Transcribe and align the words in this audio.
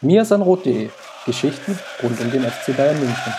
mirsanrot.de 0.00 0.90
Geschichten 1.24 1.78
rund 2.02 2.20
um 2.20 2.30
den 2.30 2.44
FC 2.44 2.76
Bayern 2.76 2.98
München. 2.98 3.34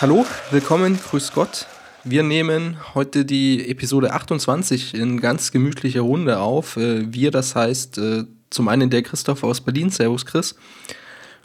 Hallo, 0.00 0.26
willkommen, 0.50 0.98
grüß 1.00 1.32
Gott. 1.32 1.66
Wir 2.04 2.24
nehmen 2.24 2.78
heute 2.94 3.24
die 3.24 3.68
Episode 3.68 4.12
28 4.12 4.94
in 4.94 5.20
ganz 5.20 5.52
gemütlicher 5.52 6.00
Runde 6.00 6.40
auf. 6.40 6.76
Äh, 6.76 7.12
wir, 7.12 7.30
das 7.30 7.54
heißt 7.54 7.98
äh, 7.98 8.24
zum 8.50 8.66
einen 8.66 8.90
der 8.90 9.02
Christoph 9.02 9.44
aus 9.44 9.60
Berlin. 9.60 9.88
Servus, 9.88 10.26
Chris. 10.26 10.56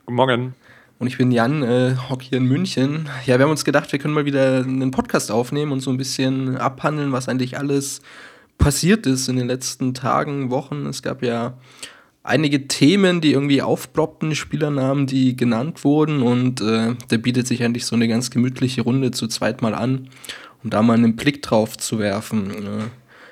Guten 0.08 0.16
Morgen. 0.16 0.56
Und 0.98 1.06
ich 1.06 1.20
bin 1.20 1.32
Jan, 1.32 1.62
äh, 1.62 1.96
hock 2.10 2.24
hier 2.24 2.40
in 2.40 2.46
München. 2.46 3.08
Ja, 3.28 3.38
wir 3.38 3.44
haben 3.44 3.52
uns 3.52 3.66
gedacht, 3.66 3.92
wir 3.92 4.00
können 4.00 4.16
mal 4.16 4.26
wieder 4.26 4.64
einen 4.64 4.90
Podcast 4.90 5.30
aufnehmen 5.30 5.72
und 5.72 5.82
so 5.82 5.92
ein 5.92 5.98
bisschen 5.98 6.58
abhandeln, 6.58 7.12
was 7.12 7.30
eigentlich 7.30 7.60
alles 7.60 8.02
passiert 8.58 9.06
ist 9.06 9.30
in 9.30 9.36
den 9.36 9.48
letzten 9.48 9.94
Tagen, 9.94 10.50
Wochen. 10.50 10.88
Es 10.88 11.04
gab 11.04 11.22
ja 11.22 11.54
einige 12.28 12.68
Themen, 12.68 13.22
die 13.22 13.32
irgendwie 13.32 13.62
aufploppten, 13.62 14.36
Spielernamen, 14.36 15.08
die 15.08 15.36
genannt 15.36 15.84
wurden 15.84 16.22
und 16.22 16.62
äh, 16.62 16.96
da 17.08 17.18
bietet 17.18 17.48
sich 17.48 17.64
eigentlich 17.64 17.86
so 17.86 17.96
eine 17.96 18.08
ganz 18.08 18.30
gemütliche 18.30 18.82
Runde 18.82 19.12
zu 19.12 19.28
zweit 19.28 19.62
mal 19.62 19.74
an, 19.74 20.10
um 20.68 20.72
da 20.72 20.82
mal 20.82 20.96
einen 20.96 21.16
Blick 21.16 21.42
drauf 21.42 21.78
zu 21.78 21.98
werfen. 21.98 22.52
Äh, 22.52 22.84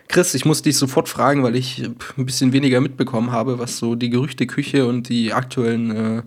Chris, 0.07 0.33
ich 0.35 0.45
muss 0.45 0.61
dich 0.61 0.77
sofort 0.77 1.09
fragen, 1.09 1.43
weil 1.43 1.57
ich 1.57 1.83
ein 2.17 2.25
bisschen 2.25 2.53
weniger 2.53 2.79
mitbekommen 2.79 3.33
habe, 3.33 3.59
was 3.59 3.77
so 3.77 3.95
die 3.95 4.09
Gerüchteküche 4.09 4.87
und 4.87 5.09
die 5.09 5.33
aktuellen 5.33 5.91
äh, 6.19 6.23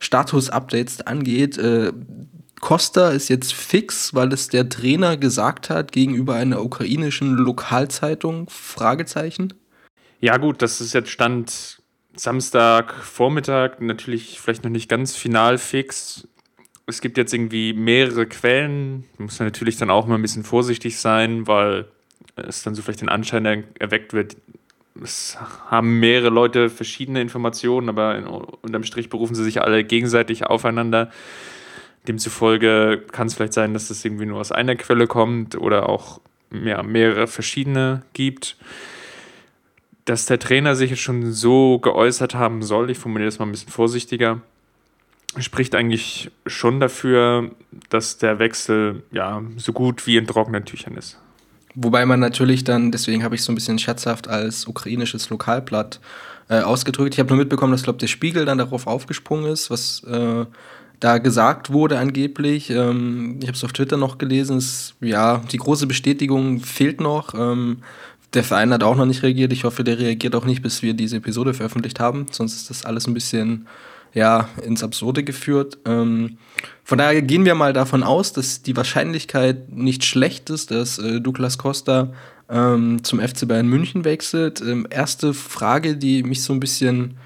Status-Updates 0.00 1.00
angeht. 1.00 1.56
Äh, 1.56 1.92
Costa 2.60 3.08
ist 3.08 3.30
jetzt 3.30 3.54
fix, 3.54 4.12
weil 4.12 4.34
es 4.34 4.48
der 4.48 4.68
Trainer 4.68 5.16
gesagt 5.16 5.70
hat 5.70 5.92
gegenüber 5.92 6.34
einer 6.34 6.62
ukrainischen 6.62 7.36
Lokalzeitung? 7.36 8.50
Fragezeichen. 8.50 9.54
Ja 10.20 10.36
gut, 10.36 10.60
das 10.60 10.82
ist 10.82 10.92
jetzt 10.92 11.08
Stand 11.08 11.80
Samstagvormittag 12.16 13.80
natürlich 13.80 14.38
vielleicht 14.40 14.64
noch 14.64 14.70
nicht 14.70 14.90
ganz 14.90 15.16
final 15.16 15.56
fix. 15.56 16.28
Es 16.90 17.00
gibt 17.00 17.16
jetzt 17.16 17.32
irgendwie 17.32 17.72
mehrere 17.72 18.26
Quellen. 18.26 19.04
Muss 19.18 19.38
man 19.38 19.46
natürlich 19.46 19.76
dann 19.76 19.90
auch 19.90 20.06
mal 20.06 20.16
ein 20.16 20.22
bisschen 20.22 20.44
vorsichtig 20.44 20.98
sein, 20.98 21.46
weil 21.46 21.86
es 22.36 22.62
dann 22.62 22.74
so 22.74 22.82
vielleicht 22.82 23.00
den 23.00 23.08
Anschein 23.08 23.64
erweckt 23.78 24.12
wird, 24.12 24.36
es 25.02 25.38
haben 25.70 26.00
mehrere 26.00 26.30
Leute 26.30 26.68
verschiedene 26.68 27.20
Informationen, 27.22 27.88
aber 27.88 28.18
in, 28.18 28.26
unterm 28.26 28.82
Strich 28.82 29.08
berufen 29.08 29.34
sie 29.34 29.44
sich 29.44 29.62
alle 29.62 29.84
gegenseitig 29.84 30.46
aufeinander. 30.46 31.10
Demzufolge 32.08 33.04
kann 33.12 33.28
es 33.28 33.34
vielleicht 33.34 33.52
sein, 33.52 33.72
dass 33.72 33.88
das 33.88 34.04
irgendwie 34.04 34.26
nur 34.26 34.40
aus 34.40 34.52
einer 34.52 34.74
Quelle 34.76 35.06
kommt 35.06 35.56
oder 35.56 35.88
auch 35.88 36.20
ja, 36.52 36.82
mehrere 36.82 37.26
verschiedene 37.28 38.02
gibt 38.12 38.56
dass 40.04 40.26
der 40.26 40.38
Trainer 40.38 40.74
sich 40.74 40.90
jetzt 40.90 41.02
schon 41.02 41.32
so 41.32 41.78
geäußert 41.78 42.34
haben 42.34 42.62
soll, 42.62 42.90
ich 42.90 42.98
formuliere 42.98 43.28
das 43.28 43.38
mal 43.38 43.46
ein 43.46 43.52
bisschen 43.52 43.70
vorsichtiger, 43.70 44.40
spricht 45.38 45.74
eigentlich 45.74 46.30
schon 46.46 46.80
dafür, 46.80 47.50
dass 47.88 48.18
der 48.18 48.38
Wechsel 48.38 49.02
ja 49.12 49.42
so 49.56 49.72
gut 49.72 50.06
wie 50.06 50.16
in 50.16 50.26
trockenen 50.26 50.64
Tüchern 50.64 50.96
ist. 50.96 51.18
Wobei 51.74 52.04
man 52.04 52.18
natürlich 52.18 52.64
dann, 52.64 52.90
deswegen 52.90 53.22
habe 53.22 53.36
ich 53.36 53.42
so 53.42 53.52
ein 53.52 53.54
bisschen 53.54 53.78
scherzhaft 53.78 54.28
als 54.28 54.66
ukrainisches 54.66 55.30
Lokalblatt 55.30 56.00
äh, 56.48 56.60
ausgedrückt. 56.60 57.14
Ich 57.14 57.20
habe 57.20 57.28
nur 57.28 57.38
mitbekommen, 57.38 57.72
dass, 57.72 57.84
glaube 57.84 58.00
der 58.00 58.08
Spiegel 58.08 58.44
dann 58.44 58.58
darauf 58.58 58.88
aufgesprungen 58.88 59.50
ist, 59.50 59.70
was 59.70 60.02
äh, 60.04 60.46
da 60.98 61.18
gesagt 61.18 61.72
wurde 61.72 61.98
angeblich. 61.98 62.70
Ähm, 62.70 63.38
ich 63.40 63.46
habe 63.46 63.56
es 63.56 63.64
auf 63.64 63.72
Twitter 63.72 63.96
noch 63.96 64.18
gelesen. 64.18 64.56
Es, 64.56 64.94
ja, 65.00 65.38
die 65.50 65.58
große 65.58 65.86
Bestätigung 65.86 66.60
fehlt 66.60 67.00
noch. 67.00 67.34
Ähm, 67.34 67.78
der 68.34 68.44
Verein 68.44 68.72
hat 68.72 68.82
auch 68.82 68.96
noch 68.96 69.06
nicht 69.06 69.22
reagiert. 69.22 69.52
Ich 69.52 69.64
hoffe, 69.64 69.84
der 69.84 69.98
reagiert 69.98 70.34
auch 70.34 70.44
nicht, 70.44 70.62
bis 70.62 70.82
wir 70.82 70.94
diese 70.94 71.16
Episode 71.16 71.54
veröffentlicht 71.54 72.00
haben. 72.00 72.26
Sonst 72.30 72.56
ist 72.56 72.70
das 72.70 72.84
alles 72.84 73.06
ein 73.06 73.14
bisschen 73.14 73.66
ja, 74.14 74.48
ins 74.64 74.82
Absurde 74.82 75.22
geführt. 75.24 75.78
Ähm, 75.84 76.38
von 76.84 76.98
daher 76.98 77.22
gehen 77.22 77.44
wir 77.44 77.54
mal 77.54 77.72
davon 77.72 78.02
aus, 78.02 78.32
dass 78.32 78.62
die 78.62 78.76
Wahrscheinlichkeit 78.76 79.70
nicht 79.72 80.04
schlecht 80.04 80.50
ist, 80.50 80.70
dass 80.70 80.98
äh, 80.98 81.20
Douglas 81.20 81.58
Costa 81.58 82.12
ähm, 82.50 83.02
zum 83.04 83.20
FC 83.20 83.46
Bayern 83.46 83.68
München 83.68 84.04
wechselt. 84.04 84.60
Ähm, 84.60 84.86
erste 84.90 85.32
Frage, 85.34 85.96
die 85.96 86.22
mich 86.22 86.42
so 86.42 86.52
ein 86.52 86.60
bisschen, 86.60 87.16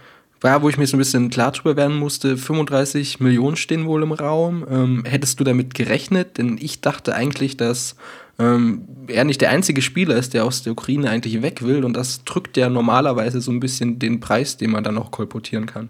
war, 0.41 0.63
wo 0.63 0.69
ich 0.69 0.77
mir 0.77 0.87
so 0.87 0.97
ein 0.97 0.99
bisschen 0.99 1.31
klar 1.31 1.53
drüber 1.53 1.77
werden 1.77 1.97
musste, 1.97 2.37
35 2.37 3.21
Millionen 3.21 3.57
stehen 3.57 3.87
wohl 3.87 4.03
im 4.03 4.13
Raum. 4.13 4.67
Ähm, 4.71 5.05
hättest 5.07 5.41
du 5.41 5.45
damit 5.45 5.75
gerechnet? 5.75 6.37
Denn 6.37 6.59
ich 6.61 6.83
dachte 6.83 7.15
eigentlich, 7.15 7.57
dass 7.57 7.97
ähm, 8.39 8.83
er 9.07 9.25
nicht 9.25 9.41
der 9.41 9.51
einzige 9.51 9.81
Spieler 9.81 10.17
ist, 10.17 10.35
der 10.35 10.45
aus 10.45 10.63
der 10.63 10.73
Ukraine 10.73 11.09
eigentlich 11.09 11.41
weg 11.41 11.63
will. 11.63 11.85
Und 11.85 11.95
das 11.95 12.25
drückt 12.25 12.59
ja 12.59 12.69
normalerweise 12.69 13.41
so 13.41 13.51
ein 13.51 13.61
bisschen 13.61 13.99
den 13.99 14.21
Preis, 14.21 14.59
den 14.59 14.73
man 14.73 14.85
dann 14.85 14.95
noch 14.95 15.11
kolportieren 15.11 15.65
kann. 15.65 15.89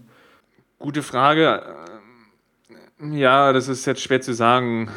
Gute 0.84 1.03
Frage. 1.03 1.62
Ja, 3.00 3.55
das 3.55 3.69
ist 3.69 3.87
jetzt 3.87 4.03
schwer 4.03 4.21
zu 4.21 4.34
sagen. 4.34 4.91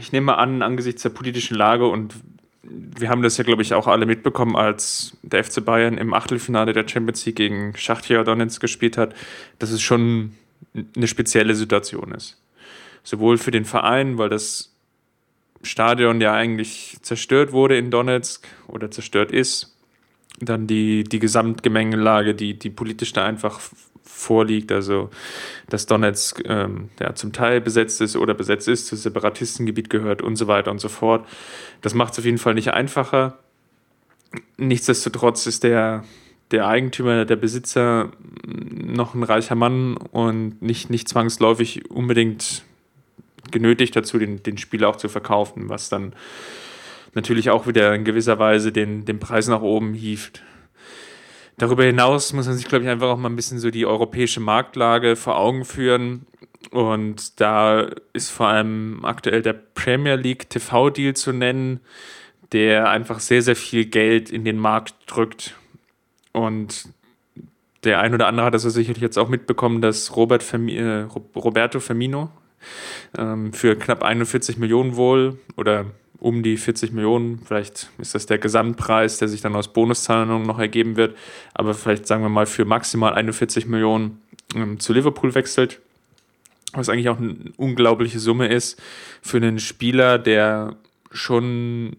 Ich 0.00 0.12
nehme 0.12 0.38
an, 0.38 0.62
angesichts 0.62 1.02
der 1.02 1.10
politischen 1.10 1.58
Lage 1.58 1.86
und 1.86 2.14
wir 2.62 3.10
haben 3.10 3.20
das 3.20 3.36
ja, 3.36 3.44
glaube 3.44 3.60
ich, 3.60 3.74
auch 3.74 3.86
alle 3.86 4.06
mitbekommen, 4.06 4.56
als 4.56 5.14
der 5.20 5.44
FC 5.44 5.62
Bayern 5.62 5.98
im 5.98 6.14
Achtelfinale 6.14 6.72
der 6.72 6.88
Champions 6.88 7.26
League 7.26 7.36
gegen 7.36 7.76
Schachtja 7.76 8.24
Donetsk 8.24 8.62
gespielt 8.62 8.96
hat, 8.96 9.14
dass 9.58 9.72
es 9.72 9.82
schon 9.82 10.36
eine 10.96 11.06
spezielle 11.06 11.54
Situation 11.54 12.12
ist. 12.12 12.40
Sowohl 13.02 13.36
für 13.36 13.50
den 13.50 13.66
Verein, 13.66 14.16
weil 14.16 14.30
das 14.30 14.74
Stadion 15.62 16.22
ja 16.22 16.32
eigentlich 16.32 16.96
zerstört 17.02 17.52
wurde 17.52 17.76
in 17.76 17.90
Donetsk 17.90 18.48
oder 18.68 18.90
zerstört 18.90 19.32
ist. 19.32 19.76
Dann 20.40 20.66
die, 20.66 21.04
die 21.04 21.18
Gesamtgemengelage, 21.18 22.34
die, 22.34 22.58
die 22.58 22.70
politisch 22.70 23.12
da 23.12 23.26
einfach 23.26 23.60
vorliegt, 24.04 24.70
also 24.70 25.10
dass 25.68 25.86
Donetsk 25.86 26.42
ähm, 26.46 26.90
ja, 27.00 27.14
zum 27.14 27.32
Teil 27.32 27.60
besetzt 27.60 28.00
ist 28.00 28.16
oder 28.16 28.34
besetzt 28.34 28.68
ist, 28.68 28.86
zu 28.86 28.96
Separatistengebiet 28.96 29.90
gehört 29.90 30.22
und 30.22 30.36
so 30.36 30.46
weiter 30.46 30.70
und 30.70 30.80
so 30.80 30.88
fort. 30.88 31.26
Das 31.80 31.94
macht 31.94 32.12
es 32.12 32.18
auf 32.18 32.24
jeden 32.24 32.38
Fall 32.38 32.54
nicht 32.54 32.72
einfacher. 32.72 33.38
Nichtsdestotrotz 34.56 35.46
ist 35.46 35.64
der, 35.64 36.04
der 36.50 36.66
Eigentümer, 36.68 37.24
der 37.24 37.36
Besitzer 37.36 38.12
noch 38.46 39.14
ein 39.14 39.22
reicher 39.22 39.54
Mann 39.54 39.96
und 39.96 40.60
nicht, 40.60 40.90
nicht 40.90 41.08
zwangsläufig 41.08 41.90
unbedingt 41.90 42.64
genötigt 43.50 43.96
dazu, 43.96 44.18
den, 44.18 44.42
den 44.42 44.58
Spieler 44.58 44.88
auch 44.88 44.96
zu 44.96 45.08
verkaufen, 45.08 45.68
was 45.68 45.88
dann 45.88 46.14
natürlich 47.14 47.50
auch 47.50 47.66
wieder 47.66 47.94
in 47.94 48.04
gewisser 48.04 48.38
Weise 48.38 48.72
den, 48.72 49.04
den 49.04 49.18
Preis 49.18 49.48
nach 49.48 49.62
oben 49.62 49.94
hieft. 49.94 50.42
Darüber 51.56 51.84
hinaus 51.84 52.32
muss 52.32 52.46
man 52.46 52.56
sich, 52.56 52.66
glaube 52.66 52.84
ich, 52.84 52.90
einfach 52.90 53.08
auch 53.08 53.16
mal 53.16 53.28
ein 53.28 53.36
bisschen 53.36 53.58
so 53.58 53.70
die 53.70 53.86
europäische 53.86 54.40
Marktlage 54.40 55.16
vor 55.16 55.36
Augen 55.36 55.64
führen. 55.64 56.26
Und 56.70 57.40
da 57.40 57.88
ist 58.12 58.30
vor 58.30 58.48
allem 58.48 59.04
aktuell 59.04 59.42
der 59.42 59.52
Premier 59.52 60.16
League 60.16 60.50
TV-Deal 60.50 61.14
zu 61.14 61.32
nennen, 61.32 61.80
der 62.52 62.90
einfach 62.90 63.20
sehr, 63.20 63.42
sehr 63.42 63.56
viel 63.56 63.84
Geld 63.84 64.30
in 64.30 64.44
den 64.44 64.58
Markt 64.58 64.94
drückt. 65.06 65.54
Und 66.32 66.88
der 67.84 68.00
ein 68.00 68.14
oder 68.14 68.26
andere 68.26 68.46
hat 68.46 68.54
das 68.54 68.62
sicherlich 68.62 69.02
jetzt 69.02 69.18
auch 69.18 69.28
mitbekommen, 69.28 69.80
dass 69.80 70.16
Robert 70.16 70.42
Firmi 70.42 70.76
äh, 70.76 71.06
Roberto 71.36 71.80
Firmino, 71.80 72.30
ähm, 73.18 73.52
für 73.52 73.76
knapp 73.76 74.02
41 74.02 74.58
Millionen 74.58 74.96
wohl 74.96 75.38
oder 75.56 75.86
um 76.24 76.42
die 76.42 76.56
40 76.56 76.92
Millionen. 76.92 77.40
Vielleicht 77.44 77.90
ist 77.98 78.14
das 78.14 78.26
der 78.26 78.38
Gesamtpreis, 78.38 79.18
der 79.18 79.28
sich 79.28 79.42
dann 79.42 79.54
aus 79.54 79.72
Bonuszahlungen 79.72 80.46
noch 80.46 80.58
ergeben 80.58 80.96
wird. 80.96 81.16
Aber 81.52 81.74
vielleicht 81.74 82.06
sagen 82.06 82.22
wir 82.22 82.30
mal 82.30 82.46
für 82.46 82.64
maximal 82.64 83.12
41 83.12 83.66
Millionen 83.66 84.22
ähm, 84.54 84.80
zu 84.80 84.92
Liverpool 84.94 85.34
wechselt. 85.34 85.80
Was 86.72 86.88
eigentlich 86.88 87.10
auch 87.10 87.18
eine 87.18 87.36
unglaubliche 87.56 88.18
Summe 88.18 88.48
ist 88.48 88.80
für 89.22 89.36
einen 89.36 89.58
Spieler, 89.58 90.18
der 90.18 90.76
schon 91.12 91.96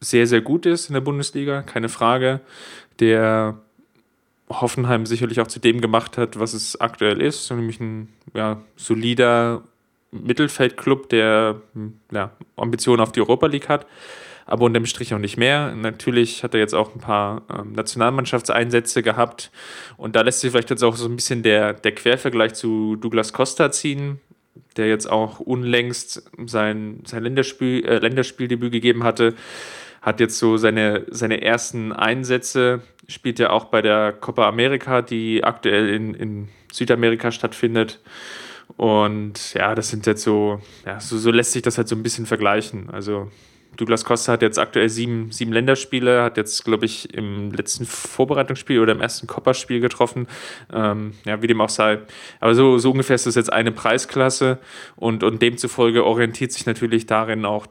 sehr, 0.00 0.26
sehr 0.26 0.40
gut 0.40 0.66
ist 0.66 0.88
in 0.88 0.94
der 0.94 1.00
Bundesliga, 1.00 1.62
keine 1.62 1.88
Frage. 1.88 2.40
Der 2.98 3.56
Hoffenheim 4.48 5.06
sicherlich 5.06 5.40
auch 5.40 5.46
zu 5.46 5.60
dem 5.60 5.80
gemacht 5.80 6.18
hat, 6.18 6.38
was 6.38 6.54
es 6.54 6.80
aktuell 6.80 7.22
ist, 7.22 7.50
nämlich 7.50 7.78
ein 7.80 8.08
ja, 8.34 8.60
solider 8.76 9.62
Mittelfeldclub, 10.10 11.08
der 11.08 11.60
hm, 11.74 12.00
ja, 12.12 12.32
Ambitionen 12.56 13.00
auf 13.00 13.12
die 13.12 13.20
Europa 13.20 13.46
League 13.46 13.68
hat, 13.68 13.86
aber 14.46 14.64
unterm 14.64 14.86
Strich 14.86 15.14
auch 15.14 15.18
nicht 15.18 15.36
mehr. 15.36 15.72
Natürlich 15.74 16.42
hat 16.42 16.54
er 16.54 16.60
jetzt 16.60 16.74
auch 16.74 16.94
ein 16.94 17.00
paar 17.00 17.42
ähm, 17.52 17.72
Nationalmannschaftseinsätze 17.72 19.02
gehabt 19.02 19.50
und 19.96 20.16
da 20.16 20.22
lässt 20.22 20.40
sich 20.40 20.50
vielleicht 20.50 20.70
jetzt 20.70 20.82
auch 20.82 20.96
so 20.96 21.08
ein 21.08 21.16
bisschen 21.16 21.42
der, 21.42 21.74
der 21.74 21.92
Quervergleich 21.92 22.54
zu 22.54 22.96
Douglas 22.96 23.32
Costa 23.32 23.70
ziehen. 23.70 24.20
der 24.76 24.88
jetzt 24.88 25.10
auch 25.10 25.40
unlängst 25.40 26.30
sein, 26.46 27.02
sein 27.06 27.22
Länderspiel, 27.22 27.84
äh, 27.84 27.98
Länderspieldebüt 27.98 28.72
gegeben 28.72 29.04
hatte, 29.04 29.34
hat 30.02 30.20
jetzt 30.20 30.38
so 30.38 30.56
seine, 30.56 31.04
seine 31.10 31.42
ersten 31.42 31.92
Einsätze, 31.92 32.82
spielt 33.08 33.38
ja 33.38 33.50
auch 33.50 33.66
bei 33.66 33.82
der 33.82 34.12
Copa 34.12 34.48
America, 34.48 35.02
die 35.02 35.44
aktuell 35.44 35.88
in, 35.90 36.14
in 36.14 36.48
Südamerika 36.72 37.32
stattfindet. 37.32 38.00
Und 38.80 39.52
ja, 39.52 39.74
das 39.74 39.90
sind 39.90 40.06
jetzt 40.06 40.22
so, 40.22 40.58
ja, 40.86 40.98
so, 41.00 41.18
so 41.18 41.30
lässt 41.30 41.52
sich 41.52 41.60
das 41.60 41.76
halt 41.76 41.86
so 41.86 41.94
ein 41.94 42.02
bisschen 42.02 42.24
vergleichen. 42.24 42.88
Also 42.88 43.30
Douglas 43.76 44.06
Costa 44.06 44.32
hat 44.32 44.40
jetzt 44.40 44.58
aktuell 44.58 44.88
sieben, 44.88 45.30
sieben 45.32 45.52
Länderspiele, 45.52 46.22
hat 46.22 46.38
jetzt, 46.38 46.64
glaube 46.64 46.86
ich, 46.86 47.12
im 47.12 47.52
letzten 47.52 47.84
Vorbereitungsspiel 47.84 48.80
oder 48.80 48.92
im 48.92 49.02
ersten 49.02 49.26
Copper-Spiel 49.26 49.80
getroffen. 49.80 50.28
Ähm, 50.72 51.12
ja, 51.26 51.42
wie 51.42 51.46
dem 51.46 51.60
auch 51.60 51.68
sei. 51.68 51.98
Aber 52.40 52.54
so, 52.54 52.78
so 52.78 52.92
ungefähr 52.92 53.16
ist 53.16 53.26
das 53.26 53.34
jetzt 53.34 53.52
eine 53.52 53.70
Preisklasse 53.70 54.56
und, 54.96 55.24
und 55.24 55.42
demzufolge 55.42 56.06
orientiert 56.06 56.52
sich 56.52 56.64
natürlich 56.64 57.04
darin 57.04 57.44
auch 57.44 57.66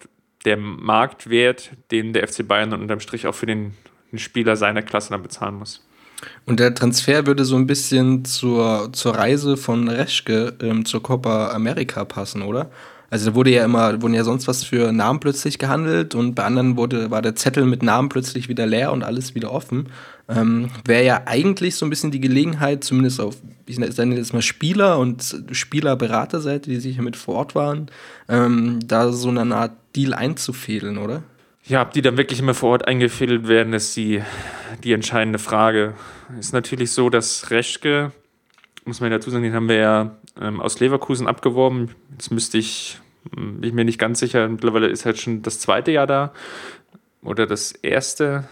der 0.45 0.57
Marktwert, 0.57 1.71
den 1.89 2.13
der 2.13 2.27
FC 2.27 2.47
Bayern 2.47 2.71
unterm 2.71 2.99
Strich 2.99 3.25
auch 3.25 3.33
für 3.33 3.47
den, 3.47 3.73
den 4.11 4.19
Spieler 4.19 4.55
seiner 4.55 4.83
Klasse 4.83 5.09
dann 5.09 5.23
bezahlen 5.23 5.55
muss. 5.55 5.88
Und 6.45 6.59
der 6.59 6.73
Transfer 6.73 7.25
würde 7.25 7.45
so 7.45 7.55
ein 7.55 7.67
bisschen 7.67 8.25
zur, 8.25 8.89
zur 8.91 9.15
Reise 9.15 9.57
von 9.57 9.87
Reschke 9.87 10.53
ähm, 10.61 10.85
zur 10.85 11.01
Copa 11.01 11.51
America 11.51 12.05
passen, 12.05 12.41
oder? 12.41 12.69
Also 13.11 13.31
da 13.31 13.35
wurde 13.35 13.49
ja 13.51 13.65
immer, 13.65 14.01
wurden 14.01 14.13
ja 14.13 14.23
sonst 14.23 14.47
was 14.47 14.63
für 14.63 14.91
Namen 14.91 15.19
plötzlich 15.19 15.57
gehandelt 15.57 16.13
und 16.13 16.35
bei 16.35 16.43
anderen 16.43 16.77
wurde, 16.77 17.09
war 17.09 17.21
der 17.21 17.35
Zettel 17.35 17.65
mit 17.65 17.81
Namen 17.81 18.09
plötzlich 18.09 18.49
wieder 18.49 18.67
leer 18.67 18.91
und 18.91 19.03
alles 19.03 19.33
wieder 19.33 19.51
offen. 19.51 19.87
Ähm, 20.27 20.69
Wäre 20.85 21.03
ja 21.03 21.21
eigentlich 21.25 21.75
so 21.75 21.85
ein 21.85 21.89
bisschen 21.89 22.11
die 22.11 22.21
Gelegenheit, 22.21 22.83
zumindest 22.83 23.19
auf, 23.19 23.37
ich 23.65 23.79
nenne 23.79 24.15
jetzt 24.15 24.33
mal 24.33 24.43
Spieler 24.43 24.99
und 24.99 25.43
Spielerberaterseite, 25.51 26.69
die 26.69 26.79
sicher 26.79 27.01
mit 27.01 27.15
vor 27.15 27.35
Ort 27.35 27.55
waren, 27.55 27.87
ähm, 28.27 28.79
da 28.85 29.11
so 29.11 29.29
eine 29.29 29.55
Art 29.55 29.71
Deal 29.95 30.13
einzufädeln, 30.13 30.99
oder? 30.99 31.23
Ja, 31.69 31.83
ob 31.83 31.91
die 31.91 32.01
dann 32.01 32.17
wirklich 32.17 32.39
immer 32.39 32.55
vor 32.55 32.71
Ort 32.71 32.87
eingefädelt 32.87 33.47
werden, 33.47 33.73
ist 33.73 33.95
die, 33.95 34.23
die 34.83 34.91
entscheidende 34.91 35.37
Frage. 35.37 35.93
Ist 36.39 36.51
natürlich 36.51 36.91
so, 36.91 37.11
dass 37.11 37.51
Reschke, 37.51 38.11
muss 38.85 39.01
man 39.01 39.11
dazu 39.11 39.29
sagen, 39.29 39.43
den 39.43 39.53
haben 39.53 39.69
wir 39.69 39.75
ja 39.75 40.17
ähm, 40.41 40.61
aus 40.61 40.79
Leverkusen 40.79 41.27
abgeworben. 41.27 41.91
Jetzt 42.13 42.31
müsste 42.31 42.57
ich, 42.57 42.99
hm, 43.35 43.61
bin 43.61 43.69
ich 43.69 43.75
mir 43.75 43.85
nicht 43.85 43.99
ganz 43.99 44.17
sicher, 44.19 44.49
mittlerweile 44.49 44.87
ist 44.87 45.05
halt 45.05 45.19
schon 45.19 45.43
das 45.43 45.59
zweite 45.59 45.91
Jahr 45.91 46.07
da 46.07 46.33
oder 47.21 47.45
das 47.45 47.71
erste, 47.71 48.49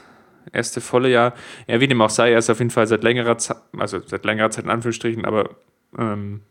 erste 0.53 0.79
volle 0.79 1.09
Jahr. 1.09 1.33
Ja, 1.65 1.79
wie 1.79 1.87
dem 1.87 1.99
auch 2.03 2.11
sei, 2.11 2.33
er 2.33 2.37
ist 2.37 2.51
auf 2.51 2.59
jeden 2.59 2.69
Fall 2.69 2.85
seit 2.85 3.03
längerer 3.03 3.39
Zeit, 3.39 3.57
also 3.75 3.99
seit 4.05 4.25
längerer 4.25 4.51
Zeit 4.51 4.65
in 4.65 4.69
Anführungsstrichen, 4.69 5.25
aber 5.25 5.55
ähm, 5.97 6.41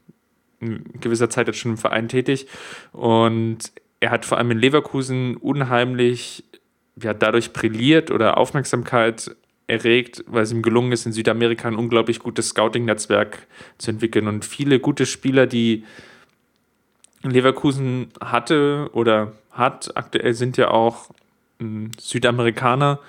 in 0.58 0.82
gewisser 1.00 1.30
Zeit 1.30 1.46
jetzt 1.46 1.58
schon 1.60 1.72
im 1.72 1.78
Verein 1.78 2.08
tätig 2.08 2.48
und 2.90 3.70
er 4.00 4.10
hat 4.10 4.24
vor 4.24 4.38
allem 4.38 4.50
in 4.50 4.58
Leverkusen 4.58 5.36
unheimlich 5.36 6.44
ja, 7.00 7.14
dadurch 7.14 7.52
brilliert 7.52 8.10
oder 8.10 8.38
Aufmerksamkeit 8.38 9.34
erregt, 9.66 10.24
weil 10.26 10.44
es 10.44 10.52
ihm 10.52 10.62
gelungen 10.62 10.92
ist, 10.92 11.06
in 11.06 11.12
Südamerika 11.12 11.68
ein 11.68 11.76
unglaublich 11.76 12.20
gutes 12.20 12.50
Scouting-Netzwerk 12.50 13.46
zu 13.78 13.90
entwickeln. 13.90 14.28
Und 14.28 14.44
viele 14.44 14.78
gute 14.78 15.06
Spieler, 15.06 15.46
die 15.46 15.84
Leverkusen 17.22 18.12
hatte 18.20 18.90
oder 18.92 19.32
hat, 19.50 19.96
aktuell 19.96 20.34
sind 20.34 20.56
ja 20.56 20.70
auch 20.70 21.10
Südamerikaner. 21.98 23.00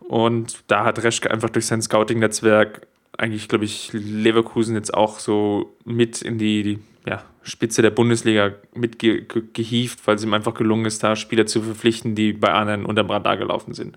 Und 0.00 0.62
da 0.68 0.84
hat 0.84 1.02
Reschke 1.02 1.30
einfach 1.30 1.50
durch 1.50 1.66
sein 1.66 1.82
Scouting-Netzwerk 1.82 2.86
eigentlich, 3.16 3.48
glaube 3.48 3.64
ich, 3.64 3.90
Leverkusen 3.92 4.74
jetzt 4.74 4.94
auch 4.94 5.18
so 5.18 5.74
mit 5.84 6.22
in 6.22 6.38
die, 6.38 6.62
die 6.62 6.78
ja, 7.06 7.22
Spitze 7.42 7.82
der 7.82 7.90
Bundesliga 7.90 8.52
mitgehievt, 8.74 10.06
weil 10.06 10.16
es 10.16 10.24
ihm 10.24 10.34
einfach 10.34 10.54
gelungen 10.54 10.86
ist, 10.86 11.02
da 11.02 11.16
Spieler 11.16 11.46
zu 11.46 11.62
verpflichten, 11.62 12.14
die 12.14 12.32
bei 12.32 12.52
anderen 12.52 12.86
unterm 12.86 13.10
Radar 13.10 13.36
gelaufen 13.36 13.74
sind. 13.74 13.96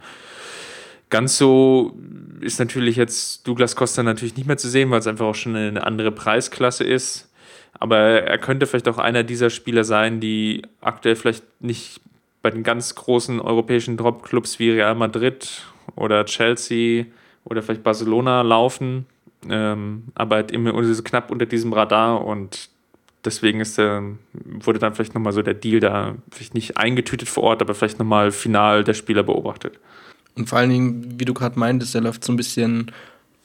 Ganz 1.10 1.38
so 1.38 1.96
ist 2.42 2.60
natürlich 2.60 2.96
jetzt 2.96 3.48
Douglas 3.48 3.76
Costa 3.76 4.02
natürlich 4.02 4.36
nicht 4.36 4.48
mehr 4.48 4.58
zu 4.58 4.70
sehen, 4.70 4.90
weil 4.90 5.00
es 5.00 5.08
einfach 5.08 5.26
auch 5.26 5.36
schon 5.36 5.56
eine 5.56 5.86
andere 5.86 6.12
Preisklasse 6.12 6.84
ist. 6.84 7.32
Aber 7.78 7.98
er 7.98 8.38
könnte 8.38 8.66
vielleicht 8.66 8.88
auch 8.88 8.98
einer 8.98 9.24
dieser 9.24 9.50
Spieler 9.50 9.84
sein, 9.84 10.20
die 10.20 10.64
aktuell 10.82 11.16
vielleicht 11.16 11.44
nicht 11.62 12.02
bei 12.42 12.50
den 12.50 12.64
ganz 12.64 12.96
großen 12.96 13.40
europäischen 13.40 13.98
Top-Clubs 13.98 14.60
wie 14.60 14.72
Real 14.72 14.96
Madrid 14.96 15.64
oder 15.96 16.26
Chelsea 16.26 17.06
oder 17.44 17.62
vielleicht 17.62 17.84
Barcelona 17.84 18.42
laufen, 18.42 19.06
ähm, 19.50 20.04
aber 20.16 20.38
halt 20.38 20.52
immer 20.52 20.72
knapp 21.04 21.32
unter 21.32 21.46
diesem 21.46 21.74
Radar 21.74 22.26
und 22.26 22.70
deswegen 23.26 23.60
ist 23.60 23.78
der, 23.78 24.04
wurde 24.34 24.80
dann 24.80 24.94
vielleicht 24.94 25.16
nochmal 25.16 25.34
so 25.34 25.42
der 25.42 25.54
Deal 25.54 25.80
da, 25.80 26.16
vielleicht 26.32 26.54
nicht 26.54 26.78
eingetütet 26.78 27.28
vor 27.28 27.44
Ort, 27.44 27.62
aber 27.62 27.76
vielleicht 27.76 28.00
nochmal 28.00 28.32
final 28.32 28.84
der 28.84 28.94
Spieler 28.94 29.24
beobachtet. 29.24 29.80
Und 30.36 30.50
vor 30.50 30.60
allen 30.60 30.70
Dingen, 30.70 31.20
wie 31.20 31.26
du 31.26 31.34
gerade 31.34 31.58
meintest, 31.58 31.94
der 31.94 32.02
läuft 32.02 32.24
so 32.24 32.34
ein 32.34 32.38
bisschen 32.38 32.92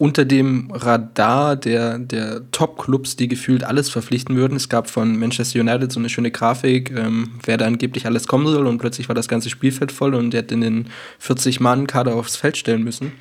unter 0.01 0.25
dem 0.25 0.71
Radar 0.73 1.57
der, 1.57 1.99
der 1.99 2.51
Top-Clubs, 2.53 3.17
die 3.17 3.29
gefühlt 3.29 3.65
alles 3.65 3.91
verpflichten 3.91 4.35
würden. 4.35 4.57
Es 4.57 4.71
gab 4.71 4.89
von 4.89 5.19
Manchester 5.19 5.61
United 5.61 5.93
so 5.93 6.01
eine 6.01 6.09
schöne 6.09 6.31
Grafik, 6.31 6.91
ähm, 6.91 7.33
wer 7.45 7.59
da 7.59 7.67
angeblich 7.67 8.07
alles 8.07 8.27
kommen 8.27 8.47
soll 8.47 8.67
und 8.67 8.79
plötzlich 8.79 9.09
war 9.09 9.15
das 9.15 9.29
ganze 9.29 9.51
Spielfeld 9.51 9.93
voll 9.93 10.15
und 10.15 10.31
der 10.31 10.43
hat 10.43 10.53
in 10.53 10.63
den 10.63 10.89
40-Mann-Kader 11.23 12.15
aufs 12.15 12.37
Feld 12.37 12.57
stellen 12.57 12.83
müssen. 12.83 13.13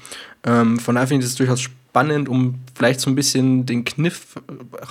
Ähm, 0.45 0.79
von 0.79 0.95
daher 0.95 1.09
finde 1.09 1.25
ich 1.25 1.29
das 1.29 1.37
durchaus 1.37 1.59
spannend, 1.59 1.78
um 1.93 2.55
vielleicht 2.75 3.01
so 3.01 3.09
ein 3.09 3.15
bisschen 3.15 3.65
den 3.65 3.83
Kniff 3.83 4.35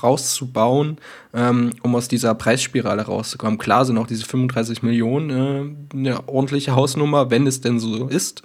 rauszubauen, 0.03 0.99
ähm, 1.33 1.71
um 1.83 1.95
aus 1.95 2.09
dieser 2.09 2.35
Preisspirale 2.35 3.03
rauszukommen. 3.03 3.59
Klar 3.59 3.85
sind 3.85 3.99
auch 3.99 4.07
diese 4.07 4.25
35 4.25 4.83
Millionen 4.83 5.31
äh, 5.31 5.97
eine 5.97 6.29
ordentliche 6.29 6.75
Hausnummer, 6.75 7.31
wenn 7.31 7.47
es 7.47 7.61
denn 7.61 7.79
so 7.79 8.09
ist. 8.09 8.43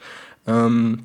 Ähm, 0.48 1.00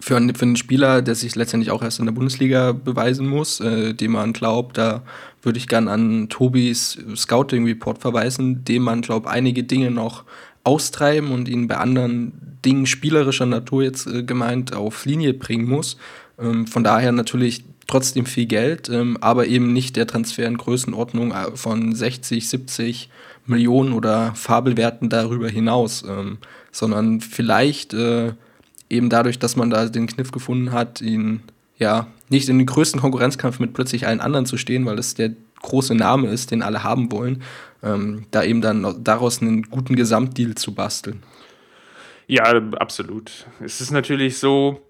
für, 0.00 0.16
einen, 0.16 0.34
für 0.34 0.44
einen 0.44 0.56
Spieler, 0.56 1.02
der 1.02 1.14
sich 1.14 1.34
letztendlich 1.34 1.70
auch 1.70 1.82
erst 1.82 1.98
in 1.98 2.06
der 2.06 2.12
Bundesliga 2.12 2.72
beweisen 2.72 3.26
muss, 3.26 3.60
äh, 3.60 3.94
dem 3.94 4.12
man 4.12 4.32
glaubt, 4.32 4.78
da 4.78 5.02
würde 5.42 5.58
ich 5.58 5.68
gern 5.68 5.88
an 5.88 6.28
Tobis 6.28 6.98
Scouting 7.14 7.64
Report 7.64 7.98
verweisen, 7.98 8.64
dem 8.64 8.82
man 8.82 9.02
glaubt, 9.02 9.26
einige 9.26 9.64
Dinge 9.64 9.90
noch 9.90 10.24
austreiben 10.64 11.30
und 11.30 11.48
ihn 11.48 11.68
bei 11.68 11.76
anderen 11.76 12.58
Dingen 12.64 12.86
spielerischer 12.86 13.46
Natur 13.46 13.84
jetzt 13.84 14.06
äh, 14.06 14.22
gemeint 14.22 14.74
auf 14.74 15.04
Linie 15.06 15.34
bringen 15.34 15.68
muss. 15.68 15.96
Ähm, 16.38 16.66
von 16.66 16.84
daher 16.84 17.12
natürlich 17.12 17.64
trotzdem 17.86 18.26
viel 18.26 18.46
Geld, 18.46 18.88
ähm, 18.88 19.16
aber 19.20 19.46
eben 19.46 19.72
nicht 19.72 19.96
der 19.96 20.06
Transfer 20.06 20.46
in 20.46 20.56
Größenordnung 20.56 21.32
äh, 21.32 21.56
von 21.56 21.94
60, 21.94 22.48
70 22.48 23.10
Millionen 23.46 23.92
oder 23.92 24.34
Fabelwerten 24.34 25.08
darüber 25.08 25.48
hinaus, 25.48 26.04
ähm, 26.06 26.38
sondern 26.72 27.20
vielleicht 27.20 27.94
äh, 27.94 28.32
eben 28.90 29.08
dadurch, 29.08 29.38
dass 29.38 29.56
man 29.56 29.70
da 29.70 29.86
den 29.86 30.06
Kniff 30.06 30.32
gefunden 30.32 30.72
hat, 30.72 31.00
ihn 31.00 31.42
ja 31.78 32.08
nicht 32.28 32.48
in 32.48 32.58
den 32.58 32.66
größten 32.66 33.00
Konkurrenzkampf 33.00 33.60
mit 33.60 33.72
plötzlich 33.72 34.06
allen 34.06 34.20
anderen 34.20 34.46
zu 34.46 34.56
stehen, 34.56 34.84
weil 34.84 34.98
es 34.98 35.14
der 35.14 35.30
große 35.62 35.94
Name 35.94 36.28
ist, 36.28 36.50
den 36.50 36.62
alle 36.62 36.82
haben 36.82 37.12
wollen, 37.12 37.42
ähm, 37.82 38.26
da 38.30 38.42
eben 38.42 38.60
dann 38.60 39.02
daraus 39.02 39.40
einen 39.40 39.62
guten 39.62 39.96
Gesamtdeal 39.96 40.54
zu 40.54 40.74
basteln. 40.74 41.22
Ja, 42.26 42.44
absolut. 42.44 43.46
Es 43.60 43.80
ist 43.80 43.92
natürlich 43.92 44.38
so, 44.38 44.80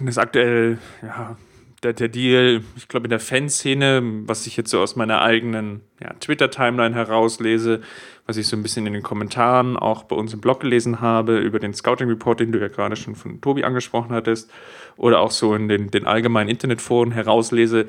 dass 0.00 0.18
aktuell 0.18 0.78
ja, 1.02 1.36
der, 1.82 1.92
der 1.92 2.08
Deal, 2.08 2.62
ich 2.76 2.88
glaube, 2.88 3.06
in 3.06 3.10
der 3.10 3.20
Fanszene, 3.20 4.02
was 4.26 4.46
ich 4.46 4.56
jetzt 4.56 4.70
so 4.70 4.80
aus 4.80 4.96
meiner 4.96 5.22
eigenen 5.22 5.82
ja, 6.00 6.12
Twitter-Timeline 6.14 6.94
herauslese, 6.94 7.82
was 8.26 8.36
ich 8.36 8.46
so 8.48 8.56
ein 8.56 8.62
bisschen 8.62 8.86
in 8.86 8.92
den 8.92 9.02
Kommentaren 9.02 9.76
auch 9.76 10.04
bei 10.04 10.16
uns 10.16 10.34
im 10.34 10.40
Blog 10.40 10.60
gelesen 10.60 11.00
habe, 11.00 11.38
über 11.38 11.58
den 11.58 11.74
Scouting 11.74 12.08
Report, 12.08 12.40
den 12.40 12.52
du 12.52 12.58
ja 12.58 12.68
gerade 12.68 12.96
schon 12.96 13.14
von 13.14 13.40
Tobi 13.40 13.64
angesprochen 13.64 14.10
hattest, 14.10 14.50
oder 14.96 15.20
auch 15.20 15.30
so 15.30 15.54
in 15.54 15.68
den, 15.68 15.90
den 15.90 16.06
allgemeinen 16.06 16.50
Internetforen 16.50 17.12
herauslese, 17.12 17.86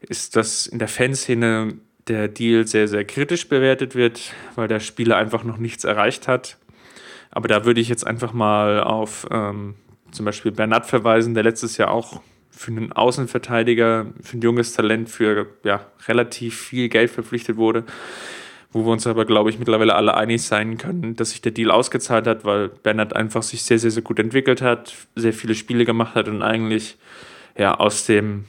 ist, 0.00 0.34
dass 0.34 0.66
in 0.66 0.78
der 0.78 0.88
Fanszene 0.88 1.74
der 2.08 2.28
Deal 2.28 2.66
sehr, 2.66 2.88
sehr 2.88 3.04
kritisch 3.04 3.48
bewertet 3.48 3.94
wird, 3.94 4.32
weil 4.54 4.66
der 4.66 4.80
Spieler 4.80 5.16
einfach 5.16 5.44
noch 5.44 5.58
nichts 5.58 5.84
erreicht 5.84 6.26
hat. 6.26 6.56
Aber 7.30 7.46
da 7.46 7.64
würde 7.64 7.80
ich 7.80 7.88
jetzt 7.88 8.06
einfach 8.06 8.32
mal 8.32 8.82
auf 8.82 9.28
ähm, 9.30 9.74
zum 10.12 10.26
Beispiel 10.26 10.52
Bernat 10.52 10.86
verweisen, 10.86 11.34
der 11.34 11.44
letztes 11.44 11.76
Jahr 11.76 11.90
auch 11.90 12.20
für 12.50 12.70
einen 12.70 12.92
Außenverteidiger, 12.92 14.06
für 14.22 14.36
ein 14.36 14.42
junges 14.42 14.72
Talent, 14.72 15.08
für 15.08 15.46
ja, 15.64 15.86
relativ 16.06 16.60
viel 16.60 16.88
Geld 16.88 17.10
verpflichtet 17.10 17.56
wurde. 17.56 17.84
Wo 18.72 18.84
wir 18.84 18.92
uns 18.92 19.06
aber, 19.06 19.24
glaube 19.24 19.50
ich, 19.50 19.58
mittlerweile 19.58 19.96
alle 19.96 20.16
einig 20.16 20.42
sein 20.42 20.78
können, 20.78 21.16
dass 21.16 21.30
sich 21.30 21.40
der 21.40 21.50
Deal 21.50 21.72
ausgezahlt 21.72 22.28
hat, 22.28 22.44
weil 22.44 22.68
Bernat 22.68 23.16
einfach 23.16 23.42
sich 23.42 23.64
sehr, 23.64 23.80
sehr, 23.80 23.90
sehr 23.90 24.02
gut 24.02 24.20
entwickelt 24.20 24.62
hat, 24.62 24.94
sehr 25.16 25.32
viele 25.32 25.56
Spiele 25.56 25.84
gemacht 25.84 26.14
hat 26.14 26.28
und 26.28 26.42
eigentlich 26.42 26.96
ja, 27.56 27.74
aus, 27.74 28.06
dem, 28.06 28.44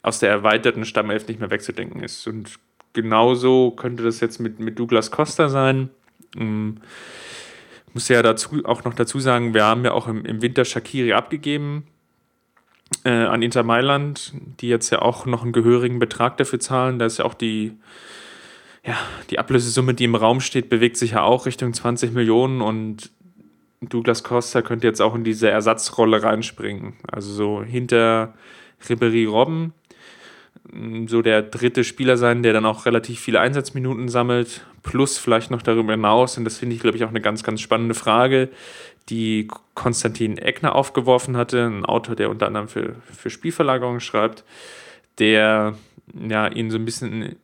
aus 0.00 0.20
der 0.20 0.30
erweiterten 0.30 0.86
Stammelf 0.86 1.28
nicht 1.28 1.38
mehr 1.38 1.50
wegzudenken 1.50 2.02
ist. 2.02 2.26
Und 2.26 2.58
genauso 2.94 3.72
könnte 3.72 4.04
das 4.04 4.20
jetzt 4.20 4.40
mit, 4.40 4.58
mit 4.58 4.78
Douglas 4.78 5.10
Costa 5.10 5.48
sein. 5.50 5.90
Ähm, 6.34 6.78
muss 7.96 8.08
ja 8.08 8.22
dazu 8.22 8.62
auch 8.66 8.84
noch 8.84 8.92
dazu 8.92 9.20
sagen, 9.20 9.54
wir 9.54 9.64
haben 9.64 9.82
ja 9.82 9.92
auch 9.92 10.06
im, 10.06 10.26
im 10.26 10.42
Winter 10.42 10.66
Shakiri 10.66 11.14
abgegeben 11.14 11.84
äh, 13.04 13.08
an 13.08 13.40
Inter 13.40 13.62
Mailand, 13.62 14.34
die 14.60 14.68
jetzt 14.68 14.90
ja 14.90 15.00
auch 15.00 15.24
noch 15.24 15.42
einen 15.42 15.54
gehörigen 15.54 15.98
Betrag 15.98 16.36
dafür 16.36 16.60
zahlen. 16.60 16.98
Da 16.98 17.06
ist 17.06 17.20
ja 17.20 17.24
auch 17.24 17.32
die, 17.32 17.72
ja, 18.84 18.98
die 19.30 19.38
Ablösesumme, 19.38 19.94
die 19.94 20.04
im 20.04 20.14
Raum 20.14 20.40
steht, 20.40 20.68
bewegt 20.68 20.98
sich 20.98 21.12
ja 21.12 21.22
auch 21.22 21.46
Richtung 21.46 21.72
20 21.72 22.12
Millionen 22.12 22.60
und 22.60 23.12
Douglas 23.80 24.22
Costa 24.22 24.60
könnte 24.60 24.86
jetzt 24.86 25.00
auch 25.00 25.14
in 25.14 25.24
diese 25.24 25.48
Ersatzrolle 25.48 26.22
reinspringen. 26.22 26.96
Also 27.10 27.32
so 27.32 27.62
hinter 27.62 28.34
Ribery 28.90 29.24
Robben, 29.24 29.72
so 31.06 31.22
der 31.22 31.42
dritte 31.42 31.84
Spieler 31.84 32.16
sein, 32.16 32.42
der 32.42 32.52
dann 32.52 32.66
auch 32.66 32.86
relativ 32.86 33.20
viele 33.20 33.40
Einsatzminuten 33.40 34.08
sammelt, 34.08 34.66
plus 34.82 35.18
vielleicht 35.18 35.50
noch 35.50 35.62
darüber 35.62 35.92
hinaus. 35.92 36.36
Und 36.38 36.44
das 36.44 36.58
finde 36.58 36.74
ich, 36.74 36.82
glaube 36.82 36.96
ich, 36.96 37.04
auch 37.04 37.10
eine 37.10 37.20
ganz, 37.20 37.42
ganz 37.42 37.60
spannende 37.60 37.94
Frage, 37.94 38.48
die 39.08 39.48
Konstantin 39.74 40.38
Eckner 40.38 40.74
aufgeworfen 40.74 41.36
hatte, 41.36 41.66
ein 41.66 41.84
Autor, 41.84 42.16
der 42.16 42.30
unter 42.30 42.46
anderem 42.46 42.68
für, 42.68 42.96
für 43.04 43.30
Spielverlagerungen 43.30 44.00
schreibt, 44.00 44.44
der 45.18 45.74
ja 46.28 46.48
ihn 46.48 46.70
so 46.70 46.78
ein 46.78 46.84
bisschen 46.84 47.36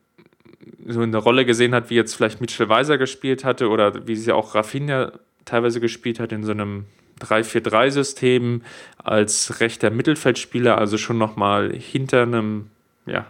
so 0.86 1.02
in 1.02 1.12
der 1.12 1.20
Rolle 1.20 1.44
gesehen 1.44 1.74
hat, 1.74 1.90
wie 1.90 1.94
jetzt 1.94 2.14
vielleicht 2.14 2.40
Mitchell 2.40 2.68
Weiser 2.68 2.98
gespielt 2.98 3.44
hatte 3.44 3.68
oder 3.68 4.06
wie 4.06 4.16
sie 4.16 4.32
auch 4.32 4.54
Rafinha 4.54 5.12
teilweise 5.44 5.80
gespielt 5.80 6.18
hat 6.18 6.32
in 6.32 6.44
so 6.44 6.52
einem 6.52 6.86
3-4-3-System 7.20 8.62
als 8.98 9.60
rechter 9.60 9.90
Mittelfeldspieler, 9.90 10.78
also 10.78 10.98
schon 10.98 11.18
nochmal 11.18 11.72
hinter 11.72 12.22
einem 12.22 12.70
ja, 13.06 13.26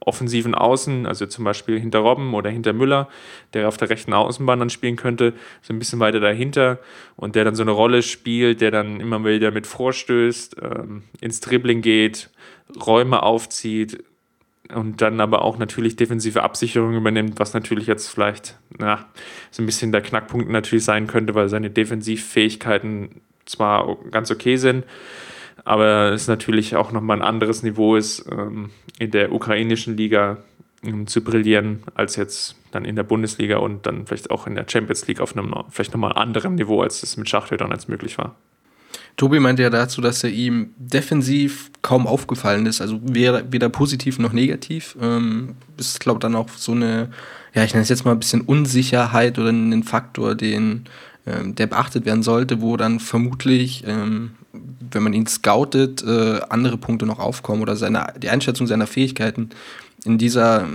offensiven 0.00 0.54
Außen, 0.54 1.06
also 1.06 1.26
zum 1.26 1.44
Beispiel 1.44 1.78
hinter 1.78 1.98
Robben 1.98 2.32
oder 2.32 2.48
hinter 2.48 2.72
Müller, 2.72 3.08
der 3.52 3.68
auf 3.68 3.76
der 3.76 3.90
rechten 3.90 4.14
Außenbahn 4.14 4.58
dann 4.58 4.70
spielen 4.70 4.96
könnte, 4.96 5.34
so 5.60 5.74
ein 5.74 5.78
bisschen 5.78 6.00
weiter 6.00 6.20
dahinter 6.20 6.78
und 7.16 7.36
der 7.36 7.44
dann 7.44 7.54
so 7.54 7.62
eine 7.62 7.72
Rolle 7.72 8.02
spielt, 8.02 8.62
der 8.62 8.70
dann 8.70 9.00
immer 9.00 9.22
wieder 9.24 9.50
mit 9.50 9.66
vorstößt, 9.66 10.56
ähm, 10.62 11.02
ins 11.20 11.40
Dribbling 11.40 11.82
geht, 11.82 12.30
Räume 12.80 13.22
aufzieht, 13.22 14.02
und 14.74 15.00
dann 15.00 15.20
aber 15.20 15.42
auch 15.42 15.58
natürlich 15.58 15.96
defensive 15.96 16.42
Absicherung 16.42 16.94
übernimmt, 16.94 17.38
was 17.38 17.54
natürlich 17.54 17.86
jetzt 17.86 18.08
vielleicht 18.08 18.58
na, 18.78 19.06
so 19.50 19.62
ein 19.62 19.66
bisschen 19.66 19.92
der 19.92 20.02
Knackpunkt 20.02 20.48
natürlich 20.48 20.84
sein 20.84 21.06
könnte, 21.06 21.34
weil 21.34 21.48
seine 21.48 21.70
Defensivfähigkeiten 21.70 23.20
zwar 23.46 23.96
ganz 24.10 24.30
okay 24.30 24.56
sind, 24.56 24.84
aber 25.64 26.12
es 26.12 26.28
natürlich 26.28 26.76
auch 26.76 26.92
nochmal 26.92 27.18
ein 27.18 27.22
anderes 27.22 27.62
Niveau 27.62 27.96
ist, 27.96 28.26
ähm, 28.30 28.70
in 28.98 29.10
der 29.10 29.32
ukrainischen 29.32 29.96
Liga 29.96 30.38
ähm, 30.82 31.06
zu 31.06 31.22
brillieren, 31.22 31.82
als 31.94 32.16
jetzt 32.16 32.56
dann 32.70 32.84
in 32.84 32.96
der 32.96 33.02
Bundesliga 33.02 33.58
und 33.58 33.86
dann 33.86 34.06
vielleicht 34.06 34.30
auch 34.30 34.46
in 34.46 34.54
der 34.54 34.66
Champions 34.68 35.06
League 35.06 35.20
auf 35.20 35.36
einem 35.36 35.52
vielleicht 35.70 35.92
nochmal 35.92 36.12
anderen 36.12 36.54
Niveau, 36.54 36.82
als 36.82 37.02
es 37.02 37.16
mit 37.16 37.28
Schachteln 37.28 37.60
als 37.72 37.88
möglich 37.88 38.16
war. 38.18 38.36
Tobi 39.16 39.40
meinte 39.40 39.62
ja 39.62 39.70
dazu, 39.70 40.00
dass 40.00 40.24
er 40.24 40.30
ihm 40.30 40.72
defensiv 40.78 41.70
kaum 41.82 42.06
aufgefallen 42.06 42.64
ist, 42.66 42.80
also 42.80 43.00
weder, 43.02 43.42
positiv 43.68 44.18
noch 44.18 44.32
negativ. 44.32 44.96
Ähm, 45.00 45.56
ist, 45.76 46.00
glaube 46.00 46.20
dann 46.20 46.34
auch 46.34 46.48
so 46.56 46.72
eine, 46.72 47.10
ja, 47.52 47.64
ich 47.64 47.72
nenne 47.72 47.82
es 47.82 47.88
jetzt 47.88 48.04
mal 48.04 48.12
ein 48.12 48.18
bisschen 48.18 48.40
Unsicherheit 48.40 49.38
oder 49.38 49.50
ein 49.50 49.82
Faktor, 49.82 50.34
den, 50.34 50.84
ähm, 51.26 51.54
der 51.54 51.66
beachtet 51.66 52.06
werden 52.06 52.22
sollte, 52.22 52.62
wo 52.62 52.76
dann 52.76 53.00
vermutlich, 53.00 53.84
ähm, 53.86 54.32
wenn 54.92 55.02
man 55.02 55.12
ihn 55.12 55.26
scoutet, 55.26 56.02
äh, 56.02 56.40
andere 56.48 56.78
Punkte 56.78 57.06
noch 57.06 57.18
aufkommen 57.18 57.62
oder 57.62 57.76
seine, 57.76 58.12
die 58.18 58.28
Einschätzung 58.28 58.66
seiner 58.66 58.86
Fähigkeiten 58.86 59.50
in 60.04 60.18
dieser 60.18 60.68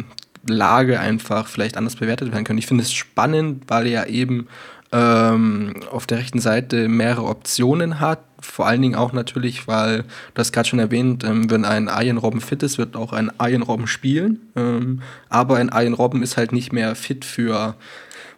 Lage 0.48 1.00
einfach 1.00 1.48
vielleicht 1.48 1.77
anders 1.77 1.95
bewertet 1.95 2.31
werden 2.31 2.43
können. 2.43 2.60
Ich 2.60 2.67
finde 2.67 2.84
es 2.84 2.93
spannend, 2.93 3.63
weil 3.67 3.88
er 3.88 4.10
eben 4.10 4.48
ähm, 4.91 5.74
auf 5.91 6.05
der 6.05 6.19
rechten 6.19 6.39
Seite 6.39 6.88
mehrere 6.88 7.25
Optionen 7.25 8.00
hat. 8.00 8.19
Vor 8.39 8.67
allen 8.67 8.81
Dingen 8.81 8.95
auch 8.95 9.12
natürlich, 9.12 9.67
weil, 9.67 10.03
du 10.03 10.39
hast 10.39 10.53
gerade 10.53 10.69
schon 10.69 10.79
erwähnt, 10.79 11.24
ähm, 11.24 11.50
wenn 11.50 11.65
ein 11.65 11.89
Arjen 11.89 12.17
Robben 12.17 12.41
fit 12.41 12.62
ist, 12.62 12.77
wird 12.77 12.95
auch 12.95 13.12
ein 13.12 13.31
Arjen 13.39 13.63
Robben 13.63 13.88
spielen. 13.88 14.51
Ähm, 14.55 15.01
aber 15.29 15.57
ein 15.57 15.69
Arjen 15.69 15.93
Robben 15.93 16.22
ist 16.22 16.38
halt 16.38 16.51
nicht 16.51 16.72
mehr 16.72 16.95
fit 16.95 17.25
für 17.25 17.75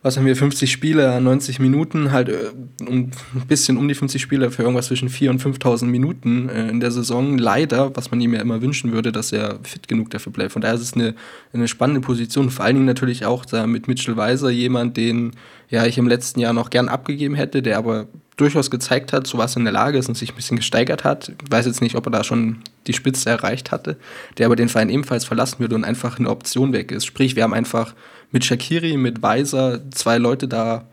was 0.02 0.18
haben 0.18 0.26
wir, 0.26 0.36
50 0.36 0.72
Spiele, 0.72 1.20
90 1.20 1.60
Minuten, 1.60 2.12
halt 2.12 2.30
äh, 2.30 2.52
ein 2.82 3.12
bisschen 3.48 3.78
um 3.78 3.88
die 3.88 3.96
50 3.96 4.22
Spiele 4.22 4.52
für 4.52 4.64
irgendwas 4.64 4.88
zwischen 4.88 5.10
4.000 5.10 5.30
und 5.30 5.42
5.000 5.42 5.86
Minuten 5.86 6.50
äh, 6.50 6.70
in 6.70 6.80
der 6.80 6.92
Saison. 6.92 7.38
Leider, 7.38 7.96
was 7.96 8.12
man 8.12 8.22
ihm 8.22 8.34
ja 8.34 8.42
immer 8.42 8.62
wünschen 8.62 8.92
würde, 8.92 9.12
dass 9.12 9.32
er 9.32 9.60
fit 9.64 9.88
genug 9.88 10.10
dafür 10.12 10.32
bleibt. 10.32 10.52
Von 10.52 10.62
daher 10.62 10.76
ist 10.76 10.82
es 10.82 10.94
eine, 10.94 11.16
eine 11.54 11.68
spannende 11.68 12.02
Position. 12.02 12.50
Vor 12.50 12.66
allen 12.66 12.76
Dingen 12.76 12.86
natürlich 12.86 13.26
auch 13.26 13.46
da 13.46 13.66
mit 13.68 13.88
Mitchell 13.88 14.18
Weiser 14.18 14.50
jemand, 14.50 14.98
den 14.98 15.32
ja 15.70 15.86
ich 15.86 15.98
im 15.98 16.08
letzten 16.08 16.40
Jahr 16.40 16.54
noch 16.54 16.70
gern 16.70 16.90
abgegeben 16.90 17.36
hätte, 17.36 17.62
der 17.62 17.78
aber 17.78 18.08
durchaus 18.38 18.70
gezeigt 18.70 19.14
hat, 19.14 19.26
zu 19.26 19.40
was 19.40 19.56
er 19.56 19.60
in 19.60 19.66
der 19.66 19.74
Lage 19.74 19.98
ist 19.98 20.08
und 20.08 20.16
sich 20.16 20.32
ein 20.32 20.36
bisschen 20.36 20.58
gesteigert 20.58 21.04
hat. 21.04 21.30
Ich 21.30 21.52
weiß 21.52 21.66
jetzt 21.66 21.82
nicht, 21.82 21.96
ob 21.96 22.06
er 22.06 22.12
da 22.12 22.24
schon 22.24 22.58
die 22.86 22.94
Spitze 22.94 23.30
erreicht 23.30 23.72
hatte, 23.72 23.98
der 24.38 24.46
aber 24.46 24.56
den 24.56 24.70
Verein 24.70 24.90
ebenfalls 24.90 25.26
verlassen 25.26 25.60
würde 25.60 25.76
und 25.76 25.84
einfach 25.84 26.20
eine 26.20 26.30
Option 26.30 26.72
weg 26.72 26.92
ist. 26.92 27.06
Sprich, 27.06 27.36
wir 27.36 27.44
haben 27.44 27.56
einfach 27.56 27.96
mit 28.32 28.46
Shakiri, 28.46 28.98
mit 28.98 29.22
Weiser 29.22 29.90
zwei 29.92 30.18
Leute 30.18 30.48
da 30.48 30.86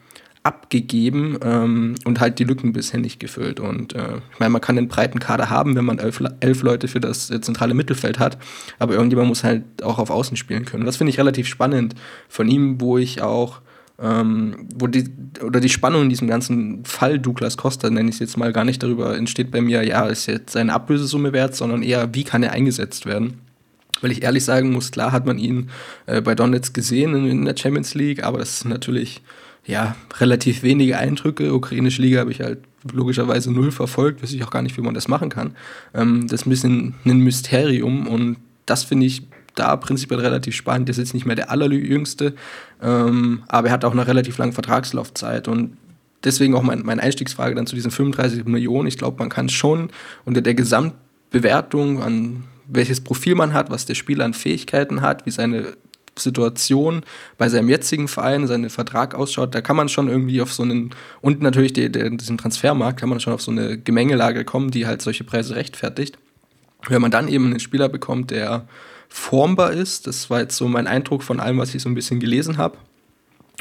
abgegeben 0.44 1.38
ähm, 1.42 1.94
und 2.04 2.20
halt 2.20 2.38
die 2.38 2.44
Lücken 2.44 2.74
bisher 2.74 3.00
nicht 3.00 3.18
gefüllt. 3.18 3.60
Und 3.60 3.94
äh, 3.94 4.18
ich 4.32 4.38
meine, 4.38 4.50
man 4.50 4.60
kann 4.60 4.76
einen 4.76 4.88
breiten 4.88 5.18
Kader 5.18 5.48
haben, 5.48 5.74
wenn 5.74 5.86
man 5.86 5.98
elf, 5.98 6.22
elf 6.40 6.62
Leute 6.62 6.86
für 6.86 7.00
das 7.00 7.30
äh, 7.30 7.40
zentrale 7.40 7.72
Mittelfeld 7.72 8.18
hat, 8.18 8.36
aber 8.78 8.92
irgendjemand 8.92 9.28
muss 9.28 9.42
halt 9.42 9.64
auch 9.82 9.98
auf 9.98 10.10
Außen 10.10 10.36
spielen 10.36 10.66
können. 10.66 10.84
Das 10.84 10.98
finde 10.98 11.10
ich 11.10 11.18
relativ 11.18 11.48
spannend 11.48 11.94
von 12.28 12.46
ihm, 12.46 12.78
wo 12.80 12.98
ich 12.98 13.22
auch 13.22 13.62
ähm, 13.98 14.68
wo 14.74 14.86
die, 14.86 15.08
oder 15.42 15.60
die 15.60 15.68
Spannung 15.68 16.02
in 16.02 16.08
diesem 16.08 16.26
ganzen 16.26 16.84
Fall 16.84 17.18
Douglas 17.18 17.56
Costa, 17.56 17.88
nenne 17.90 18.08
ich 18.08 18.16
es 18.16 18.20
jetzt 18.20 18.36
mal, 18.36 18.52
gar 18.52 18.64
nicht 18.64 18.82
darüber 18.82 19.16
entsteht 19.16 19.52
bei 19.52 19.60
mir, 19.60 19.84
ja, 19.84 20.06
ist 20.06 20.26
jetzt 20.26 20.52
seine 20.52 20.72
Ablösesumme 20.72 21.32
wert, 21.32 21.54
sondern 21.54 21.82
eher, 21.82 22.12
wie 22.12 22.24
kann 22.24 22.42
er 22.42 22.52
eingesetzt 22.52 23.06
werden. 23.06 23.40
Weil 24.04 24.12
ich 24.12 24.22
ehrlich 24.22 24.44
sagen 24.44 24.70
muss, 24.70 24.90
klar 24.90 25.12
hat 25.12 25.24
man 25.24 25.38
ihn 25.38 25.70
äh, 26.04 26.20
bei 26.20 26.34
Donetsk 26.34 26.74
gesehen 26.74 27.14
in, 27.14 27.26
in, 27.26 27.44
der 27.46 27.56
Champions 27.56 27.94
League, 27.94 28.22
aber 28.22 28.36
das 28.36 28.56
ist 28.56 28.64
natürlich 28.66 29.22
ja 29.64 29.96
relativ 30.18 30.62
wenige 30.62 30.98
Eindrücke. 30.98 31.54
Ukrainische 31.54 32.02
Liga 32.02 32.20
habe 32.20 32.30
ich 32.30 32.42
halt 32.42 32.58
logischerweise 32.92 33.50
null 33.50 33.72
verfolgt, 33.72 34.22
weiß 34.22 34.34
ich 34.34 34.44
auch 34.44 34.50
gar 34.50 34.60
nicht, 34.60 34.76
wie 34.76 34.82
man 34.82 34.92
das 34.92 35.08
machen 35.08 35.30
kann. 35.30 35.56
Ähm, 35.94 36.26
das 36.28 36.42
ist 36.42 36.46
ein 36.46 36.50
bisschen 36.50 36.94
ein 37.06 37.20
Mysterium 37.20 38.06
und 38.06 38.36
das 38.66 38.84
finde 38.84 39.06
ich 39.06 39.22
da 39.54 39.74
prinzipiell 39.76 40.20
relativ 40.20 40.54
spannend. 40.54 40.88
Der 40.88 40.92
ist 40.92 40.98
jetzt 40.98 41.14
nicht 41.14 41.24
mehr 41.24 41.36
der 41.36 41.50
allerjüngste, 41.50 42.34
ähm, 42.82 43.42
aber 43.48 43.68
er 43.68 43.72
hat 43.72 43.86
auch 43.86 43.92
eine 43.92 44.06
relativ 44.06 44.36
lange 44.36 44.52
Vertragslaufzeit 44.52 45.48
und 45.48 45.78
deswegen 46.24 46.54
auch 46.54 46.62
mein, 46.62 46.82
meine 46.82 47.02
Einstiegsfrage 47.02 47.54
dann 47.54 47.66
zu 47.66 47.74
diesen 47.74 47.90
35 47.90 48.44
Millionen. 48.44 48.86
Ich 48.86 48.98
glaube, 48.98 49.18
man 49.18 49.30
kann 49.30 49.48
schon 49.48 49.88
unter 50.26 50.42
der 50.42 50.52
Gesamtbewertung 50.52 52.02
an 52.02 52.44
welches 52.66 53.02
Profil 53.02 53.34
man 53.34 53.52
hat, 53.52 53.70
was 53.70 53.86
der 53.86 53.94
Spieler 53.94 54.24
an 54.24 54.34
Fähigkeiten 54.34 55.00
hat, 55.00 55.26
wie 55.26 55.30
seine 55.30 55.76
Situation 56.18 57.02
bei 57.38 57.48
seinem 57.48 57.68
jetzigen 57.68 58.08
Verein, 58.08 58.46
seinen 58.46 58.70
Vertrag 58.70 59.14
ausschaut, 59.14 59.54
da 59.54 59.60
kann 59.60 59.76
man 59.76 59.88
schon 59.88 60.08
irgendwie 60.08 60.40
auf 60.40 60.52
so 60.52 60.62
einen, 60.62 60.90
und 61.20 61.42
natürlich 61.42 61.72
die, 61.72 61.90
die, 61.90 62.16
diesen 62.16 62.38
Transfermarkt, 62.38 63.00
kann 63.00 63.08
man 63.08 63.20
schon 63.20 63.32
auf 63.32 63.42
so 63.42 63.50
eine 63.50 63.78
Gemengelage 63.78 64.44
kommen, 64.44 64.70
die 64.70 64.86
halt 64.86 65.02
solche 65.02 65.24
Preise 65.24 65.56
rechtfertigt. 65.56 66.18
Wenn 66.88 67.02
man 67.02 67.10
dann 67.10 67.28
eben 67.28 67.46
einen 67.46 67.60
Spieler 67.60 67.88
bekommt, 67.88 68.30
der 68.30 68.66
formbar 69.08 69.72
ist, 69.72 70.06
das 70.06 70.30
war 70.30 70.40
jetzt 70.40 70.56
so 70.56 70.68
mein 70.68 70.86
Eindruck 70.86 71.22
von 71.22 71.40
allem, 71.40 71.58
was 71.58 71.74
ich 71.74 71.82
so 71.82 71.88
ein 71.88 71.94
bisschen 71.94 72.20
gelesen 72.20 72.58
habe, 72.58 72.78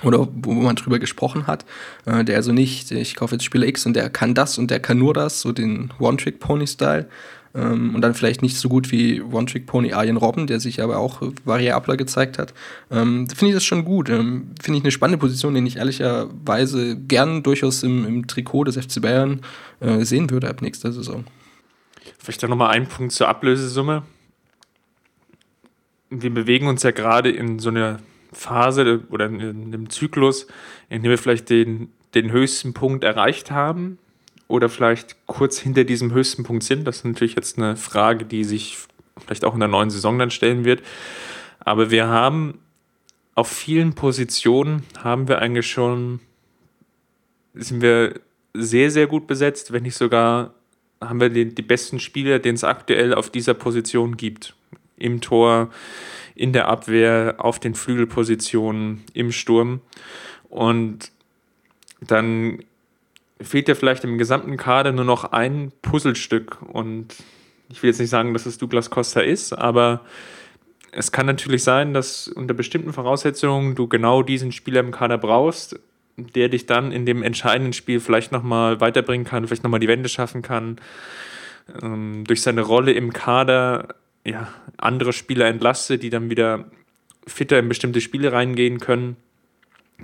oder 0.04 0.28
wo 0.34 0.54
man 0.54 0.76
drüber 0.76 1.00
gesprochen 1.00 1.48
hat, 1.48 1.66
äh, 2.06 2.24
der 2.24 2.38
also 2.38 2.52
nicht, 2.52 2.92
ich 2.92 3.16
kaufe 3.16 3.36
jetzt 3.36 3.46
Spieler 3.46 3.68
X 3.68 3.86
und 3.86 3.94
der 3.94 4.10
kann 4.10 4.34
das 4.34 4.58
und 4.58 4.72
der 4.72 4.80
kann 4.80 4.98
nur 4.98 5.14
das, 5.14 5.42
so 5.42 5.52
den 5.52 5.92
One-Trick-Pony-Style, 6.00 7.08
und 7.96 8.02
dann 8.02 8.16
vielleicht 8.16 8.42
nicht 8.42 8.58
so 8.58 8.68
gut 8.68 8.92
wie 8.92 9.22
One-Trick-Pony 9.22 9.94
Arjen 9.94 10.18
Robben, 10.18 10.48
der 10.48 10.60
sich 10.60 10.82
aber 10.82 10.98
auch 10.98 11.22
variabler 11.46 11.98
gezeigt 11.98 12.40
hat. 12.40 12.54
Ähm, 12.90 13.28
Finde 13.30 13.50
ich 13.50 13.54
das 13.54 13.64
schon 13.64 13.86
gut. 13.86 14.10
Ähm, 14.10 14.52
Finde 14.60 14.80
ich 14.80 14.84
eine 14.84 14.92
spannende 14.92 15.20
Position, 15.20 15.54
den 15.54 15.66
ich 15.68 15.78
ehrlicherweise 15.78 16.98
gern 16.98 17.44
durchaus 17.44 17.84
im, 17.84 18.08
im 18.08 18.28
Trikot 18.28 18.64
des 18.64 18.78
FC 18.78 19.02
Bayern 19.02 19.42
äh, 19.82 20.04
sehen 20.04 20.32
würde 20.32 20.50
ab 20.50 20.62
nächster 20.64 20.92
Saison. 20.92 21.26
Vielleicht 22.18 22.42
dann 22.42 22.50
nochmal 22.50 22.72
ein 22.72 22.88
Punkt 22.88 23.12
zur 23.12 23.28
Ablösesumme. 23.28 24.04
Wir 26.10 26.34
bewegen 26.34 26.68
uns 26.68 26.82
ja 26.84 26.92
gerade 26.92 27.30
in 27.30 27.60
so 27.60 27.70
einer 27.70 28.00
Phase 28.32 29.04
oder 29.12 29.28
in 29.28 29.42
einem 29.42 29.90
Zyklus, 29.92 30.48
in 30.90 31.04
dem 31.04 31.12
wir 31.12 31.18
vielleicht 31.20 31.50
den, 31.50 31.90
den 32.16 32.32
höchsten 32.32 32.74
Punkt 32.74 33.04
erreicht 33.04 33.52
haben 33.52 34.00
oder 34.48 34.70
vielleicht 34.70 35.26
kurz 35.26 35.60
hinter 35.60 35.84
diesem 35.84 36.14
höchsten 36.14 36.44
Punkt 36.44 36.64
sind. 36.64 36.86
Das 36.86 36.98
ist 36.98 37.06
natürlich 37.06 37.36
jetzt 37.36 37.58
eine 37.58 37.76
Frage, 37.76 38.26
die 38.26 38.44
sich 38.44 38.78
vielleicht 39.18 39.46
auch 39.46 39.54
in 39.54 39.60
der 39.60 39.70
neuen 39.70 39.90
Saison 39.90 40.20
dann 40.20 40.32
stellen 40.32 40.66
wird. 40.66 40.82
Aber 41.60 41.92
wir 41.92 42.08
haben 42.08 42.60
auf 43.36 43.48
vielen 43.48 43.94
Positionen 43.94 44.84
haben 45.00 45.28
wir 45.28 45.40
eigentlich 45.40 45.70
schon, 45.70 46.20
sind 47.54 47.82
wir 47.82 48.20
sehr, 48.54 48.92
sehr 48.92 49.08
gut 49.08 49.26
besetzt, 49.28 49.74
wenn 49.74 49.84
nicht 49.84 49.96
sogar 49.96 50.54
haben 51.02 51.20
wir 51.20 51.30
die, 51.30 51.54
die 51.54 51.62
besten 51.62 52.00
Spieler, 52.00 52.40
den 52.40 52.56
es 52.56 52.64
aktuell 52.64 53.14
auf 53.14 53.30
dieser 53.30 53.54
Position 53.54 54.18
gibt. 54.18 54.56
Im 54.98 55.20
Tor, 55.20 55.70
in 56.36 56.54
der 56.54 56.68
Abwehr, 56.68 57.36
auf 57.40 57.60
den 57.60 57.76
Flügelpositionen, 57.76 59.04
im 59.14 59.32
Sturm. 59.32 59.82
Und 60.50 61.12
dann 62.00 62.64
fehlt 63.42 63.68
ja 63.68 63.76
vielleicht 63.76 64.04
im 64.04 64.18
gesamten 64.18 64.58
Kader 64.58 64.92
nur 64.92 65.06
noch 65.06 65.32
ein 65.32 65.72
Puzzlestück. 65.82 66.62
Und 66.62 67.16
ich 67.70 67.82
will 67.82 67.90
jetzt 67.90 68.00
nicht 68.00 68.10
sagen, 68.10 68.34
dass 68.34 68.46
es 68.46 68.58
Douglas 68.58 68.90
Costa 68.90 69.22
ist, 69.22 69.54
aber 69.54 70.02
es 70.92 71.12
kann 71.12 71.26
natürlich 71.26 71.64
sein, 71.64 71.94
dass 71.94 72.28
unter 72.28 72.54
bestimmten 72.54 72.94
Voraussetzungen 72.94 73.76
du 73.76 73.88
genau 73.88 74.22
diesen 74.22 74.52
Spieler 74.52 74.80
im 74.80 74.92
Kader 74.92 75.18
brauchst, 75.18 75.80
der 76.18 76.50
dich 76.50 76.68
dann 76.68 76.92
in 76.92 77.06
dem 77.06 77.24
entscheidenden 77.24 77.74
Spiel 77.74 78.00
vielleicht 78.00 78.32
nochmal 78.32 78.80
weiterbringen 78.80 79.26
kann, 79.26 79.48
vielleicht 79.48 79.64
nochmal 79.64 79.80
die 79.80 79.88
Wende 79.88 80.10
schaffen 80.10 80.44
kann, 80.44 80.78
ähm, 81.82 82.24
durch 82.26 82.42
seine 82.42 82.62
Rolle 82.62 82.92
im 82.92 83.12
Kader 83.14 83.96
ja, 84.24 84.54
andere 84.78 85.14
Spieler 85.14 85.48
entlastet, 85.48 86.04
die 86.04 86.10
dann 86.10 86.30
wieder 86.30 86.66
fitter 87.26 87.58
in 87.58 87.70
bestimmte 87.70 88.02
Spiele 88.02 88.32
reingehen 88.32 88.80
können. 88.80 89.18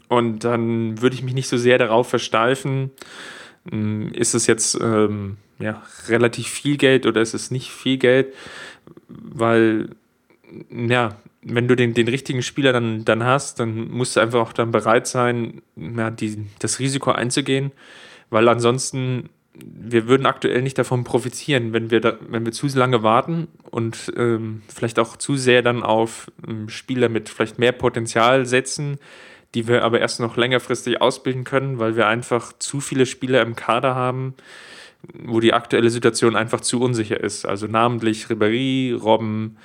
Und 0.08 0.43
dann 0.43 1.01
würde 1.01 1.15
ich 1.15 1.24
mich 1.24 1.34
nicht 1.34 1.48
so 1.48 1.58
sehr 1.58 1.77
darauf 1.77 2.10
versteifen, 2.10 2.91
ähm, 3.72 4.12
ist 4.13 4.34
es 4.34 4.48
jetzt 4.48 4.77
ähm, 4.81 5.38
ja, 5.60 5.84
relativ 6.08 6.48
viel 6.48 6.77
Geld 6.77 7.05
oder 7.05 7.22
ist 7.22 7.34
es 7.34 7.51
nicht 7.51 7.72
viel 7.72 7.98
Geld, 7.98 8.34
weil 9.08 9.89
ja, 10.72 11.17
wenn 11.41 11.67
du 11.67 11.75
den, 11.75 11.93
den 11.93 12.08
richtigen 12.08 12.41
Spieler 12.41 12.74
dann, 12.74 13.05
dann 13.05 13.24
hast, 13.24 13.60
dann 13.60 13.89
musst 13.89 14.15
du 14.15 14.19
einfach 14.19 14.39
auch 14.39 14.53
dann 14.53 14.72
bereit 14.72 15.08
sein, 15.08 15.62
ja, 15.75 16.12
die, 16.12 16.48
das 16.60 16.79
Risiko 16.79 17.12
einzugehen, 17.12 17.72
weil 18.29 18.48
ansonsten, 18.48 19.29
wir 19.53 20.08
würden 20.08 20.25
aktuell 20.25 20.62
nicht 20.62 20.77
davon 20.77 21.03
profitieren, 21.03 21.74
wenn 21.74 21.91
wir, 21.91 22.00
da, 22.00 22.17
wenn 22.29 22.46
wir 22.46 22.53
zu 22.53 22.67
lange 22.67 23.03
warten 23.03 23.48
und 23.72 24.12
ähm, 24.15 24.62
vielleicht 24.74 25.00
auch 25.00 25.17
zu 25.17 25.36
sehr 25.36 25.62
dann 25.62 25.84
auf 25.84 26.31
ähm, 26.48 26.69
Spieler 26.69 27.10
mit 27.10 27.29
vielleicht 27.29 27.60
mehr 27.60 27.74
Potenzial 27.74 28.46
setzen, 28.46 29.00
die 29.56 29.68
wir 29.68 29.84
aber 29.84 30.00
erst 30.00 30.20
noch 30.20 30.38
längerfristig 30.38 31.01
ausbilden 31.01 31.44
können, 31.44 31.79
weil 31.79 31.96
wir 31.96 32.08
einfach 32.08 32.53
zu 32.60 32.79
viele 32.79 33.06
Spieler 33.06 33.41
im 33.41 33.56
Kader 33.56 33.96
haben, 33.96 34.36
wo 35.13 35.39
die 35.39 35.53
aktuelle 35.53 35.89
Situation 35.89 36.36
einfach 36.36 36.62
zu 36.62 36.82
unsicher 36.82 37.20
ist. 37.20 37.46
Also 37.46 37.68
namentlich 37.68 38.25
Ribéry, 38.25 38.96
Robben, 38.96 39.58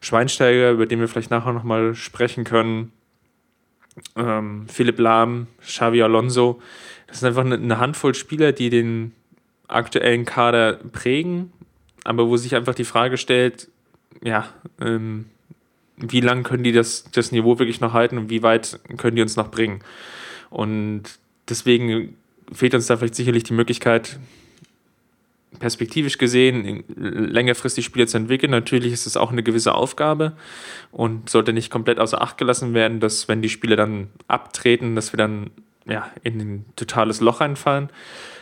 Schweinsteiger, 0.00 0.70
über 0.70 0.86
den 0.86 1.00
wir 1.00 1.08
vielleicht 1.08 1.30
nachher 1.30 1.52
nochmal 1.52 1.94
sprechen 1.94 2.44
können, 2.44 2.92
ähm, 4.14 4.66
Philipp 4.68 4.98
Lahm, 4.98 5.46
Xavi 5.60 6.02
Alonso. 6.02 6.60
Das 7.06 7.20
sind 7.20 7.28
einfach 7.28 7.44
eine 7.44 7.78
Handvoll 7.78 8.14
Spieler, 8.14 8.52
die 8.52 8.70
den 8.70 9.12
aktuellen 9.68 10.24
Kader 10.24 10.74
prägen, 10.74 11.52
aber 12.04 12.28
wo 12.28 12.36
sich 12.36 12.54
einfach 12.54 12.74
die 12.74 12.84
Frage 12.84 13.16
stellt, 13.16 13.68
ja, 14.22 14.48
ähm, 14.80 15.26
wie 15.96 16.20
lange 16.20 16.42
können 16.42 16.64
die 16.64 16.72
das, 16.72 17.04
das 17.12 17.32
Niveau 17.32 17.58
wirklich 17.58 17.80
noch 17.80 17.92
halten 17.92 18.18
und 18.18 18.30
wie 18.30 18.42
weit 18.42 18.80
können 18.96 19.16
die 19.16 19.22
uns 19.22 19.36
noch 19.36 19.50
bringen? 19.50 19.80
Und 20.50 21.04
deswegen 21.48 22.16
fehlt 22.52 22.74
uns 22.74 22.86
da 22.86 22.96
vielleicht 22.96 23.14
sicherlich 23.14 23.44
die 23.44 23.54
Möglichkeit, 23.54 24.18
perspektivisch 25.58 26.18
gesehen, 26.18 26.84
längerfristig 26.96 27.84
Spieler 27.84 28.06
zu 28.06 28.18
entwickeln. 28.18 28.50
Natürlich 28.50 28.92
ist 28.92 29.06
es 29.06 29.16
auch 29.16 29.32
eine 29.32 29.42
gewisse 29.42 29.74
Aufgabe 29.74 30.36
und 30.92 31.30
sollte 31.30 31.52
nicht 31.52 31.70
komplett 31.70 31.98
außer 31.98 32.20
Acht 32.20 32.36
gelassen 32.36 32.74
werden, 32.74 33.00
dass 33.00 33.26
wenn 33.28 33.42
die 33.42 33.48
Spieler 33.48 33.76
dann 33.76 34.08
abtreten, 34.28 34.94
dass 34.94 35.12
wir 35.12 35.16
dann 35.16 35.50
ja, 35.86 36.10
in 36.22 36.40
ein 36.40 36.64
totales 36.76 37.20
Loch 37.20 37.40
reinfallen. 37.40 37.88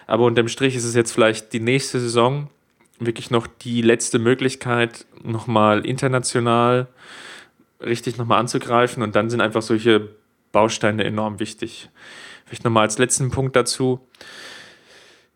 Aber 0.07 0.25
unterm 0.25 0.49
Strich 0.49 0.75
ist 0.75 0.85
es 0.85 0.95
jetzt 0.95 1.13
vielleicht 1.13 1.53
die 1.53 1.61
nächste 1.61 2.01
Saison 2.01 2.49
wirklich 2.99 3.31
noch 3.31 3.47
die 3.47 3.83
letzte 3.83 4.19
Möglichkeit, 4.19 5.07
nochmal 5.23 5.85
international 5.87 6.89
richtig 7.85 8.17
nochmal 8.17 8.41
anzugreifen 8.41 9.03
und 9.03 9.15
dann 9.15 9.31
sind 9.31 9.41
einfach 9.41 9.63
solche 9.63 10.09
Bausteine 10.53 11.05
enorm 11.05 11.41
wichtig. 11.41 11.91
Vielleicht 12.47 12.65
nochmal 12.65 12.85
als 12.85 12.99
letzten 12.99 13.31
Punkt 13.31 13.57
dazu. 13.57 14.01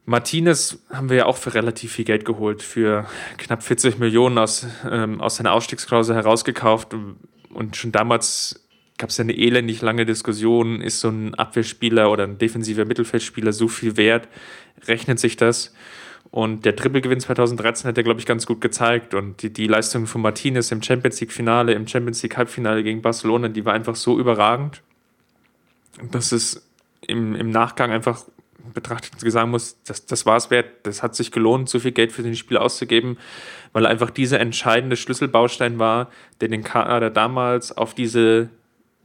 Martinez 0.05 0.78
haben 0.90 1.11
wir 1.11 1.19
ja 1.19 1.26
auch 1.26 1.37
für 1.37 1.52
relativ 1.52 1.93
viel 1.93 2.07
Geld 2.07 2.25
geholt, 2.25 2.62
für 2.62 3.07
knapp 3.37 3.62
40 3.62 3.99
Millionen 3.99 4.38
aus, 4.38 4.67
ähm, 4.90 5.21
aus 5.21 5.37
seiner 5.37 5.52
Ausstiegsklausel 5.52 6.14
herausgekauft. 6.14 6.95
Und 7.52 7.76
schon 7.76 7.93
damals 7.93 8.67
gab 8.97 9.11
es 9.11 9.19
ja 9.19 9.23
eine 9.23 9.37
elendig 9.37 9.83
lange 9.83 10.07
Diskussion, 10.07 10.81
ist 10.81 11.00
so 11.00 11.09
ein 11.09 11.35
Abwehrspieler 11.35 12.11
oder 12.11 12.25
ein 12.25 12.38
defensiver 12.38 12.85
Mittelfeldspieler 12.85 13.52
so 13.52 13.69
viel 13.69 13.97
wert? 13.97 14.28
Rechnet 14.87 15.19
sich 15.19 15.37
das? 15.37 15.75
Und 16.30 16.64
der 16.64 16.76
Trippelgewinn 16.76 17.21
2013 17.21 17.88
hat 17.88 17.97
er, 17.97 18.04
glaube 18.04 18.21
ich, 18.21 18.26
ganz 18.26 18.47
gut 18.47 18.60
gezeigt. 18.60 19.14
Und 19.14 19.43
die, 19.43 19.52
die 19.52 19.67
Leistung 19.67 20.06
von 20.06 20.21
Martinez 20.21 20.71
im 20.71 20.82
Champions 20.82 21.21
League-Finale, 21.21 21.73
im 21.73 21.86
Champions 21.86 22.23
League-Halbfinale 22.23 22.82
gegen 22.82 23.00
Barcelona, 23.00 23.49
die 23.49 23.64
war 23.64 23.73
einfach 23.73 23.97
so 23.97 24.19
überragend, 24.19 24.82
dass 26.10 26.32
es 26.32 26.69
im, 27.06 27.34
im 27.34 27.50
Nachgang 27.50 27.91
einfach 27.91 28.25
betrachtet 28.75 29.19
sagen 29.32 29.50
muss, 29.50 29.78
das, 29.84 30.04
das 30.06 30.26
war 30.26 30.36
es 30.36 30.50
wert, 30.50 30.67
das 30.82 31.02
hat 31.02 31.14
sich 31.14 31.32
gelohnt, 31.32 31.69
so 31.69 31.78
viel 31.78 31.93
Geld 31.93 32.12
für 32.12 32.23
den 32.23 32.36
Spiel 32.36 32.58
auszugeben, 32.58 33.17
weil 33.73 33.86
einfach 33.86 34.10
dieser 34.10 34.41
entscheidende 34.41 34.97
Schlüsselbaustein 34.97 35.78
war, 35.78 36.10
der 36.41 36.49
den 36.49 36.62
Kader 36.62 37.10
damals 37.10 37.76
auf 37.76 37.95
diese 37.95 38.50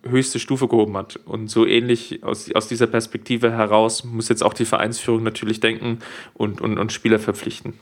höchste 0.03 0.39
Stufe 0.39 0.67
gehoben 0.67 0.97
hat. 0.97 1.19
Und 1.25 1.49
so 1.49 1.65
ähnlich 1.65 2.23
aus, 2.23 2.51
aus 2.53 2.67
dieser 2.67 2.87
Perspektive 2.87 3.51
heraus 3.51 4.03
muss 4.03 4.29
jetzt 4.29 4.43
auch 4.43 4.53
die 4.53 4.65
Vereinsführung 4.65 5.23
natürlich 5.23 5.59
denken 5.59 5.99
und, 6.33 6.61
und, 6.61 6.77
und 6.77 6.91
Spieler 6.91 7.19
verpflichten. 7.19 7.73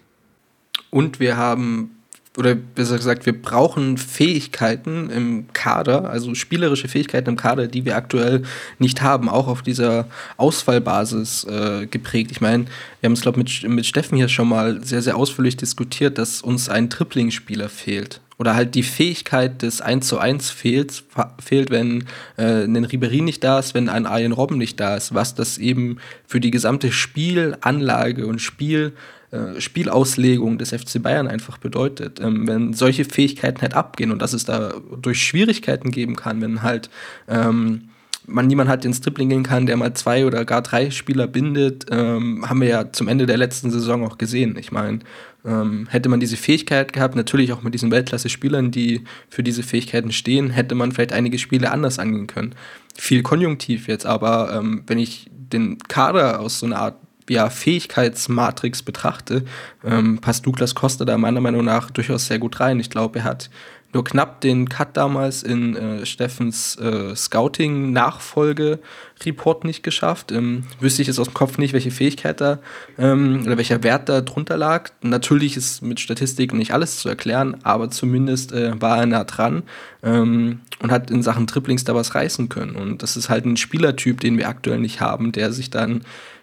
Und 0.89 1.19
wir 1.19 1.38
haben 1.38 2.01
oder 2.38 2.55
besser 2.55 2.95
gesagt, 2.95 3.25
wir 3.25 3.39
brauchen 3.39 3.97
Fähigkeiten 3.97 5.10
im 5.10 5.51
Kader, 5.51 6.10
also 6.10 6.34
spielerische 6.34 6.88
Fähigkeiten 6.88 7.29
im 7.31 7.36
Kader, 7.36 7.67
die 7.67 7.84
wir 7.84 7.97
aktuell 7.97 8.43
nicht 8.79 9.01
haben, 9.01 9.27
auch 9.27 9.47
auf 9.47 9.62
dieser 9.62 10.07
Ausfallbasis 10.38 11.43
äh, 11.43 11.88
geprägt. 11.88 12.31
Ich 12.31 12.39
meine, 12.39 12.65
wir 13.01 13.07
haben 13.07 13.13
es, 13.13 13.21
glaube 13.21 13.41
ich, 13.41 13.63
mit, 13.63 13.71
mit 13.71 13.86
Steffen 13.86 14.17
hier 14.17 14.29
schon 14.29 14.47
mal 14.47 14.81
sehr, 14.81 15.01
sehr 15.01 15.17
ausführlich 15.17 15.57
diskutiert, 15.57 16.17
dass 16.17 16.41
uns 16.41 16.69
ein 16.69 16.89
Tripling-Spieler 16.89 17.67
fehlt. 17.67 18.21
Oder 18.41 18.56
halt 18.56 18.73
die 18.73 18.82
Fähigkeit 18.82 19.62
des 19.62 19.82
1 19.82 20.08
zu 20.08 20.17
1 20.17 20.49
fehlt, 20.49 21.04
fehlt 21.39 21.69
wenn 21.69 22.06
äh, 22.38 22.63
ein 22.63 22.86
Ribery 22.86 23.21
nicht 23.21 23.43
da 23.43 23.60
ist, 23.60 23.75
wenn 23.75 23.88
ein 23.88 24.08
Arjen 24.08 24.32
Robben 24.32 24.58
nicht 24.58 24.80
da 24.80 24.95
ist, 24.97 25.13
was 25.13 25.36
das 25.36 25.60
eben 25.60 25.97
für 26.25 26.39
die 26.39 26.49
gesamte 26.49 26.91
Spielanlage 26.91 28.25
und 28.25 28.41
Spiel 28.41 28.93
äh, 29.30 29.62
Spielauslegung 29.62 30.58
des 30.58 30.71
FC 30.71 31.04
Bayern 31.04 31.27
einfach 31.27 31.60
bedeutet. 31.60 32.19
Ähm, 32.19 32.47
wenn 32.47 32.73
solche 32.73 33.06
Fähigkeiten 33.06 33.62
halt 33.62 33.75
abgehen 33.75 34.12
und 34.12 34.23
dass 34.23 34.34
es 34.34 34.43
da 34.43 34.73
durch 34.99 35.23
Schwierigkeiten 35.23 35.91
geben 35.91 36.15
kann, 36.15 36.41
wenn 36.41 36.63
halt 36.63 36.89
ähm, 37.27 37.90
man 38.27 38.47
niemand 38.47 38.69
hat, 38.69 38.84
den 38.84 38.93
Stripling 38.93 39.29
gehen 39.29 39.43
kann, 39.43 39.65
der 39.65 39.77
mal 39.77 39.93
zwei 39.93 40.25
oder 40.25 40.45
gar 40.45 40.62
drei 40.62 40.91
Spieler 40.91 41.27
bindet, 41.27 41.86
ähm, 41.91 42.47
haben 42.47 42.62
wir 42.62 42.67
ja 42.67 42.91
zum 42.91 43.07
Ende 43.07 43.25
der 43.25 43.38
letzten 43.38 43.71
Saison 43.71 44.05
auch 44.05 44.17
gesehen. 44.17 44.55
Ich 44.57 44.71
meine, 44.71 44.99
ähm, 45.45 45.88
hätte 45.89 46.10
man 46.10 46.19
diese 46.19 46.38
Fähigkeit 46.38 46.93
gehabt, 46.93 47.15
natürlich 47.15 47.51
auch 47.51 47.63
mit 47.63 47.73
diesen 47.73 47.91
Weltklasse-Spielern, 47.91 48.71
die 48.71 49.03
für 49.29 49.43
diese 49.43 49.63
Fähigkeiten 49.63 50.12
stehen, 50.12 50.51
hätte 50.51 50.75
man 50.75 50.91
vielleicht 50.91 51.13
einige 51.13 51.39
Spiele 51.39 51.71
anders 51.71 51.99
angehen 51.99 52.27
können. 52.27 52.55
Viel 52.95 53.23
konjunktiv 53.23 53.88
jetzt, 53.88 54.05
aber 54.05 54.53
ähm, 54.53 54.84
wenn 54.88 54.99
ich 54.99 55.29
den 55.31 55.79
Kader 55.79 56.39
aus 56.39 56.60
so 56.60 56.65
einer 56.65 56.77
Art 56.77 56.95
ja, 57.29 57.49
Fähigkeitsmatrix 57.49 58.84
betrachte, 58.84 59.45
ähm, 59.86 60.19
passt 60.19 60.45
Douglas 60.45 60.75
Costa 60.75 61.05
da 61.05 61.17
meiner 61.17 61.41
Meinung 61.41 61.63
nach 61.63 61.89
durchaus 61.89 62.27
sehr 62.27 62.39
gut 62.39 62.60
rein. 62.60 62.79
Ich 62.79 62.89
glaube, 62.89 63.19
er 63.19 63.25
hat 63.25 63.49
nur 63.93 64.04
knapp 64.04 64.41
den 64.41 64.67
Cut 64.69 64.97
damals 64.97 65.43
in 65.43 65.75
äh, 65.75 66.04
Steffens 66.06 66.75
äh, 66.77 67.15
Scouting-Nachfolge-Report 67.15 69.65
nicht 69.65 69.84
geschafft. 69.84 70.32
Ähm, 70.32 70.63
wüsste 70.80 71.01
ich 71.01 71.10
jetzt 71.10 71.19
aus 71.19 71.27
dem 71.27 71.34
Kopf 71.34 71.58
nicht, 71.58 71.73
welche 71.73 71.91
Fähigkeit 71.91 72.39
da 72.39 72.60
ähm, 72.97 73.41
oder 73.45 73.58
welcher 73.58 73.84
Wert 73.84 74.08
da 74.10 74.21
drunter 74.21 74.56
lag. 74.58 74.91
Natürlich 75.01 75.58
ist 75.58 75.82
mit 75.82 75.99
Statistik 75.99 76.54
nicht 76.54 76.73
alles 76.73 76.99
zu 76.99 77.10
erklären, 77.10 77.58
aber 77.63 77.89
zumindest 77.89 78.54
äh, 78.54 78.80
war 78.82 78.99
er 78.99 79.08
nah 79.08 79.25
dran 79.25 79.63
ähm, 80.04 80.62
und 80.80 80.91
hat 80.91 81.12
in 81.12 81.23
Sachen 81.23 81.47
Triplings 81.47 81.84
da 81.84 81.93
was 81.93 82.15
reißen 82.15 82.47
können. 82.49 82.75
Und 82.75 83.04
das 83.04 83.17
ist 83.17 83.30
halt 83.30 83.45
ein 83.45 83.58
Spielertyp, 83.58 84.21
den 84.21 84.38
wir 84.38 84.47
aktuell 84.47 84.80
nicht 84.80 85.01
haben, 85.01 85.32
der 85.32 85.51
sich 85.51 85.69
dann 85.69 86.01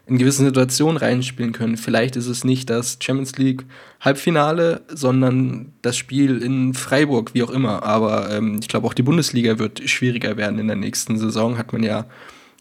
in 0.09 0.17
gewissen 0.17 0.47
Situationen 0.47 0.97
reinspielen 0.97 1.53
können. 1.53 1.77
Vielleicht 1.77 2.17
ist 2.17 2.27
es 2.27 2.43
nicht 2.43 2.71
das 2.71 2.99
Champions 3.01 3.37
League 3.37 3.65
Halbfinale, 4.01 4.81
sondern 4.89 5.73
das 5.83 5.97
Spiel 5.97 6.43
in 6.43 6.73
Freiburg, 6.73 7.35
wie 7.35 7.43
auch 7.43 7.51
immer. 7.51 7.83
Aber 7.83 8.31
ähm, 8.31 8.59
ich 8.61 8.69
glaube, 8.69 8.87
auch 8.87 8.95
die 8.95 9.03
Bundesliga 9.03 9.59
wird 9.59 9.89
schwieriger 9.89 10.37
werden 10.37 10.59
in 10.59 10.67
der 10.67 10.77
nächsten 10.77 11.19
Saison. 11.19 11.59
Hat 11.59 11.73
man 11.73 11.83
ja 11.83 12.07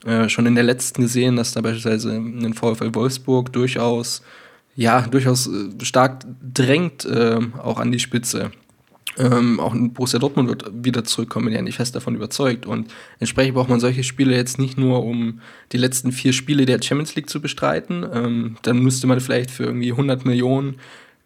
äh, 0.05 0.27
schon 0.27 0.45
in 0.45 0.55
der 0.55 0.65
letzten 0.65 1.01
gesehen, 1.01 1.37
dass 1.37 1.53
da 1.53 1.61
beispielsweise 1.61 2.11
ein 2.11 2.53
VfL 2.53 2.93
Wolfsburg 2.93 3.53
durchaus, 3.53 4.21
ja, 4.75 5.01
durchaus 5.01 5.47
äh, 5.47 5.85
stark 5.85 6.25
drängt, 6.53 7.05
äh, 7.05 7.39
auch 7.63 7.79
an 7.79 7.93
die 7.93 7.99
Spitze. 7.99 8.51
Ähm, 9.17 9.59
auch 9.59 9.73
Borussia 9.75 10.19
Dortmund 10.19 10.49
wird 10.49 10.71
wieder 10.73 11.03
zurückkommen, 11.03 11.45
bin 11.45 11.55
ja 11.55 11.61
nicht 11.61 11.77
fest 11.77 11.95
davon 11.95 12.15
überzeugt. 12.15 12.65
Und 12.65 12.91
entsprechend 13.19 13.55
braucht 13.55 13.69
man 13.69 13.79
solche 13.79 14.03
Spiele 14.03 14.35
jetzt 14.35 14.59
nicht 14.59 14.77
nur, 14.77 15.03
um 15.03 15.39
die 15.71 15.77
letzten 15.77 16.11
vier 16.11 16.33
Spiele 16.33 16.65
der 16.65 16.81
Champions 16.81 17.15
League 17.15 17.29
zu 17.29 17.41
bestreiten. 17.41 18.05
Ähm, 18.13 18.57
dann 18.61 18.79
müsste 18.79 19.07
man 19.07 19.19
vielleicht 19.19 19.51
für 19.51 19.63
irgendwie 19.63 19.91
100 19.91 20.25
Millionen 20.25 20.75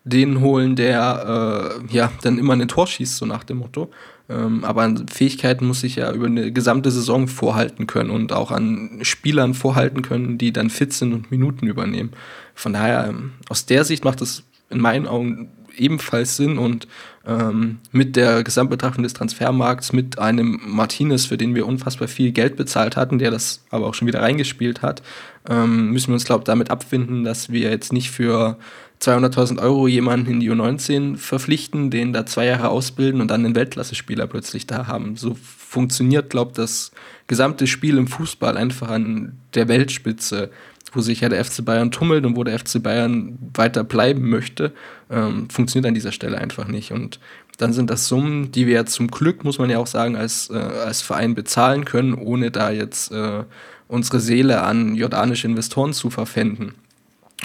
den 0.04 0.41
holen, 0.41 0.75
der 0.75 1.80
äh, 1.89 1.93
ja 1.95 2.12
dann 2.23 2.39
immer 2.39 2.54
ein 2.54 2.67
Tor 2.67 2.88
schießt, 2.88 3.17
so 3.17 3.25
nach 3.25 3.43
dem 3.43 3.58
Motto. 3.58 3.91
Ähm, 4.30 4.63
aber 4.63 4.84
an 4.84 5.08
Fähigkeiten 5.08 5.67
muss 5.67 5.82
sich 5.82 5.97
ja 5.97 6.12
über 6.12 6.25
eine 6.25 6.51
gesamte 6.51 6.89
Saison 6.89 7.27
vorhalten 7.27 7.86
können 7.86 8.10
und 8.10 8.32
auch 8.32 8.51
an 8.51 8.99
Spielern 9.01 9.54
vorhalten 9.54 10.01
können, 10.01 10.38
die 10.38 10.54
dann 10.54 10.69
fit 10.69 10.93
sind 10.93 11.13
und 11.13 11.30
Minuten 11.30 11.67
übernehmen. 11.67 12.12
Von 12.56 12.73
daher, 12.73 13.08
ähm, 13.08 13.34
aus 13.49 13.65
der 13.65 13.84
Sicht 13.84 14.06
macht 14.06 14.21
es 14.21 14.43
in 14.69 14.80
meinen 14.80 15.06
Augen 15.06 15.49
ebenfalls 15.77 16.38
Sinn 16.38 16.58
und 16.58 16.88
ähm, 17.26 17.80
mit 17.92 18.16
der 18.16 18.44
Gesamtbetrachtung 18.44 19.04
des 19.04 19.14
Transfermarkts, 19.14 19.94
mit 19.94 20.20
einem 20.20 20.60
Martinez, 20.66 21.26
für 21.26 21.38
den 21.38 21.54
wir 21.56 21.68
unfassbar 21.68 22.08
viel 22.08 22.32
Geld 22.32 22.56
bezahlt 22.56 22.96
hatten, 22.96 23.20
der 23.20 23.32
das 23.32 23.64
aber 23.70 23.88
auch 23.88 23.94
schon 23.94 24.08
wieder 24.08 24.22
reingespielt 24.22 24.82
hat, 24.82 25.02
ähm, 25.50 25.92
müssen 25.92 26.08
wir 26.08 26.16
uns, 26.16 26.26
glaube 26.26 26.42
ich, 26.42 26.46
damit 26.46 26.72
abfinden, 26.72 27.24
dass 27.24 27.52
wir 27.52 27.70
jetzt 27.70 27.94
nicht 27.94 28.12
für 28.12 28.58
200.000 29.02 29.60
Euro 29.62 29.88
jemanden 29.88 30.32
in 30.32 30.40
die 30.40 30.52
U19 30.52 31.18
verpflichten, 31.18 31.90
den 31.90 32.14
da 32.14 32.26
zwei 32.26 32.46
Jahre 32.46 32.70
ausbilden 32.70 33.20
und 33.20 33.30
dann 33.30 33.44
einen 33.44 33.56
Weltklasse-Spieler 33.56 34.28
plötzlich 34.28 34.68
da 34.68 34.86
haben. 34.86 35.16
So 35.16 35.36
funktioniert, 35.36 36.30
glaube 36.30 36.52
ich, 36.52 36.58
das 36.58 36.92
gesamte 37.26 37.66
Spiel 37.66 37.98
im 37.98 38.08
Fußball 38.08 38.58
einfach 38.58 38.90
an 38.90 39.40
der 39.56 39.68
Weltspitze, 39.68 40.52
wo 40.91 41.01
sich 41.01 41.21
ja 41.21 41.30
der 41.30 41.43
FC 41.43 41.63
Bayern 41.63 41.91
tummelt 41.91 42.25
und 42.25 42.36
wo 42.36 42.43
der 42.43 42.60
FC 42.60 42.82
Bayern 42.82 43.38
weiter 43.54 43.84
bleiben 43.84 44.30
möchte, 44.30 44.73
ähm, 45.10 45.49
funktioniert 45.49 45.88
an 45.88 45.93
dieser 45.93 46.12
Stelle 46.12 46.38
einfach 46.38 46.67
nicht. 46.67 46.91
Und 46.91 47.19
dann 47.58 47.73
sind 47.73 47.89
das 47.89 48.08
Summen, 48.08 48.51
die 48.51 48.67
wir 48.67 48.73
ja 48.73 48.86
zum 48.86 49.10
Glück, 49.10 49.43
muss 49.43 49.60
man 49.60 49.69
ja 49.69 49.77
auch 49.77 49.88
sagen, 49.88 50.15
als, 50.15 50.49
äh, 50.49 50.58
als 50.58 51.01
Verein 51.01 51.36
bezahlen 51.36 51.86
können, 51.86 52.13
ohne 52.13 52.51
da 52.51 52.71
jetzt 52.71 53.12
äh, 53.12 53.43
unsere 53.88 54.19
Seele 54.19 54.62
an 54.62 54.95
jordanische 54.95 55.47
Investoren 55.47 55.93
zu 55.93 56.10
verpfänden. 56.10 56.73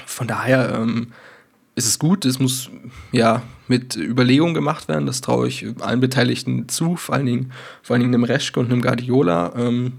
Von 0.07 0.27
daher 0.27 0.75
ähm, 0.75 1.13
ist 1.75 1.87
es 1.87 1.99
gut, 1.99 2.25
es 2.25 2.39
muss 2.39 2.71
ja 3.13 3.43
mit 3.69 3.97
Überlegung 3.97 4.55
gemacht 4.55 4.89
werden, 4.89 5.07
das 5.07 5.21
traue 5.21 5.49
ich 5.49 5.67
allen 5.81 6.01
Beteiligten 6.01 6.69
zu, 6.69 6.97
vor 6.97 7.15
allen 7.15 7.27
Dingen, 7.27 7.53
vor 7.83 7.95
allen 7.95 8.01
Dingen 8.01 8.13
dem 8.13 8.25
Reschke 8.25 8.61
und 8.61 8.71
dem 8.71 8.83
Guardiola. 8.83 9.53
Ähm, 9.57 9.93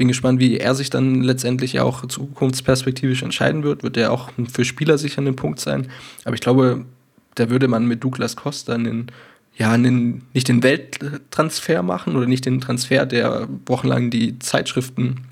bin 0.00 0.08
gespannt, 0.08 0.40
wie 0.40 0.56
er 0.56 0.74
sich 0.74 0.88
dann 0.88 1.20
letztendlich 1.20 1.78
auch 1.78 2.06
zukunftsperspektivisch 2.06 3.22
entscheiden 3.22 3.64
wird. 3.64 3.82
Wird 3.82 3.98
er 3.98 4.12
auch 4.12 4.30
für 4.50 4.64
Spieler 4.64 4.96
sicher 4.96 5.20
ein 5.20 5.36
Punkt 5.36 5.60
sein. 5.60 5.90
Aber 6.24 6.34
ich 6.34 6.40
glaube, 6.40 6.86
da 7.34 7.50
würde 7.50 7.68
man 7.68 7.84
mit 7.84 8.02
Douglas 8.02 8.34
Costa 8.34 8.72
einen, 8.72 9.12
ja, 9.58 9.72
einen, 9.72 10.22
nicht 10.32 10.48
den 10.48 10.62
Welttransfer 10.62 11.82
machen 11.82 12.16
oder 12.16 12.24
nicht 12.24 12.46
den 12.46 12.62
Transfer, 12.62 13.04
der 13.04 13.46
wochenlang 13.66 14.08
die 14.08 14.38
Zeitschriften 14.38 15.26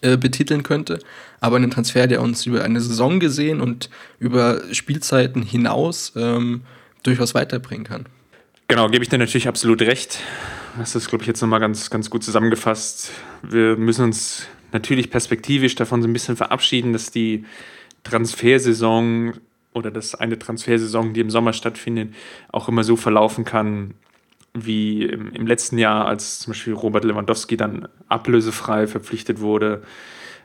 äh, 0.00 0.16
betiteln 0.16 0.64
könnte, 0.64 0.98
aber 1.38 1.54
einen 1.54 1.70
Transfer, 1.70 2.08
der 2.08 2.22
uns 2.22 2.44
über 2.44 2.64
eine 2.64 2.80
Saison 2.80 3.20
gesehen 3.20 3.60
und 3.60 3.88
über 4.18 4.62
Spielzeiten 4.72 5.44
hinaus 5.44 6.12
ähm, 6.16 6.62
durchaus 7.04 7.36
weiterbringen 7.36 7.84
kann. 7.84 8.06
Genau, 8.66 8.88
gebe 8.88 9.04
ich 9.04 9.10
dir 9.10 9.18
natürlich 9.18 9.46
absolut 9.46 9.80
recht. 9.82 10.18
Das 10.78 10.94
ist, 10.94 11.08
glaube 11.08 11.22
ich, 11.22 11.28
jetzt 11.28 11.42
nochmal 11.42 11.60
ganz, 11.60 11.90
ganz 11.90 12.08
gut 12.08 12.24
zusammengefasst. 12.24 13.12
Wir 13.42 13.76
müssen 13.76 14.04
uns 14.04 14.46
natürlich 14.72 15.10
perspektivisch 15.10 15.74
davon 15.74 16.00
so 16.00 16.08
ein 16.08 16.12
bisschen 16.12 16.36
verabschieden, 16.36 16.94
dass 16.94 17.10
die 17.10 17.44
Transfersaison 18.04 19.34
oder 19.74 19.90
dass 19.90 20.14
eine 20.14 20.38
Transfersaison, 20.38 21.12
die 21.12 21.20
im 21.20 21.30
Sommer 21.30 21.52
stattfindet, 21.52 22.14
auch 22.50 22.68
immer 22.68 22.84
so 22.84 22.96
verlaufen 22.96 23.44
kann, 23.44 23.94
wie 24.54 25.04
im, 25.04 25.32
im 25.32 25.46
letzten 25.46 25.78
Jahr, 25.78 26.06
als 26.06 26.40
zum 26.40 26.52
Beispiel 26.52 26.74
Robert 26.74 27.04
Lewandowski 27.04 27.56
dann 27.56 27.88
ablösefrei 28.08 28.86
verpflichtet 28.86 29.40
wurde, 29.40 29.82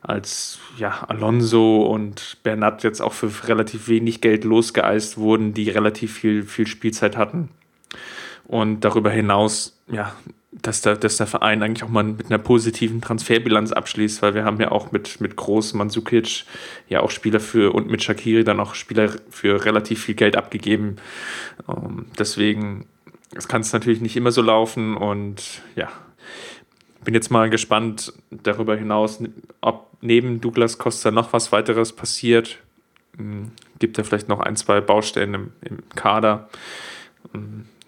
als 0.02 0.60
ja, 0.78 1.06
Alonso 1.08 1.84
und 1.84 2.38
Bernat 2.44 2.84
jetzt 2.84 3.02
auch 3.02 3.14
für 3.14 3.32
relativ 3.48 3.88
wenig 3.88 4.22
Geld 4.22 4.44
losgeeist 4.44 5.18
wurden, 5.18 5.54
die 5.54 5.70
relativ 5.70 6.14
viel, 6.14 6.44
viel 6.44 6.68
Spielzeit 6.68 7.18
hatten. 7.18 7.50
Und 8.46 8.82
darüber 8.82 9.10
hinaus, 9.10 9.77
ja, 9.90 10.16
dass 10.52 10.82
der, 10.82 10.96
dass 10.96 11.18
der 11.18 11.28
Verein 11.28 11.62
eigentlich 11.62 11.84
auch 11.84 11.90
mal 11.90 12.04
mit 12.04 12.28
einer 12.28 12.40
positiven 12.40 13.02
Transferbilanz 13.02 13.72
abschließt, 13.72 14.22
weil 14.22 14.34
wir 14.34 14.44
haben 14.44 14.60
ja 14.60 14.72
auch 14.72 14.92
mit, 14.92 15.22
mit 15.22 15.36
Groß, 15.36 15.74
Mandzukic 15.74 16.46
ja 16.90 17.02
auch 17.02 17.12
Spieler 17.12 17.40
für 17.40 17.74
und 17.74 17.90
mit 17.90 18.04
Shakiri 18.04 18.44
dann 18.44 18.60
auch 18.60 18.76
Spieler 18.76 19.12
für 19.30 19.66
relativ 19.66 20.04
viel 20.04 20.16
Geld 20.16 20.36
abgegeben. 20.36 20.98
Ähm, 21.70 22.08
deswegen 22.18 22.86
es 23.36 23.48
kann 23.48 23.62
es 23.62 23.74
natürlich 23.74 24.02
nicht 24.02 24.16
immer 24.16 24.32
so 24.32 24.42
laufen 24.42 24.96
und 24.96 25.62
ja, 25.76 25.90
bin 27.04 27.14
jetzt 27.14 27.30
mal 27.30 27.50
gespannt 27.50 28.14
darüber 28.32 28.76
hinaus, 28.76 29.22
ob 29.62 29.92
neben 30.02 30.42
Douglas 30.42 30.78
Costa 30.78 31.12
noch 31.12 31.34
was 31.34 31.52
weiteres 31.52 31.94
passiert. 31.94 32.60
Hm, 33.18 33.52
gibt 33.80 33.98
er 33.98 34.04
vielleicht 34.04 34.30
noch 34.30 34.40
ein, 34.40 34.56
zwei 34.56 34.82
Baustellen 34.82 35.34
im, 35.34 35.52
im 35.62 35.90
Kader. 35.96 36.50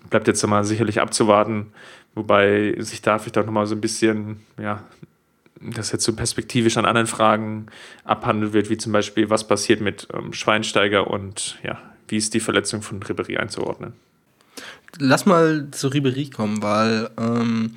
Bleibt 0.10 0.28
jetzt 0.28 0.46
mal 0.46 0.64
sicherlich 0.64 1.02
abzuwarten, 1.02 1.68
wobei 2.16 2.76
sich 2.80 3.02
da 3.02 3.20
vielleicht 3.20 3.38
auch 3.38 3.46
nochmal 3.46 3.68
so 3.68 3.76
ein 3.76 3.82
bisschen, 3.82 4.42
ja, 4.62 4.84
das 5.62 5.92
jetzt 5.92 6.06
so 6.06 6.14
perspektivisch 6.14 6.78
an 6.78 6.86
anderen 6.86 7.08
Fragen 7.08 7.68
abhandelt 8.04 8.54
wird, 8.54 8.70
wie 8.70 8.78
zum 8.78 8.92
Beispiel, 8.92 9.30
was 9.30 9.48
passiert 9.48 9.82
mit 9.82 10.08
ähm, 10.14 10.34
Schweinsteiger 10.34 11.08
und 11.08 11.58
ja, 11.64 11.78
wie 12.08 12.18
ist 12.18 12.34
die 12.34 12.40
Verletzung 12.40 12.82
von 12.82 13.02
Ribéry 13.02 13.38
einzuordnen? 13.38 13.94
Lass 14.98 15.26
mal 15.26 15.68
zu 15.72 15.90
Ribery 15.90 16.30
kommen, 16.30 16.64
weil 16.64 17.10
ähm, 17.18 17.76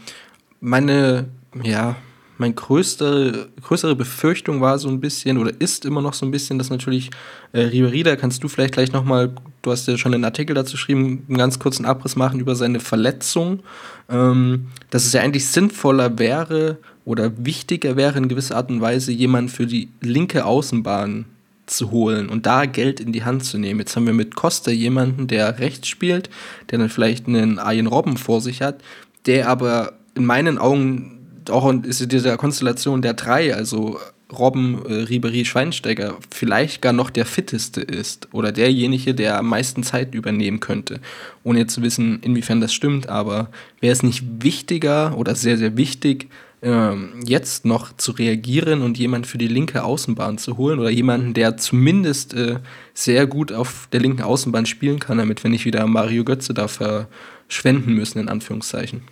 meine, 0.61 1.29
ja, 1.62 1.97
meine 2.38 2.55
größte, 2.55 3.49
größere 3.62 3.95
Befürchtung 3.95 4.61
war 4.61 4.79
so 4.79 4.88
ein 4.88 5.01
bisschen 5.01 5.38
oder 5.38 5.53
ist 5.61 5.85
immer 5.85 6.03
noch 6.03 6.14
so 6.14 6.27
ein 6.27 6.31
bisschen, 6.31 6.59
dass 6.59 6.71
natürlich 6.71 7.11
äh, 7.53 7.61
Ribery, 7.61 8.03
da 8.03 8.16
kannst 8.16 8.42
du 8.42 8.49
vielleicht 8.49 8.75
gleich 8.75 8.92
nochmal, 8.92 9.35
du 9.62 9.71
hast 9.71 9.87
ja 9.87 9.97
schon 9.97 10.14
einen 10.14 10.25
Artikel 10.25 10.55
dazu 10.55 10.73
geschrieben, 10.73 11.25
einen 11.29 11.38
ganz 11.38 11.59
kurzen 11.59 11.85
Abriss 11.85 12.16
machen 12.16 12.40
über 12.40 12.57
seine 12.57 12.81
Verletzung, 12.81 13.61
ähm, 14.09 14.68
dass 14.90 15.05
es 15.05 15.12
ja 15.12 15.23
eigentlich 15.23 15.47
sinnvoller 15.47 16.18
wäre 16.18 16.79
oder 17.05 17.33
wichtiger 17.45 17.97
wäre 17.97 18.18
in 18.18 18.29
gewisser 18.29 18.57
Art 18.57 18.71
und 18.71 18.81
Weise, 18.81 19.12
jemanden 19.12 19.51
für 19.51 19.66
die 19.66 19.88
linke 20.01 20.45
Außenbahn 20.45 21.27
zu 21.66 21.90
holen 21.90 22.29
und 22.29 22.47
da 22.47 22.66
Geld 22.66 23.01
in 23.01 23.12
die 23.12 23.25
Hand 23.25 23.45
zu 23.45 23.59
nehmen. 23.59 23.81
Jetzt 23.81 23.97
haben 23.97 24.07
wir 24.07 24.12
mit 24.12 24.35
Costa 24.35 24.71
jemanden, 24.71 25.27
der 25.27 25.59
rechts 25.59 25.88
spielt, 25.88 26.29
der 26.71 26.79
dann 26.79 26.88
vielleicht 26.88 27.27
einen 27.27 27.61
Ian 27.64 27.87
Robben 27.87 28.16
vor 28.16 28.40
sich 28.40 28.62
hat, 28.62 28.81
der 29.27 29.49
aber 29.49 29.95
in 30.14 30.27
meinen 30.27 30.59
Augen 30.59 31.22
auch 31.50 31.68
in 31.68 31.83
dieser 31.83 32.37
Konstellation 32.37 33.02
der 33.02 33.14
drei, 33.14 33.55
also 33.55 33.98
Robben, 34.33 34.85
äh, 34.87 34.94
Ribery, 34.94 35.44
Schweinsteiger, 35.44 36.16
vielleicht 36.31 36.83
gar 36.83 36.92
noch 36.92 37.11
der 37.11 37.26
fitteste 37.26 37.81
ist 37.81 38.28
oder 38.33 38.50
derjenige, 38.50 39.14
der 39.14 39.38
am 39.38 39.48
meisten 39.48 39.83
Zeit 39.83 40.14
übernehmen 40.14 40.61
könnte. 40.61 41.00
Ohne 41.44 41.61
jetzt 41.61 41.74
zu 41.74 41.83
wissen, 41.83 42.20
inwiefern 42.22 42.61
das 42.61 42.72
stimmt, 42.72 43.09
aber 43.09 43.50
wäre 43.81 43.92
es 43.92 44.02
nicht 44.02 44.24
wichtiger 44.42 45.16
oder 45.18 45.35
sehr, 45.35 45.59
sehr 45.59 45.76
wichtig, 45.76 46.28
ähm, 46.62 47.20
jetzt 47.26 47.64
noch 47.64 47.96
zu 47.96 48.12
reagieren 48.12 48.83
und 48.83 48.96
jemanden 48.96 49.26
für 49.26 49.38
die 49.38 49.48
linke 49.48 49.83
Außenbahn 49.83 50.38
zu 50.38 50.57
holen 50.57 50.78
oder 50.78 50.90
jemanden, 50.90 51.35
der 51.35 51.57
zumindest 51.57 52.35
äh, 52.35 52.61
sehr 52.94 53.26
gut 53.26 53.52
auf 53.52 53.88
der 53.92 54.00
linken 54.00 54.22
Außenbahn 54.22 54.66
spielen 54.66 55.00
kann, 55.00 55.18
damit 55.18 55.42
wir 55.42 55.50
nicht 55.50 55.64
wieder 55.64 55.87
Mario 55.87 56.24
Götze 56.24 56.55
da 56.55 56.68
verschwenden 56.68 57.94
müssen, 57.94 58.20
in 58.20 58.28
Anführungszeichen. 58.28 59.02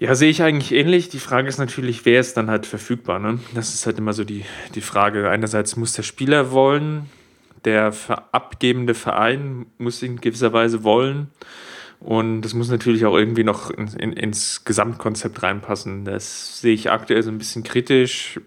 Ja, 0.00 0.14
sehe 0.14 0.30
ich 0.30 0.42
eigentlich 0.42 0.72
ähnlich. 0.72 1.08
Die 1.08 1.18
Frage 1.18 1.48
ist 1.48 1.58
natürlich, 1.58 2.04
wer 2.04 2.20
ist 2.20 2.36
dann 2.36 2.48
halt 2.50 2.66
verfügbar? 2.66 3.18
Ne? 3.18 3.40
Das 3.54 3.74
ist 3.74 3.84
halt 3.84 3.98
immer 3.98 4.12
so 4.12 4.22
die, 4.22 4.44
die 4.76 4.80
Frage. 4.80 5.28
Einerseits 5.28 5.76
muss 5.76 5.92
der 5.92 6.04
Spieler 6.04 6.52
wollen, 6.52 7.06
der 7.64 7.92
abgebende 8.30 8.94
Verein 8.94 9.66
muss 9.76 10.00
in 10.04 10.20
gewisser 10.20 10.52
Weise 10.52 10.84
wollen. 10.84 11.28
Und 11.98 12.42
das 12.42 12.54
muss 12.54 12.70
natürlich 12.70 13.06
auch 13.06 13.16
irgendwie 13.16 13.42
noch 13.42 13.72
in, 13.72 13.88
in, 13.88 14.12
ins 14.12 14.64
Gesamtkonzept 14.64 15.42
reinpassen. 15.42 16.04
Das 16.04 16.60
sehe 16.60 16.74
ich 16.74 16.92
aktuell 16.92 17.24
so 17.24 17.30
ein 17.30 17.38
bisschen 17.38 17.64
kritisch. 17.64 18.40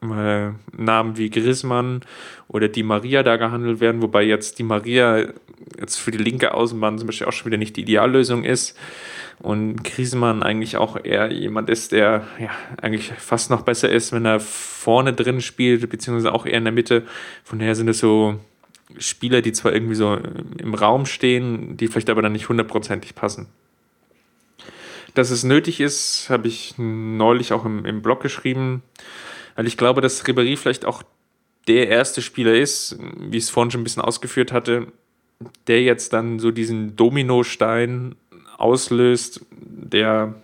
Namen 0.00 1.16
wie 1.16 1.30
Griezmann 1.30 2.00
oder 2.48 2.68
Di 2.68 2.82
Maria 2.82 3.22
da 3.22 3.36
gehandelt 3.36 3.80
werden, 3.80 4.02
wobei 4.02 4.22
jetzt 4.22 4.58
Di 4.58 4.62
Maria 4.62 5.26
jetzt 5.80 5.96
für 5.96 6.10
die 6.10 6.18
linke 6.18 6.54
Außenbahn 6.54 6.98
zum 6.98 7.06
Beispiel 7.06 7.26
auch 7.26 7.32
schon 7.32 7.46
wieder 7.46 7.58
nicht 7.58 7.76
die 7.76 7.82
Ideallösung 7.82 8.44
ist 8.44 8.78
und 9.38 9.84
Griezmann 9.84 10.42
eigentlich 10.42 10.76
auch 10.76 10.96
eher 11.02 11.30
jemand 11.30 11.68
ist, 11.68 11.92
der 11.92 12.26
ja 12.38 12.50
eigentlich 12.80 13.12
fast 13.18 13.50
noch 13.50 13.62
besser 13.62 13.90
ist, 13.90 14.12
wenn 14.12 14.24
er 14.24 14.40
vorne 14.40 15.12
drin 15.12 15.40
spielt, 15.40 15.88
beziehungsweise 15.90 16.32
auch 16.32 16.46
eher 16.46 16.58
in 16.58 16.64
der 16.64 16.72
Mitte. 16.72 17.04
Von 17.44 17.58
daher 17.58 17.74
sind 17.74 17.88
es 17.88 17.98
so 17.98 18.38
Spieler, 18.98 19.42
die 19.42 19.52
zwar 19.52 19.72
irgendwie 19.72 19.94
so 19.94 20.18
im 20.58 20.74
Raum 20.74 21.06
stehen, 21.06 21.76
die 21.76 21.88
vielleicht 21.88 22.08
aber 22.08 22.22
dann 22.22 22.32
nicht 22.32 22.48
hundertprozentig 22.48 23.14
passen. 23.14 23.48
Dass 25.14 25.30
es 25.30 25.44
nötig 25.44 25.80
ist, 25.80 26.28
habe 26.30 26.48
ich 26.48 26.74
neulich 26.78 27.52
auch 27.52 27.64
im, 27.64 27.84
im 27.84 28.02
Blog 28.02 28.22
geschrieben, 28.22 28.82
weil 29.54 29.66
ich 29.66 29.76
glaube, 29.76 30.00
dass 30.00 30.24
Ribéry 30.24 30.56
vielleicht 30.56 30.84
auch 30.84 31.02
der 31.68 31.88
erste 31.88 32.22
Spieler 32.22 32.54
ist, 32.54 32.98
wie 33.18 33.38
ich 33.38 33.44
es 33.44 33.50
vorhin 33.50 33.70
schon 33.70 33.80
ein 33.80 33.84
bisschen 33.84 34.02
ausgeführt 34.02 34.52
hatte, 34.52 34.86
der 35.66 35.82
jetzt 35.82 36.12
dann 36.12 36.38
so 36.38 36.50
diesen 36.50 36.96
Dominostein 36.96 38.14
auslöst, 38.56 39.44
der 39.50 40.34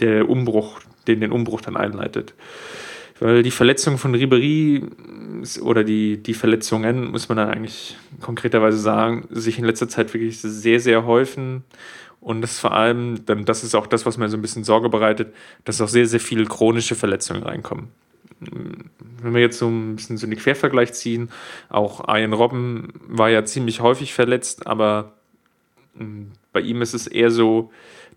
der 0.00 0.28
Umbruch, 0.28 0.80
den 1.06 1.20
den 1.20 1.32
Umbruch 1.32 1.60
dann 1.60 1.76
einleitet. 1.76 2.34
Weil 3.20 3.42
die 3.42 3.52
Verletzung 3.52 3.98
von 3.98 4.14
Ribery 4.14 4.84
oder 5.60 5.84
die, 5.84 6.20
die 6.20 6.34
Verletzungen, 6.34 7.10
muss 7.10 7.28
man 7.28 7.38
dann 7.38 7.50
eigentlich 7.50 7.96
konkreterweise 8.20 8.78
sagen, 8.78 9.28
sich 9.30 9.58
in 9.58 9.64
letzter 9.64 9.88
Zeit 9.88 10.12
wirklich 10.12 10.40
sehr, 10.40 10.80
sehr 10.80 11.06
häufen. 11.06 11.62
Und 12.20 12.40
das 12.40 12.58
vor 12.58 12.72
allem, 12.72 13.24
dann, 13.26 13.44
das 13.44 13.64
ist 13.64 13.74
auch 13.74 13.86
das, 13.86 14.06
was 14.06 14.18
mir 14.18 14.28
so 14.28 14.36
ein 14.36 14.42
bisschen 14.42 14.64
Sorge 14.64 14.88
bereitet, 14.88 15.32
dass 15.64 15.80
auch 15.80 15.88
sehr, 15.88 16.06
sehr 16.06 16.20
viele 16.20 16.44
chronische 16.44 16.94
Verletzungen 16.94 17.42
reinkommen. 17.42 17.88
Wenn 19.22 19.34
wir 19.34 19.40
jetzt 19.40 19.58
so 19.58 19.68
ein 19.68 19.96
bisschen 19.96 20.16
so 20.16 20.26
einen 20.26 20.36
Quervergleich 20.36 20.92
ziehen, 20.92 21.30
auch 21.68 22.08
Ian 22.08 22.32
Robben 22.32 22.92
war 23.06 23.30
ja 23.30 23.44
ziemlich 23.44 23.80
häufig 23.80 24.14
verletzt, 24.14 24.66
aber 24.66 25.12
Bei 26.52 26.60
ihm 26.60 26.82
ist 26.82 26.94
es 26.94 27.06
eher 27.06 27.30
so, 27.30 27.70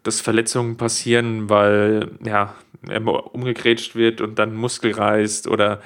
dass 0.03 0.21
Verletzungen 0.21 0.77
passieren, 0.77 1.49
weil 1.49 2.11
ja, 2.23 2.55
er 2.88 3.35
umgegrätscht 3.35 3.95
wird 3.95 4.21
und 4.21 4.39
dann 4.39 4.55
Muskel 4.55 4.91
reißt 4.91 5.47
oder 5.47 5.81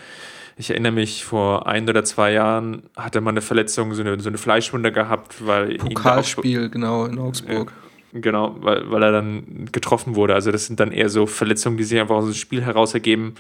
ich 0.60 0.70
erinnere 0.72 0.92
mich, 0.92 1.24
vor 1.24 1.68
ein 1.68 1.88
oder 1.90 2.04
zwei 2.04 2.34
Jahren 2.34 2.84
hatte 2.98 3.22
man 3.22 3.34
eine 3.34 3.42
Verletzung, 3.42 3.94
so 3.94 4.02
eine, 4.02 4.20
so 4.20 4.28
eine 4.28 4.38
Fleischwunde 4.38 4.92
gehabt, 4.92 5.48
weil. 5.48 5.78
Pokalspiel, 5.78 6.70
genau, 6.70 7.06
in 7.06 7.18
Augsburg. 7.18 7.72
Äh, 8.14 8.20
genau, 8.20 8.58
weil, 8.60 8.92
weil 8.92 9.02
er 9.02 9.14
dann 9.14 9.70
getroffen 9.72 10.16
wurde. 10.16 10.34
Also, 10.34 10.52
das 10.52 10.66
sind 10.66 10.82
dann 10.82 10.92
eher 10.92 11.08
so 11.08 11.28
Verletzungen, 11.28 11.78
die 11.78 11.86
sich 11.86 11.98
einfach 11.98 12.16
aus 12.16 12.26
dem 12.26 12.34
Spiel 12.34 12.62
heraus 12.62 12.94
ergeben. 12.94 13.36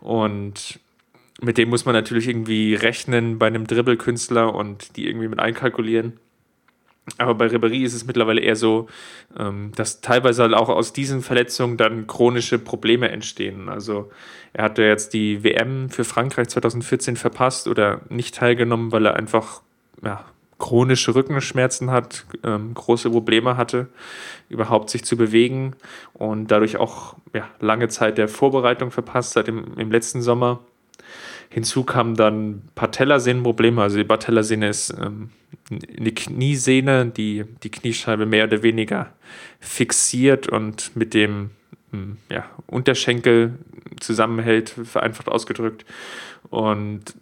Und 0.00 0.80
mit 1.40 1.58
dem 1.58 1.70
muss 1.70 1.84
man 1.84 1.94
natürlich 1.94 2.28
irgendwie 2.28 2.74
rechnen 2.74 3.38
bei 3.38 3.46
einem 3.46 3.66
Dribbelkünstler 3.66 4.54
und 4.54 4.96
die 4.96 5.06
irgendwie 5.06 5.28
mit 5.28 5.38
einkalkulieren. 5.38 6.18
Aber 7.18 7.34
bei 7.34 7.46
Ribéry 7.46 7.82
ist 7.82 7.94
es 7.94 8.06
mittlerweile 8.06 8.40
eher 8.40 8.56
so, 8.56 8.88
ähm, 9.36 9.72
dass 9.74 10.00
teilweise 10.00 10.42
halt 10.42 10.54
auch 10.54 10.68
aus 10.68 10.92
diesen 10.92 11.22
Verletzungen 11.22 11.76
dann 11.76 12.06
chronische 12.06 12.58
Probleme 12.58 13.10
entstehen. 13.10 13.68
Also 13.68 14.10
er 14.52 14.64
hatte 14.64 14.82
jetzt 14.82 15.12
die 15.14 15.42
WM 15.42 15.90
für 15.90 16.04
Frankreich 16.04 16.48
2014 16.48 17.16
verpasst 17.16 17.68
oder 17.68 18.02
nicht 18.10 18.34
teilgenommen, 18.34 18.92
weil 18.92 19.06
er 19.06 19.16
einfach 19.16 19.62
ja, 20.04 20.24
chronische 20.60 21.14
Rückenschmerzen 21.16 21.90
hat, 21.90 22.24
ähm, 22.44 22.74
große 22.74 23.10
Probleme 23.10 23.56
hatte, 23.56 23.88
überhaupt 24.48 24.90
sich 24.90 25.04
zu 25.04 25.16
bewegen 25.16 25.74
und 26.12 26.52
dadurch 26.52 26.76
auch 26.76 27.16
ja, 27.34 27.48
lange 27.58 27.88
Zeit 27.88 28.18
der 28.18 28.28
Vorbereitung 28.28 28.92
verpasst 28.92 29.34
hat 29.34 29.48
im, 29.48 29.76
im 29.76 29.90
letzten 29.90 30.22
Sommer. 30.22 30.60
Hinzu 31.48 31.82
kamen 31.82 32.14
dann 32.14 32.62
Patellasehnenprobleme. 32.76 33.82
Also 33.82 33.96
die 33.96 34.04
Patellasehne 34.04 34.68
ist 34.68 34.90
ähm, 34.90 35.30
eine 35.70 36.12
Kniesehne, 36.12 37.06
die 37.06 37.44
die 37.64 37.70
Kniescheibe 37.70 38.24
mehr 38.24 38.44
oder 38.44 38.62
weniger 38.62 39.12
fixiert 39.58 40.46
und 40.46 40.94
mit 40.94 41.12
dem 41.12 41.50
hm, 41.90 42.18
ja, 42.30 42.44
Unterschenkel 42.68 43.58
zusammenhält, 43.98 44.70
vereinfacht 44.70 45.28
ausgedrückt. 45.28 45.84
Und 46.50 47.14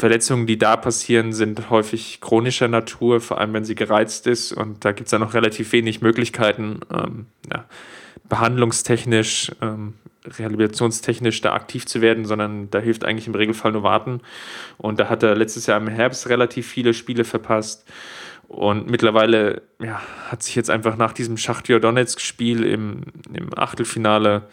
Verletzungen, 0.00 0.46
die 0.46 0.56
da 0.56 0.78
passieren, 0.78 1.34
sind 1.34 1.68
häufig 1.68 2.22
chronischer 2.22 2.68
Natur, 2.68 3.20
vor 3.20 3.38
allem 3.38 3.52
wenn 3.52 3.66
sie 3.66 3.74
gereizt 3.74 4.26
ist. 4.26 4.50
Und 4.50 4.86
da 4.86 4.92
gibt 4.92 5.08
es 5.08 5.10
dann 5.10 5.20
noch 5.20 5.34
relativ 5.34 5.72
wenig 5.72 6.00
Möglichkeiten, 6.00 6.80
ähm, 6.90 7.26
ja, 7.52 7.66
behandlungstechnisch 8.26 9.52
ähm, 9.60 9.92
rehabilitationstechnisch 10.24 11.42
da 11.42 11.52
aktiv 11.52 11.84
zu 11.84 12.00
werden, 12.00 12.24
sondern 12.24 12.70
da 12.70 12.78
hilft 12.78 13.04
eigentlich 13.04 13.26
im 13.26 13.34
Regelfall 13.34 13.72
nur 13.72 13.82
warten. 13.82 14.22
Und 14.78 14.98
da 14.98 15.10
hat 15.10 15.22
er 15.22 15.34
letztes 15.34 15.66
Jahr 15.66 15.78
im 15.78 15.88
Herbst 15.88 16.30
relativ 16.30 16.66
viele 16.66 16.94
Spiele 16.94 17.24
verpasst. 17.24 17.84
Und 18.48 18.90
mittlerweile 18.90 19.60
ja, 19.82 20.00
hat 20.28 20.42
sich 20.42 20.54
jetzt 20.54 20.70
einfach 20.70 20.96
nach 20.96 21.12
diesem 21.12 21.36
Schachtjör 21.36 21.78
Donetsk-Spiel 21.78 22.64
im, 22.64 23.02
im 23.34 23.50
Achtelfinale 23.54 24.48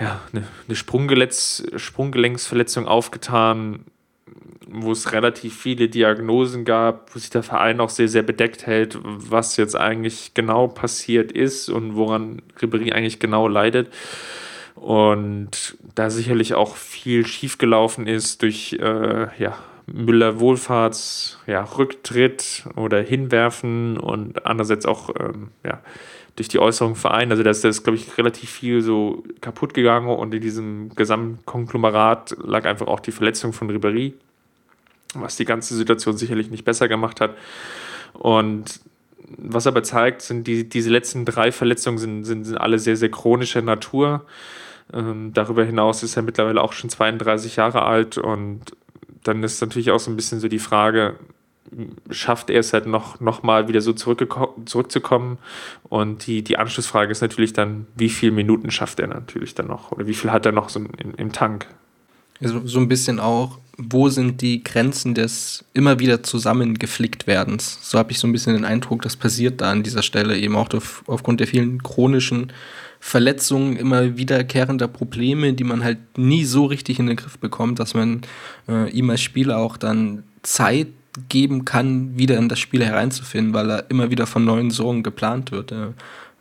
ja, 0.00 0.20
eine, 0.32 0.42
eine 0.66 0.74
Sprunggelenksverletzung 0.74 2.88
aufgetan, 2.88 3.84
wo 4.68 4.92
es 4.92 5.12
relativ 5.12 5.56
viele 5.60 5.88
Diagnosen 5.88 6.64
gab, 6.64 7.14
wo 7.14 7.18
sich 7.18 7.30
der 7.30 7.42
Verein 7.42 7.80
auch 7.80 7.90
sehr, 7.90 8.08
sehr 8.08 8.22
bedeckt 8.22 8.66
hält, 8.66 8.98
was 9.02 9.56
jetzt 9.56 9.76
eigentlich 9.76 10.32
genau 10.34 10.66
passiert 10.68 11.32
ist 11.32 11.68
und 11.68 11.94
woran 11.94 12.42
Ribéry 12.60 12.92
eigentlich 12.92 13.20
genau 13.20 13.46
leidet. 13.48 13.88
Und 14.74 15.76
da 15.94 16.10
sicherlich 16.10 16.54
auch 16.54 16.76
viel 16.76 17.26
schiefgelaufen 17.26 18.06
ist 18.06 18.42
durch 18.42 18.74
äh, 18.80 19.28
ja, 19.38 19.58
Müller 19.86 20.40
Wohlfahrts 20.40 21.38
ja, 21.46 21.62
Rücktritt 21.62 22.64
oder 22.76 23.00
Hinwerfen 23.00 23.98
und 23.98 24.46
andererseits 24.46 24.86
auch 24.86 25.10
ähm, 25.20 25.50
ja, 25.64 25.80
durch 26.36 26.48
die 26.48 26.58
Äußerung 26.58 26.96
Verein. 26.96 27.30
Also 27.30 27.42
da 27.42 27.50
ist, 27.50 27.64
ist 27.64 27.84
glaube 27.84 27.96
ich, 27.96 28.18
relativ 28.18 28.50
viel 28.50 28.82
so 28.82 29.22
kaputt 29.40 29.74
gegangen 29.74 30.08
und 30.08 30.34
in 30.34 30.40
diesem 30.40 30.94
Gesamtkonglomerat 30.94 32.36
lag 32.42 32.64
einfach 32.64 32.86
auch 32.86 33.00
die 33.00 33.12
Verletzung 33.12 33.52
von 33.52 33.70
Ribéry, 33.70 34.14
was 35.14 35.36
die 35.36 35.44
ganze 35.44 35.76
Situation 35.76 36.16
sicherlich 36.16 36.50
nicht 36.50 36.64
besser 36.64 36.88
gemacht 36.88 37.20
hat. 37.20 37.36
Und 38.14 38.80
was 39.38 39.66
aber 39.66 39.82
zeigt, 39.82 40.22
sind 40.22 40.46
die, 40.46 40.68
diese 40.68 40.90
letzten 40.90 41.24
drei 41.24 41.52
Verletzungen 41.52 41.98
sind, 41.98 42.24
sind, 42.24 42.44
sind 42.44 42.56
alle 42.56 42.78
sehr, 42.78 42.96
sehr 42.96 43.10
chronischer 43.10 43.62
Natur. 43.62 44.24
Ähm, 44.92 45.32
darüber 45.32 45.64
hinaus 45.64 46.02
ist 46.02 46.16
er 46.16 46.22
mittlerweile 46.22 46.60
auch 46.60 46.72
schon 46.72 46.90
32 46.90 47.56
Jahre 47.56 47.82
alt 47.82 48.18
und 48.18 48.76
dann 49.22 49.42
ist 49.42 49.60
natürlich 49.60 49.90
auch 49.90 50.00
so 50.00 50.10
ein 50.10 50.16
bisschen 50.16 50.40
so 50.40 50.48
die 50.48 50.58
Frage, 50.58 51.14
schafft 52.10 52.50
er 52.50 52.60
es 52.60 52.72
halt 52.72 52.86
noch, 52.86 53.20
noch 53.20 53.42
mal 53.42 53.68
wieder 53.68 53.80
so 53.80 53.92
zurückzukommen? 53.92 55.38
Und 55.84 56.26
die, 56.26 56.42
die 56.42 56.58
Anschlussfrage 56.58 57.10
ist 57.10 57.20
natürlich 57.20 57.52
dann, 57.52 57.86
wie 57.96 58.08
viele 58.08 58.32
Minuten 58.32 58.70
schafft 58.70 59.00
er 59.00 59.06
natürlich 59.06 59.54
dann 59.54 59.66
noch? 59.66 59.92
Oder 59.92 60.06
wie 60.06 60.14
viel 60.14 60.30
hat 60.30 60.46
er 60.46 60.52
noch 60.52 60.68
so 60.68 60.80
im, 60.80 61.14
im 61.16 61.32
Tank? 61.32 61.66
Also 62.40 62.66
so 62.66 62.78
ein 62.78 62.88
bisschen 62.88 63.20
auch, 63.20 63.58
wo 63.76 64.08
sind 64.08 64.40
die 64.40 64.62
Grenzen 64.62 65.14
des 65.14 65.64
immer 65.72 65.98
wieder 65.98 66.22
zusammengeflickt 66.22 67.26
werdens? 67.26 67.78
So 67.82 67.98
habe 67.98 68.12
ich 68.12 68.18
so 68.18 68.26
ein 68.26 68.32
bisschen 68.32 68.54
den 68.54 68.64
Eindruck, 68.64 69.02
das 69.02 69.16
passiert 69.16 69.60
da 69.60 69.70
an 69.70 69.82
dieser 69.82 70.02
Stelle 70.02 70.36
eben 70.36 70.56
auch 70.56 70.72
auf, 70.74 71.02
aufgrund 71.06 71.40
der 71.40 71.46
vielen 71.46 71.82
chronischen 71.82 72.52
Verletzungen, 73.00 73.76
immer 73.76 74.16
wiederkehrender 74.16 74.88
Probleme, 74.88 75.52
die 75.52 75.64
man 75.64 75.84
halt 75.84 75.98
nie 76.16 76.44
so 76.44 76.64
richtig 76.64 76.98
in 76.98 77.06
den 77.06 77.16
Griff 77.16 77.38
bekommt, 77.38 77.78
dass 77.78 77.94
man 77.94 78.22
äh, 78.68 78.90
ihm 78.90 79.10
als 79.10 79.20
Spieler 79.20 79.58
auch 79.58 79.76
dann 79.76 80.22
Zeit 80.42 80.88
geben 81.28 81.64
kann, 81.64 82.18
wieder 82.18 82.36
in 82.38 82.48
das 82.48 82.58
Spiel 82.58 82.84
hereinzufinden, 82.84 83.54
weil 83.54 83.70
er 83.70 83.90
immer 83.90 84.10
wieder 84.10 84.26
von 84.26 84.44
neuen 84.44 84.70
Sorgen 84.70 85.02
geplant 85.02 85.52
wird. 85.52 85.72
Äh, 85.72 85.88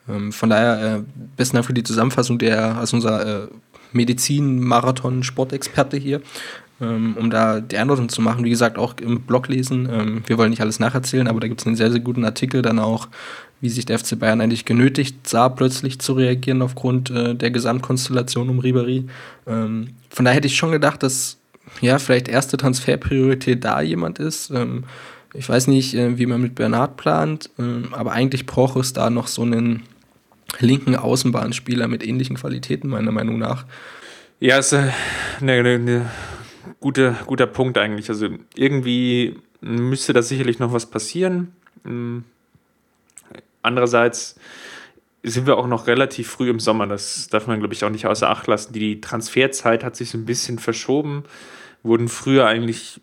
ähm, 0.09 0.31
von 0.31 0.49
daher, 0.49 0.97
äh, 0.97 1.01
besten 1.37 1.57
Dank 1.57 1.65
für 1.65 1.73
die 1.73 1.83
Zusammenfassung 1.83 2.39
der, 2.39 2.77
also 2.77 2.97
unser 2.97 3.43
äh, 3.43 3.47
Medizin-Marathon-Sportexperte 3.91 5.97
hier, 5.97 6.21
ähm, 6.81 7.15
um 7.17 7.29
da 7.29 7.61
die 7.61 7.77
Einordnung 7.77 8.09
zu 8.09 8.21
machen. 8.21 8.43
Wie 8.43 8.49
gesagt, 8.49 8.77
auch 8.77 8.95
im 9.01 9.21
Blog 9.21 9.47
lesen. 9.47 9.87
Ähm, 9.91 10.23
wir 10.25 10.37
wollen 10.37 10.49
nicht 10.49 10.61
alles 10.61 10.79
nacherzählen, 10.79 11.27
aber 11.27 11.39
da 11.39 11.47
gibt 11.47 11.61
es 11.61 11.67
einen 11.67 11.75
sehr, 11.75 11.91
sehr 11.91 12.01
guten 12.01 12.25
Artikel 12.25 12.61
dann 12.61 12.79
auch 12.79 13.07
wie 13.63 13.69
sich 13.69 13.85
der 13.85 13.97
FC 13.97 14.19
Bayern 14.19 14.41
eigentlich 14.41 14.65
genötigt 14.65 15.25
sah, 15.25 15.47
plötzlich 15.47 15.97
zu 15.99 16.11
reagieren 16.11 16.61
aufgrund 16.61 17.09
äh, 17.11 17.33
der 17.33 17.49
Gesamtkonstellation 17.49 18.49
um 18.49 18.59
Ribery. 18.59 19.05
Ähm, 19.47 19.95
von 20.09 20.25
daher 20.25 20.35
hätte 20.35 20.47
ich 20.47 20.57
schon 20.57 20.73
gedacht, 20.73 21.01
dass 21.01 21.37
ja 21.81 21.99
vielleicht 21.99 22.27
erste 22.27 22.57
Transferpriorität 22.57 23.63
da 23.63 23.81
jemand 23.81 24.19
ist. 24.19 24.51
Ähm, 24.51 24.83
ich 25.33 25.47
weiß 25.49 25.67
nicht, 25.67 25.93
äh, 25.95 26.17
wie 26.17 26.25
man 26.25 26.41
mit 26.41 26.55
Bernhard 26.55 26.97
plant, 26.97 27.49
äh, 27.57 27.87
aber 27.91 28.11
eigentlich 28.11 28.45
braucht 28.45 28.77
es 28.77 28.93
da 28.93 29.09
noch 29.09 29.27
so 29.27 29.41
einen 29.41 29.83
linken 30.59 30.95
Außenbahnspieler 30.95 31.87
mit 31.87 32.05
ähnlichen 32.05 32.35
Qualitäten, 32.35 32.89
meiner 32.89 33.11
Meinung 33.11 33.39
nach. 33.39 33.65
Ja, 34.39 34.59
ist 34.59 34.73
ein 34.73 34.93
ne, 35.39 35.63
ne, 35.63 35.79
ne 35.79 36.11
gute, 36.79 37.15
guter 37.25 37.47
Punkt 37.47 37.77
eigentlich. 37.77 38.09
Also 38.09 38.29
irgendwie 38.55 39.37
müsste 39.61 40.13
da 40.13 40.21
sicherlich 40.21 40.59
noch 40.59 40.73
was 40.73 40.85
passieren. 40.85 41.53
Hm, 41.83 42.25
Andererseits 43.63 44.35
sind 45.23 45.47
wir 45.47 45.57
auch 45.57 45.67
noch 45.67 45.87
relativ 45.87 46.29
früh 46.29 46.49
im 46.49 46.59
Sommer. 46.59 46.85
Das 46.85 47.29
darf 47.29 47.47
man, 47.47 47.59
glaube 47.59 47.73
ich, 47.73 47.83
auch 47.85 47.89
nicht 47.89 48.05
außer 48.05 48.29
Acht 48.29 48.45
lassen. 48.45 48.73
Die 48.73 48.99
Transferzeit 48.99 49.83
hat 49.83 49.95
sich 49.95 50.11
so 50.11 50.17
ein 50.17 50.25
bisschen 50.25 50.59
verschoben. 50.59 51.23
Wurden 51.83 52.07
früher 52.07 52.47
eigentlich 52.47 53.01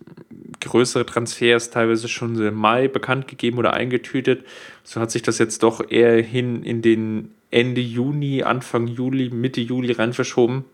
größere 0.60 1.06
Transfers 1.06 1.70
teilweise 1.70 2.08
schon 2.08 2.40
im 2.40 2.54
Mai 2.54 2.88
bekannt 2.88 3.28
gegeben 3.28 3.58
oder 3.58 3.72
eingetütet. 3.72 4.44
So 4.84 5.00
hat 5.00 5.10
sich 5.10 5.22
das 5.22 5.38
jetzt 5.38 5.62
doch 5.62 5.90
eher 5.90 6.22
hin 6.22 6.62
in 6.62 6.82
den 6.82 7.32
Ende 7.50 7.80
Juni, 7.80 8.42
Anfang 8.42 8.86
Juli, 8.86 9.30
Mitte 9.30 9.60
Juli 9.60 9.92
rein 9.92 10.12
verschoben. 10.12 10.64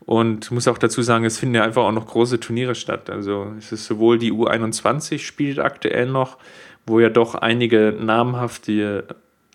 Und 0.00 0.50
muss 0.50 0.68
auch 0.68 0.78
dazu 0.78 1.02
sagen, 1.02 1.24
es 1.24 1.38
finden 1.38 1.56
ja 1.56 1.64
einfach 1.64 1.82
auch 1.82 1.92
noch 1.92 2.06
große 2.06 2.38
Turniere 2.38 2.74
statt. 2.74 3.10
Also 3.10 3.52
es 3.58 3.72
ist 3.72 3.86
sowohl 3.86 4.18
die 4.18 4.32
U21 4.32 5.18
spielt 5.18 5.58
aktuell 5.58 6.06
noch, 6.06 6.38
wo 6.86 7.00
ja 7.00 7.08
doch 7.08 7.34
einige 7.34 7.96
namhafte 7.98 9.04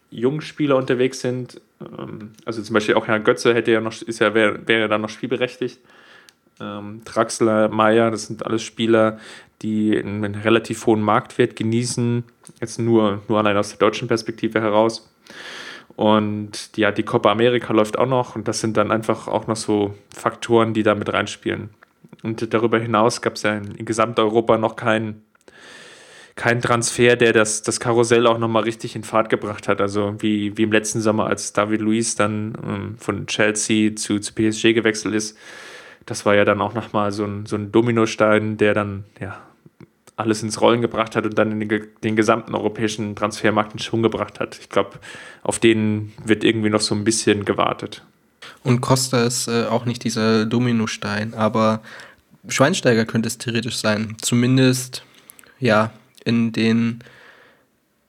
Jungspieler 0.09 0.75
unterwegs 0.75 1.21
sind. 1.21 1.61
Ähm, 1.79 2.31
also 2.45 2.61
zum 2.61 2.73
Beispiel 2.73 2.95
auch 2.95 3.07
Herr 3.07 3.19
Götze 3.19 3.53
hätte 3.53 3.71
ja 3.71 3.79
noch, 3.79 4.01
ist 4.01 4.19
ja, 4.19 4.33
wäre, 4.33 4.67
wäre 4.67 4.89
dann 4.89 5.01
noch 5.01 5.09
spielberechtigt. 5.09 5.79
Ähm, 6.61 7.01
Draxler, 7.03 7.69
Meier, 7.69 8.11
das 8.11 8.27
sind 8.27 8.45
alles 8.45 8.61
Spieler, 8.61 9.17
die 9.61 9.97
einen 9.97 10.35
relativ 10.35 10.85
hohen 10.85 11.01
Marktwert 11.01 11.55
genießen. 11.55 12.23
Jetzt 12.59 12.79
nur, 12.79 13.21
nur 13.27 13.39
allein 13.39 13.57
aus 13.57 13.69
der 13.69 13.79
deutschen 13.79 14.07
Perspektive 14.07 14.61
heraus. 14.61 15.11
Und 15.95 16.77
ja, 16.77 16.91
die 16.91 17.03
Copa 17.03 17.31
America 17.31 17.73
läuft 17.73 17.97
auch 17.97 18.07
noch 18.07 18.35
und 18.35 18.47
das 18.47 18.59
sind 18.61 18.77
dann 18.77 18.91
einfach 18.91 19.27
auch 19.27 19.47
noch 19.47 19.55
so 19.55 19.95
Faktoren, 20.15 20.73
die 20.73 20.83
da 20.83 20.95
mit 20.95 21.11
reinspielen. 21.11 21.69
Und 22.23 22.53
darüber 22.53 22.79
hinaus 22.79 23.21
gab 23.21 23.35
es 23.35 23.43
ja 23.43 23.55
in, 23.55 23.75
in 23.75 23.85
Gesamteuropa 23.85 24.57
noch 24.57 24.75
keinen 24.75 25.23
kein 26.35 26.61
Transfer, 26.61 27.17
der 27.17 27.33
das, 27.33 27.61
das 27.61 27.79
Karussell 27.79 28.25
auch 28.25 28.37
nochmal 28.37 28.63
richtig 28.63 28.95
in 28.95 29.03
Fahrt 29.03 29.29
gebracht 29.29 29.67
hat. 29.67 29.81
Also 29.81 30.15
wie, 30.19 30.57
wie 30.57 30.63
im 30.63 30.71
letzten 30.71 31.01
Sommer, 31.01 31.27
als 31.27 31.53
David 31.53 31.81
Luiz 31.81 32.15
dann 32.15 32.57
ähm, 32.65 32.95
von 32.97 33.27
Chelsea 33.27 33.95
zu, 33.95 34.19
zu 34.19 34.33
PSG 34.33 34.73
gewechselt 34.73 35.13
ist. 35.13 35.37
Das 36.05 36.25
war 36.25 36.35
ja 36.35 36.45
dann 36.45 36.61
auch 36.61 36.73
nochmal 36.73 37.11
so 37.11 37.25
ein, 37.25 37.45
so 37.45 37.55
ein 37.55 37.71
Dominostein, 37.71 38.57
der 38.57 38.73
dann 38.73 39.03
ja, 39.19 39.37
alles 40.15 40.43
ins 40.43 40.61
Rollen 40.61 40.81
gebracht 40.81 41.15
hat 41.15 41.25
und 41.25 41.37
dann 41.37 41.59
den, 41.59 41.87
den 42.03 42.15
gesamten 42.15 42.55
europäischen 42.55 43.15
Transfermarkt 43.15 43.73
in 43.73 43.79
Schwung 43.79 44.01
gebracht 44.01 44.39
hat. 44.39 44.57
Ich 44.59 44.69
glaube, 44.69 44.99
auf 45.43 45.59
den 45.59 46.13
wird 46.23 46.43
irgendwie 46.43 46.69
noch 46.69 46.81
so 46.81 46.95
ein 46.95 47.03
bisschen 47.03 47.45
gewartet. 47.45 48.03
Und 48.63 48.81
Costa 48.81 49.23
ist 49.23 49.47
äh, 49.47 49.65
auch 49.65 49.85
nicht 49.85 50.03
dieser 50.03 50.45
Dominostein, 50.45 51.33
aber 51.33 51.81
Schweinsteiger 52.47 53.05
könnte 53.05 53.27
es 53.27 53.37
theoretisch 53.37 53.77
sein. 53.77 54.17
Zumindest, 54.21 55.03
ja, 55.59 55.91
in 56.23 56.51
den, 56.51 56.99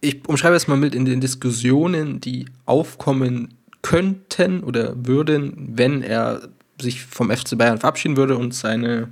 ich 0.00 0.26
umschreibe 0.26 0.56
es 0.56 0.68
mal 0.68 0.76
mit, 0.76 0.94
in 0.94 1.04
den 1.04 1.20
Diskussionen, 1.20 2.20
die 2.20 2.46
aufkommen 2.66 3.54
könnten 3.82 4.62
oder 4.62 4.94
würden, 4.96 5.72
wenn 5.74 6.02
er 6.02 6.48
sich 6.82 7.02
vom 7.02 7.30
FC 7.30 7.56
Bayern 7.56 7.78
verabschieden 7.78 8.16
würde 8.16 8.36
und 8.36 8.54
seine, 8.54 9.08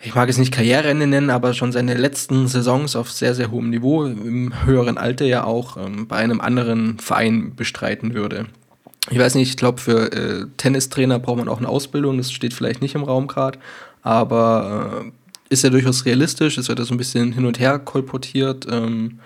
ich 0.00 0.14
mag 0.14 0.28
es 0.28 0.38
nicht 0.38 0.52
Karriereende 0.52 1.06
nennen, 1.06 1.30
aber 1.30 1.54
schon 1.54 1.72
seine 1.72 1.94
letzten 1.94 2.46
Saisons 2.46 2.96
auf 2.96 3.10
sehr, 3.10 3.34
sehr 3.34 3.50
hohem 3.50 3.70
Niveau, 3.70 4.04
im 4.04 4.52
höheren 4.64 4.98
Alter 4.98 5.24
ja 5.24 5.44
auch, 5.44 5.76
ähm, 5.76 6.06
bei 6.06 6.16
einem 6.16 6.40
anderen 6.40 6.98
Verein 6.98 7.54
bestreiten 7.56 8.14
würde. 8.14 8.46
Ich 9.10 9.18
weiß 9.18 9.34
nicht, 9.34 9.48
ich 9.48 9.56
glaube, 9.56 9.80
für 9.80 10.12
äh, 10.12 10.46
Tennistrainer 10.58 11.18
braucht 11.18 11.38
man 11.38 11.48
auch 11.48 11.58
eine 11.58 11.68
Ausbildung, 11.68 12.18
das 12.18 12.30
steht 12.30 12.52
vielleicht 12.52 12.82
nicht 12.82 12.94
im 12.94 13.04
Raum 13.04 13.26
gerade, 13.26 13.58
aber 14.02 15.02
äh, 15.06 15.10
ist 15.50 15.64
ja 15.64 15.70
durchaus 15.70 16.04
realistisch, 16.04 16.58
es 16.58 16.68
wird 16.68 16.78
ja 16.78 16.84
so 16.84 16.94
ein 16.94 16.98
bisschen 16.98 17.32
hin 17.32 17.46
und 17.46 17.58
her 17.58 17.78
kolportiert. 17.78 18.66
Ähm, 18.70 19.18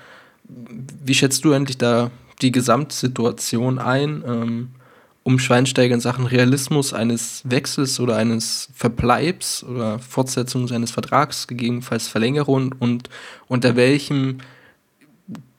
wie 1.04 1.14
schätzt 1.14 1.44
du 1.44 1.52
eigentlich 1.52 1.78
da 1.78 2.10
die 2.42 2.52
Gesamtsituation 2.52 3.78
ein, 3.78 4.22
ähm, 4.26 4.68
um 5.24 5.38
Schweinsteiger 5.38 5.94
in 5.94 6.00
Sachen 6.00 6.26
Realismus 6.26 6.92
eines 6.92 7.42
Wechsels 7.44 8.00
oder 8.00 8.16
eines 8.16 8.68
Verbleibs 8.74 9.62
oder 9.62 9.98
Fortsetzung 9.98 10.66
seines 10.66 10.90
Vertrags, 10.90 11.46
gegebenenfalls 11.46 12.08
Verlängerung 12.08 12.74
und 12.78 13.08
unter 13.48 13.76
welchem 13.76 14.38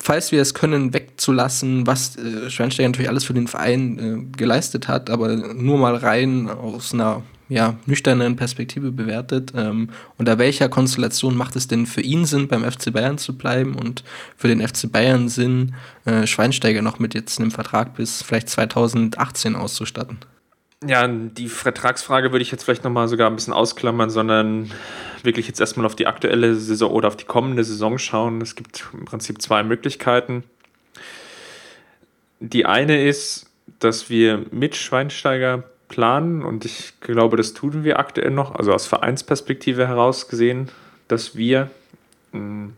falls 0.03 0.33
wir 0.33 0.41
es 0.41 0.53
können, 0.53 0.93
wegzulassen, 0.93 1.87
was 1.87 2.17
äh, 2.17 2.49
Schweinsteiger 2.49 2.89
natürlich 2.89 3.09
alles 3.09 3.23
für 3.23 3.33
den 3.33 3.47
Verein 3.47 3.99
äh, 3.99 4.37
geleistet 4.37 4.89
hat, 4.89 5.09
aber 5.09 5.29
nur 5.35 5.77
mal 5.77 5.95
rein 5.95 6.49
aus 6.49 6.93
einer 6.93 7.23
ja, 7.53 7.77
nüchternen 7.85 8.35
Perspektive 8.35 8.91
bewertet. 8.91 9.53
Ähm, 9.55 9.89
unter 10.17 10.39
welcher 10.39 10.69
Konstellation 10.69 11.37
macht 11.37 11.55
es 11.55 11.67
denn 11.67 11.85
für 11.85 12.01
ihn 12.01 12.25
Sinn, 12.25 12.47
beim 12.47 12.69
FC 12.69 12.91
Bayern 12.91 13.19
zu 13.19 13.37
bleiben 13.37 13.75
und 13.75 14.03
für 14.35 14.47
den 14.47 14.67
FC 14.67 14.91
Bayern 14.91 15.29
Sinn, 15.29 15.75
äh, 16.05 16.25
Schweinsteiger 16.25 16.81
noch 16.81 16.97
mit 16.97 17.13
jetzt 17.13 17.39
einem 17.39 17.51
Vertrag 17.51 17.95
bis 17.95 18.23
vielleicht 18.23 18.49
2018 18.49 19.55
auszustatten? 19.55 20.17
Ja, 20.85 21.07
die 21.07 21.47
Vertragsfrage 21.47 22.31
würde 22.31 22.41
ich 22.41 22.51
jetzt 22.51 22.63
vielleicht 22.63 22.83
nochmal 22.83 23.07
sogar 23.07 23.29
ein 23.29 23.35
bisschen 23.35 23.53
ausklammern, 23.53 24.09
sondern 24.09 24.71
wirklich 25.21 25.47
jetzt 25.47 25.59
erstmal 25.59 25.85
auf 25.85 25.95
die 25.95 26.07
aktuelle 26.07 26.55
Saison 26.55 26.91
oder 26.91 27.07
auf 27.07 27.15
die 27.15 27.25
kommende 27.25 27.63
Saison 27.63 27.99
schauen. 27.99 28.41
Es 28.41 28.55
gibt 28.55 28.85
im 28.93 29.05
Prinzip 29.05 29.41
zwei 29.41 29.63
Möglichkeiten. 29.63 30.43
Die 32.39 32.65
eine 32.65 33.05
ist, 33.07 33.45
dass 33.79 34.09
wir 34.09 34.43
mit 34.51 34.75
Schweinsteiger 34.75 35.63
planen. 35.93 36.41
Und 36.41 36.65
ich 36.65 36.93
glaube, 37.01 37.37
das 37.37 37.53
tun 37.53 37.83
wir 37.83 37.99
aktuell 37.99 38.31
noch, 38.31 38.55
also 38.55 38.73
aus 38.73 38.87
Vereinsperspektive 38.87 39.87
heraus 39.87 40.27
gesehen, 40.27 40.69
dass 41.07 41.35
wir 41.37 41.69
hm, 42.31 42.73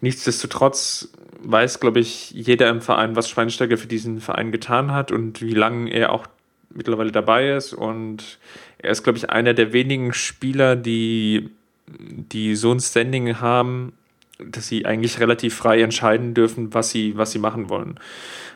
nichtsdestotrotz 0.00 1.08
weiß, 1.42 1.80
glaube 1.80 1.98
ich, 1.98 2.30
jeder 2.30 2.68
im 2.68 2.82
Verein, 2.82 3.16
was 3.16 3.28
Schweinsteiger 3.28 3.76
für 3.76 3.88
diesen 3.88 4.20
Verein 4.20 4.52
getan 4.52 4.92
hat 4.92 5.10
und 5.10 5.42
wie 5.42 5.54
lange 5.54 5.90
er 5.90 6.12
auch 6.12 6.26
mittlerweile 6.72 7.10
dabei 7.10 7.50
ist. 7.50 7.72
Und 7.72 8.38
er 8.78 8.92
ist, 8.92 9.02
glaube 9.02 9.18
ich, 9.18 9.30
einer 9.30 9.52
der 9.52 9.72
wenigen 9.72 10.12
Spieler, 10.12 10.76
die, 10.76 11.50
die 11.88 12.54
so 12.54 12.70
ein 12.70 12.78
Standing 12.78 13.40
haben, 13.40 13.92
dass 14.38 14.68
sie 14.68 14.86
eigentlich 14.86 15.18
relativ 15.18 15.56
frei 15.56 15.82
entscheiden 15.82 16.32
dürfen, 16.34 16.72
was 16.74 16.90
sie, 16.90 17.16
was 17.16 17.32
sie 17.32 17.40
machen 17.40 17.68
wollen. 17.68 17.98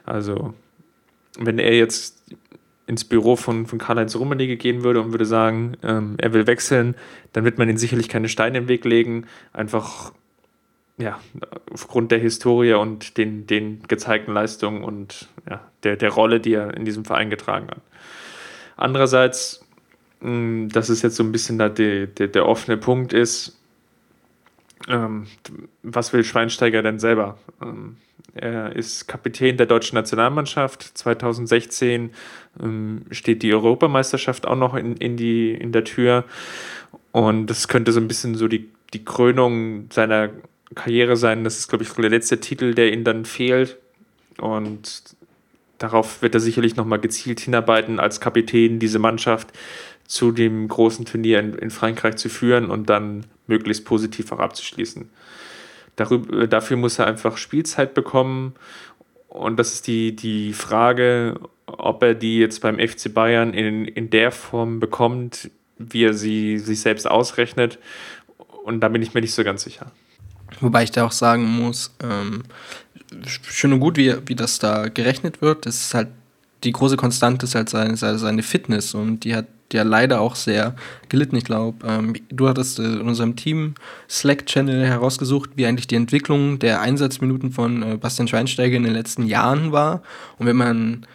Also, 0.06 0.54
wenn 1.38 1.58
er 1.58 1.74
jetzt 1.74 2.22
ins 2.87 3.05
Büro 3.05 3.37
von, 3.37 3.66
von 3.66 3.79
Karl-Heinz 3.79 4.16
Rummenigge 4.16 4.57
gehen 4.57 4.85
würde 4.85 5.01
und 5.01 5.12
würde 5.12 5.27
sagen, 5.27 5.77
ähm, 5.83 6.14
er 6.18 6.33
will 6.33 6.47
wechseln, 6.47 6.94
dann 7.33 7.44
wird 7.44 7.59
man 7.59 7.68
ihm 7.68 7.77
sicherlich 7.77 8.09
keine 8.09 8.29
Steine 8.29 8.59
im 8.59 8.68
Weg 8.68 8.85
legen. 8.85 9.27
Einfach, 9.53 10.12
ja, 10.99 11.18
aufgrund 11.73 12.12
der 12.12 12.18
Historie 12.18 12.75
und 12.75 13.16
den, 13.16 13.47
den 13.47 13.83
gezeigten 13.88 14.33
Leistungen 14.33 14.85
und 14.85 15.29
ja, 15.49 15.61
der, 15.83 15.97
der 15.97 16.11
Rolle, 16.11 16.40
die 16.40 16.55
er 16.55 16.75
in 16.75 16.85
diesem 16.85 17.05
Verein 17.05 17.31
getragen 17.31 17.68
hat. 17.68 17.81
Andererseits 18.77 19.64
dass 20.25 20.88
es 20.88 21.03
jetzt 21.03 21.16
so 21.16 21.23
ein 21.23 21.33
bisschen 21.33 21.59
da 21.59 21.68
der, 21.68 22.07
der, 22.07 22.29
der 22.29 22.47
offene 22.49 22.79
Punkt 22.79 23.12
ist, 23.12 23.61
ähm, 24.88 25.26
was 25.82 26.12
will 26.12 26.24
Schweinsteiger 26.24 26.82
denn 26.82 26.98
selber? 26.98 27.38
Ähm, 27.62 27.96
er 28.34 28.74
ist 28.74 29.06
Kapitän 29.06 29.56
der 29.56 29.66
deutschen 29.66 29.94
Nationalmannschaft. 29.94 30.82
2016 30.82 32.10
ähm, 32.62 33.02
steht 33.10 33.42
die 33.42 33.52
Europameisterschaft 33.52 34.46
auch 34.46 34.56
noch 34.56 34.74
in, 34.74 34.96
in, 34.96 35.16
die, 35.16 35.52
in 35.52 35.72
der 35.72 35.84
Tür. 35.84 36.24
Und 37.12 37.46
das 37.46 37.68
könnte 37.68 37.92
so 37.92 38.00
ein 38.00 38.08
bisschen 38.08 38.34
so 38.34 38.48
die, 38.48 38.68
die 38.92 39.04
Krönung 39.04 39.88
seiner 39.92 40.30
Karriere 40.74 41.16
sein. 41.16 41.44
Das 41.44 41.58
ist, 41.58 41.68
glaube 41.68 41.84
ich, 41.84 41.92
der 41.92 42.10
letzte 42.10 42.40
Titel, 42.40 42.74
der 42.74 42.92
ihm 42.92 43.04
dann 43.04 43.24
fehlt. 43.24 43.78
Und 44.38 45.14
darauf 45.78 46.22
wird 46.22 46.34
er 46.34 46.40
sicherlich 46.40 46.74
nochmal 46.74 46.98
gezielt 46.98 47.38
hinarbeiten, 47.38 48.00
als 48.00 48.20
Kapitän 48.20 48.80
diese 48.80 48.98
Mannschaft 48.98 49.52
zu 50.06 50.32
dem 50.32 50.68
großen 50.68 51.04
Turnier 51.04 51.40
in, 51.40 51.54
in 51.54 51.70
Frankreich 51.70 52.16
zu 52.16 52.28
führen 52.28 52.70
und 52.70 52.90
dann 52.90 53.24
möglichst 53.46 53.84
positiv 53.84 54.32
auch 54.32 54.38
abzuschließen. 54.38 55.08
Darüber, 55.96 56.42
äh, 56.42 56.48
dafür 56.48 56.76
muss 56.76 56.98
er 56.98 57.06
einfach 57.06 57.36
Spielzeit 57.36 57.94
bekommen 57.94 58.54
und 59.28 59.58
das 59.58 59.74
ist 59.74 59.86
die, 59.86 60.14
die 60.14 60.52
Frage, 60.52 61.40
ob 61.66 62.02
er 62.02 62.14
die 62.14 62.38
jetzt 62.38 62.60
beim 62.60 62.78
FC 62.78 63.12
Bayern 63.12 63.54
in, 63.54 63.86
in 63.86 64.10
der 64.10 64.30
Form 64.30 64.80
bekommt, 64.80 65.50
wie 65.78 66.04
er 66.04 66.14
sie 66.14 66.58
sich 66.58 66.80
selbst 66.80 67.10
ausrechnet. 67.10 67.78
Und 68.64 68.80
da 68.80 68.88
bin 68.88 69.02
ich 69.02 69.12
mir 69.12 69.20
nicht 69.20 69.34
so 69.34 69.42
ganz 69.42 69.64
sicher. 69.64 69.90
Wobei 70.60 70.84
ich 70.84 70.92
da 70.92 71.04
auch 71.04 71.12
sagen 71.12 71.44
muss, 71.44 71.94
ähm, 72.02 72.44
schön 73.26 73.72
und 73.72 73.80
gut, 73.80 73.96
wie, 73.96 74.14
wie 74.26 74.36
das 74.36 74.58
da 74.58 74.88
gerechnet 74.88 75.42
wird. 75.42 75.66
Das 75.66 75.80
ist 75.80 75.94
halt 75.94 76.08
die 76.64 76.72
große 76.72 76.96
Konstante 76.96 77.44
ist 77.44 77.54
halt 77.54 77.68
seine, 77.68 77.96
seine 77.96 78.42
Fitness 78.42 78.94
und 78.94 79.20
die 79.20 79.34
hat 79.34 79.46
ja 79.74 79.82
leider 79.82 80.20
auch 80.20 80.37
sehr 80.37 80.74
gelitten. 81.08 81.37
Ich 81.37 81.44
glaube, 81.44 81.87
ähm, 81.87 82.14
du 82.30 82.48
hattest 82.48 82.78
äh, 82.78 82.84
in 82.84 83.02
unserem 83.02 83.37
Team 83.37 83.74
Slack-Channel 84.08 84.87
herausgesucht, 84.87 85.50
wie 85.56 85.66
eigentlich 85.66 85.87
die 85.87 85.96
Entwicklung 85.96 86.58
der 86.58 86.80
Einsatzminuten 86.80 87.52
von 87.52 87.82
äh, 87.82 87.96
Bastian 87.96 88.28
Schweinsteiger 88.28 88.76
in 88.76 88.84
den 88.84 88.94
letzten 88.94 89.26
Jahren 89.26 89.72
war. 89.72 90.02
Und 90.38 90.46
wenn 90.46 90.56
man 90.56 91.06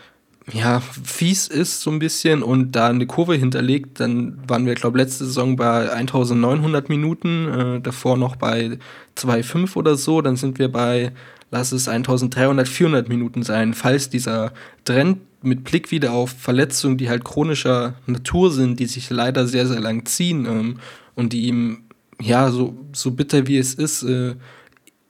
ja, 0.54 0.80
fies 0.80 1.48
ist 1.48 1.82
so 1.82 1.92
ein 1.92 2.00
bisschen 2.00 2.42
und 2.44 2.72
da 2.72 2.88
eine 2.88 3.06
Kurve 3.06 3.36
hinterlegt, 3.36 4.00
dann 4.00 4.40
waren 4.48 4.66
wir, 4.66 4.76
glaube 4.76 4.98
ich, 4.98 5.06
letzte 5.06 5.26
Saison 5.26 5.56
bei 5.56 5.92
1900 5.92 6.90
Minuten, 6.90 7.48
äh, 7.48 7.82
davor 7.82 8.18
noch 8.18 8.36
bei 8.36 8.78
2,5 9.18 9.76
oder 9.76 9.96
so, 9.96 10.22
dann 10.22 10.36
sind 10.36 10.60
wir 10.60 10.72
bei, 10.72 11.12
lass 11.52 11.72
es 11.72 11.88
1300, 11.88 12.68
400 12.68 13.10
Minuten 13.10 13.44
sein, 13.44 13.74
falls 13.74 14.10
dieser 14.10 14.54
Trend 14.86 15.20
mit 15.42 15.64
Blick 15.64 15.92
wieder 15.92 16.14
auf 16.14 16.32
Verletzungen, 16.32 16.98
die 16.98 17.10
halt 17.10 17.24
chronischer 17.24 17.96
Natur 18.06 18.52
sind, 18.52 18.80
die 18.80 18.86
sich 18.86 19.10
leider 19.10 19.48
sehr, 19.48 19.68
sehr 19.68 19.80
lang 19.80 20.06
ziehen 20.06 20.46
ähm, 20.46 20.80
und 21.16 21.34
die 21.34 21.48
ihm, 21.48 21.84
ja, 22.22 22.52
so, 22.52 22.76
so 22.92 23.12
bitter 23.12 23.48
wie 23.48 23.58
es 23.58 23.74
ist, 23.74 24.04
äh, 24.04 24.36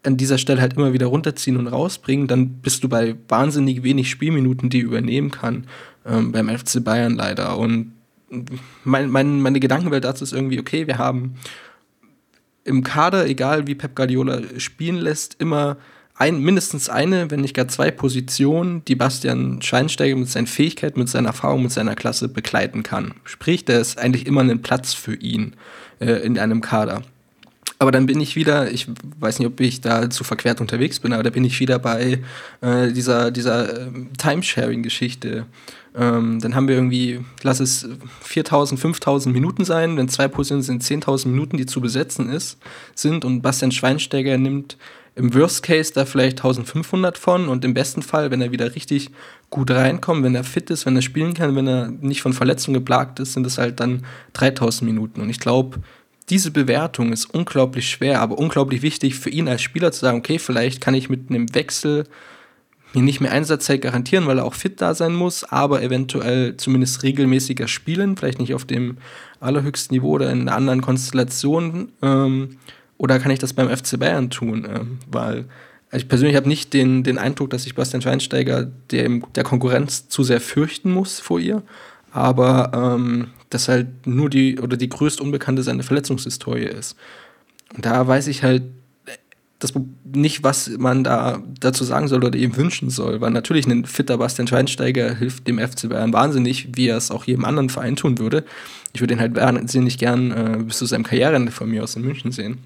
an 0.04 0.18
dieser 0.18 0.38
Stelle 0.38 0.62
halt 0.62 0.74
immer 0.74 0.94
wieder 0.94 1.08
runterziehen 1.08 1.58
und 1.58 1.68
rausbringen, 1.68 2.28
dann 2.28 2.62
bist 2.62 2.84
du 2.84 2.90
bei 2.90 3.16
wahnsinnig 3.28 3.84
wenig 3.84 4.10
Spielminuten, 4.10 4.70
die 4.70 4.80
übernehmen 4.80 5.32
kann, 5.32 5.66
ähm, 6.06 6.32
beim 6.32 6.48
FC 6.48 6.84
Bayern 6.84 7.16
leider. 7.16 7.58
Und 7.58 7.94
mein, 8.84 9.10
mein, 9.10 9.42
meine 9.42 9.60
Gedankenwelt 9.60 10.04
dazu 10.04 10.24
ist 10.24 10.34
irgendwie, 10.34 10.60
okay, 10.60 10.88
wir 10.88 10.98
haben 10.98 11.36
im 12.64 12.84
Kader, 12.84 13.28
egal 13.28 13.68
wie 13.68 13.76
Pep 13.76 13.96
Guardiola 13.96 14.42
spielen 14.58 14.98
lässt, 14.98 15.36
immer 15.40 15.78
ein, 16.20 16.42
mindestens 16.42 16.90
eine, 16.90 17.32
wenn 17.32 17.40
nicht 17.40 17.56
gar 17.56 17.70
zwei 17.70 17.92
Positionen, 17.92 18.84
die 18.86 18.96
Bastian 18.96 19.62
Scheinsteiger 19.62 20.18
mit 20.18 20.30
seinen 20.30 20.48
Fähigkeiten, 20.48 21.00
mit 21.00 21.08
seiner 21.08 21.30
Erfahrung, 21.30 21.64
mit 21.64 21.72
seiner 21.72 21.96
Klasse 21.96 22.28
begleiten 22.28 22.84
kann. 22.84 23.14
Sprich, 23.24 23.64
da 23.64 23.80
ist 23.80 23.98
eigentlich 23.98 24.28
immer 24.28 24.42
ein 24.42 24.62
Platz 24.62 24.94
für 24.94 25.16
ihn 25.16 25.56
äh, 26.00 26.12
in 26.26 26.38
einem 26.38 26.60
Kader. 26.60 27.04
Aber 27.82 27.94
dann 27.94 28.06
bin 28.06 28.20
ich 28.20 28.36
wieder, 28.36 28.70
ich 28.70 28.88
weiß 29.22 29.40
nicht, 29.40 29.48
ob 29.48 29.62
ich 29.62 29.80
da 29.80 30.10
zu 30.10 30.26
verquert 30.26 30.60
unterwegs 30.60 31.00
bin, 31.00 31.14
aber 31.14 31.24
da 31.24 31.30
bin 31.30 31.46
ich 31.46 31.62
wieder 31.62 31.80
bei 31.80 32.20
äh, 32.60 32.92
dieser, 32.92 33.32
dieser 33.32 33.88
äh, 33.88 33.92
Timesharing-Geschichte. 34.18 35.46
Ähm, 35.96 36.42
dann 36.42 36.54
haben 36.54 36.68
wir 36.68 36.76
irgendwie, 36.76 37.22
lass 37.44 37.62
es 37.62 37.88
4000, 38.24 38.78
5000 38.78 39.34
Minuten 39.34 39.64
sein, 39.64 39.96
wenn 39.96 40.10
zwei 40.10 40.28
Positionen 40.28 40.64
sind 40.64 40.84
10.000 40.84 41.30
Minuten, 41.30 41.56
die 41.56 41.66
zu 41.66 41.80
besetzen 41.80 42.30
ist, 42.30 42.58
sind 42.94 43.24
und 43.24 43.42
Bastian 43.42 43.72
Schweinsteiger 43.72 44.38
nimmt 44.38 44.78
im 45.16 45.34
Worst 45.34 45.64
Case 45.64 45.92
da 45.94 46.06
vielleicht 46.06 46.40
1500 46.40 47.18
von 47.18 47.48
und 47.50 47.66
im 47.66 47.74
besten 47.74 48.02
Fall, 48.02 48.32
wenn 48.32 48.42
er 48.42 48.52
wieder 48.52 48.76
richtig 48.76 49.12
gut 49.50 49.72
reinkommt, 49.72 50.24
wenn 50.24 50.36
er 50.36 50.44
fit 50.44 50.70
ist, 50.70 50.86
wenn 50.86 50.96
er 50.96 51.02
spielen 51.02 51.34
kann, 51.34 51.56
wenn 51.56 51.68
er 51.68 51.90
nicht 51.90 52.22
von 52.22 52.34
Verletzungen 52.34 52.76
geplagt 52.76 53.20
ist, 53.20 53.34
sind 53.34 53.46
es 53.46 53.58
halt 53.58 53.80
dann 53.80 54.06
3000 54.34 54.90
Minuten. 54.90 55.22
Und 55.22 55.30
ich 55.30 55.40
glaube, 55.40 55.80
diese 56.30 56.52
Bewertung 56.52 57.12
ist 57.12 57.26
unglaublich 57.26 57.90
schwer, 57.90 58.22
aber 58.22 58.38
unglaublich 58.38 58.82
wichtig 58.82 59.16
für 59.16 59.30
ihn 59.30 59.48
als 59.48 59.62
Spieler 59.62 59.92
zu 59.92 60.02
sagen, 60.02 60.20
okay, 60.20 60.40
vielleicht 60.40 60.80
kann 60.80 60.94
ich 60.94 61.10
mit 61.10 61.30
einem 61.30 61.54
Wechsel 61.56 62.06
mir 62.94 63.04
nicht 63.04 63.20
mehr 63.20 63.32
Einsatzzeit 63.32 63.82
garantieren, 63.82 64.26
weil 64.26 64.40
er 64.40 64.46
auch 64.46 64.54
fit 64.54 64.82
da 64.82 64.96
sein 64.96 65.14
muss, 65.14 65.44
aber 65.44 65.82
eventuell 65.84 66.58
zumindest 66.58 67.04
regelmäßiger 67.04 67.68
spielen, 67.68 68.18
vielleicht 68.18 68.40
nicht 68.40 68.54
auf 68.54 68.66
dem 68.66 68.98
allerhöchsten 69.40 69.96
Niveau 69.96 70.12
oder 70.12 70.32
in 70.32 70.42
einer 70.42 70.56
anderen 70.56 70.82
Konstellation. 70.82 71.92
Ähm, 72.02 72.58
oder 73.00 73.18
kann 73.18 73.32
ich 73.32 73.40
das 73.40 73.54
beim 73.54 73.76
FC 73.76 73.98
Bayern 73.98 74.30
tun? 74.30 74.68
Ähm, 74.70 75.00
weil 75.10 75.46
ich 75.92 76.08
persönlich 76.08 76.36
habe 76.36 76.48
nicht 76.48 76.74
den, 76.74 77.04
den 77.04 77.18
Eindruck, 77.18 77.50
dass 77.50 77.64
sich 77.64 77.74
Bastian 77.74 78.04
Schweinsteiger 78.04 78.70
der, 78.92 79.10
der 79.34 79.44
Konkurrenz 79.44 80.08
zu 80.08 80.24
sehr 80.24 80.40
fürchten 80.40 80.92
muss 80.92 81.20
vor 81.20 81.40
ihr, 81.40 81.64
aber 82.12 82.72
ähm, 82.76 83.30
dass 83.50 83.68
halt 83.68 84.06
nur 84.06 84.30
die 84.30 84.60
oder 84.60 84.78
die 84.78 84.90
größte 84.90 85.24
Unbekannte 85.24 85.64
seine 85.64 85.82
Verletzungshistorie 85.82 86.66
ist. 86.66 86.96
Und 87.74 87.86
da 87.86 88.06
weiß 88.06 88.28
ich 88.28 88.44
halt 88.44 88.64
das 89.60 89.74
nicht, 90.06 90.44
was 90.44 90.70
man 90.78 91.04
da 91.04 91.42
dazu 91.60 91.84
sagen 91.84 92.08
soll 92.08 92.24
oder 92.24 92.38
ihm 92.38 92.56
wünschen 92.56 92.90
soll, 92.90 93.20
weil 93.20 93.32
natürlich 93.32 93.68
ein 93.68 93.86
fitter 93.86 94.18
Bastian 94.18 94.48
Schweinsteiger 94.48 95.16
hilft 95.16 95.48
dem 95.48 95.60
FC 95.60 95.90
Bayern 95.90 96.14
wahnsinnig, 96.14 96.70
wie 96.76 96.88
er 96.88 96.98
es 96.98 97.12
auch 97.12 97.26
jedem 97.26 97.46
anderen 97.46 97.70
Verein 97.70 97.96
tun 97.96 98.20
würde. 98.20 98.46
Ich 98.94 99.02
würde 99.02 99.16
ihn 99.16 99.20
halt 99.20 99.36
wahnsinnig 99.36 99.98
gern 99.98 100.32
äh, 100.32 100.64
bis 100.64 100.78
zu 100.78 100.86
seinem 100.86 101.04
Karriereende 101.04 101.52
von 101.52 101.70
mir 101.70 101.84
aus 101.84 101.96
in 101.96 102.04
München 102.04 102.32
sehen. 102.32 102.60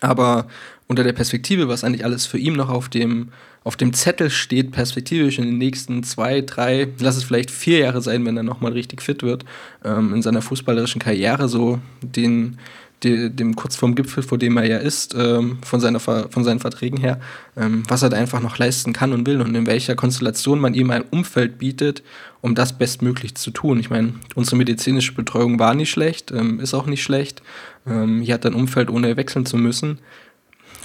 Aber 0.00 0.46
unter 0.86 1.04
der 1.04 1.12
Perspektive, 1.12 1.68
was 1.68 1.84
eigentlich 1.84 2.04
alles 2.04 2.26
für 2.26 2.38
ihn 2.38 2.54
noch 2.54 2.70
auf 2.70 2.88
dem, 2.88 3.28
auf 3.64 3.76
dem 3.76 3.92
Zettel 3.92 4.30
steht, 4.30 4.72
perspektivisch 4.72 5.38
in 5.38 5.44
den 5.44 5.58
nächsten 5.58 6.02
zwei, 6.02 6.40
drei, 6.40 6.88
lass 6.98 7.16
es 7.16 7.24
vielleicht 7.24 7.50
vier 7.50 7.78
Jahre 7.80 8.00
sein, 8.00 8.24
wenn 8.24 8.36
er 8.36 8.42
nochmal 8.42 8.72
richtig 8.72 9.02
fit 9.02 9.22
wird, 9.22 9.44
ähm, 9.84 10.14
in 10.14 10.22
seiner 10.22 10.42
fußballerischen 10.42 11.00
Karriere 11.00 11.48
so 11.48 11.78
den 12.00 12.58
die, 13.02 13.30
dem 13.30 13.54
kurz 13.54 13.76
vorm 13.76 13.94
Gipfel, 13.94 14.22
vor 14.22 14.38
dem 14.38 14.56
er 14.56 14.64
ja 14.64 14.78
ist, 14.78 15.14
ähm, 15.14 15.58
von, 15.62 15.80
seiner, 15.80 16.00
von 16.00 16.44
seinen 16.44 16.58
Verträgen 16.58 16.98
her, 16.98 17.20
ähm, 17.56 17.84
was 17.88 18.02
er 18.02 18.08
da 18.08 18.16
einfach 18.16 18.40
noch 18.40 18.58
leisten 18.58 18.92
kann 18.92 19.12
und 19.12 19.26
will 19.26 19.40
und 19.40 19.54
in 19.54 19.66
welcher 19.66 19.94
Konstellation 19.94 20.58
man 20.58 20.74
ihm 20.74 20.90
ein 20.90 21.04
Umfeld 21.10 21.58
bietet, 21.58 22.02
um 22.40 22.54
das 22.54 22.76
bestmöglich 22.76 23.34
zu 23.36 23.50
tun. 23.50 23.78
Ich 23.78 23.90
meine, 23.90 24.14
unsere 24.34 24.56
medizinische 24.56 25.12
Betreuung 25.12 25.58
war 25.58 25.74
nicht 25.74 25.90
schlecht, 25.90 26.32
ähm, 26.32 26.60
ist 26.60 26.74
auch 26.74 26.86
nicht 26.86 27.02
schlecht. 27.02 27.42
Ähm, 27.90 28.20
hier 28.20 28.34
hat 28.34 28.44
er 28.44 28.52
ein 28.52 28.54
Umfeld, 28.54 28.90
ohne 28.90 29.16
wechseln 29.16 29.46
zu 29.46 29.56
müssen. 29.56 29.98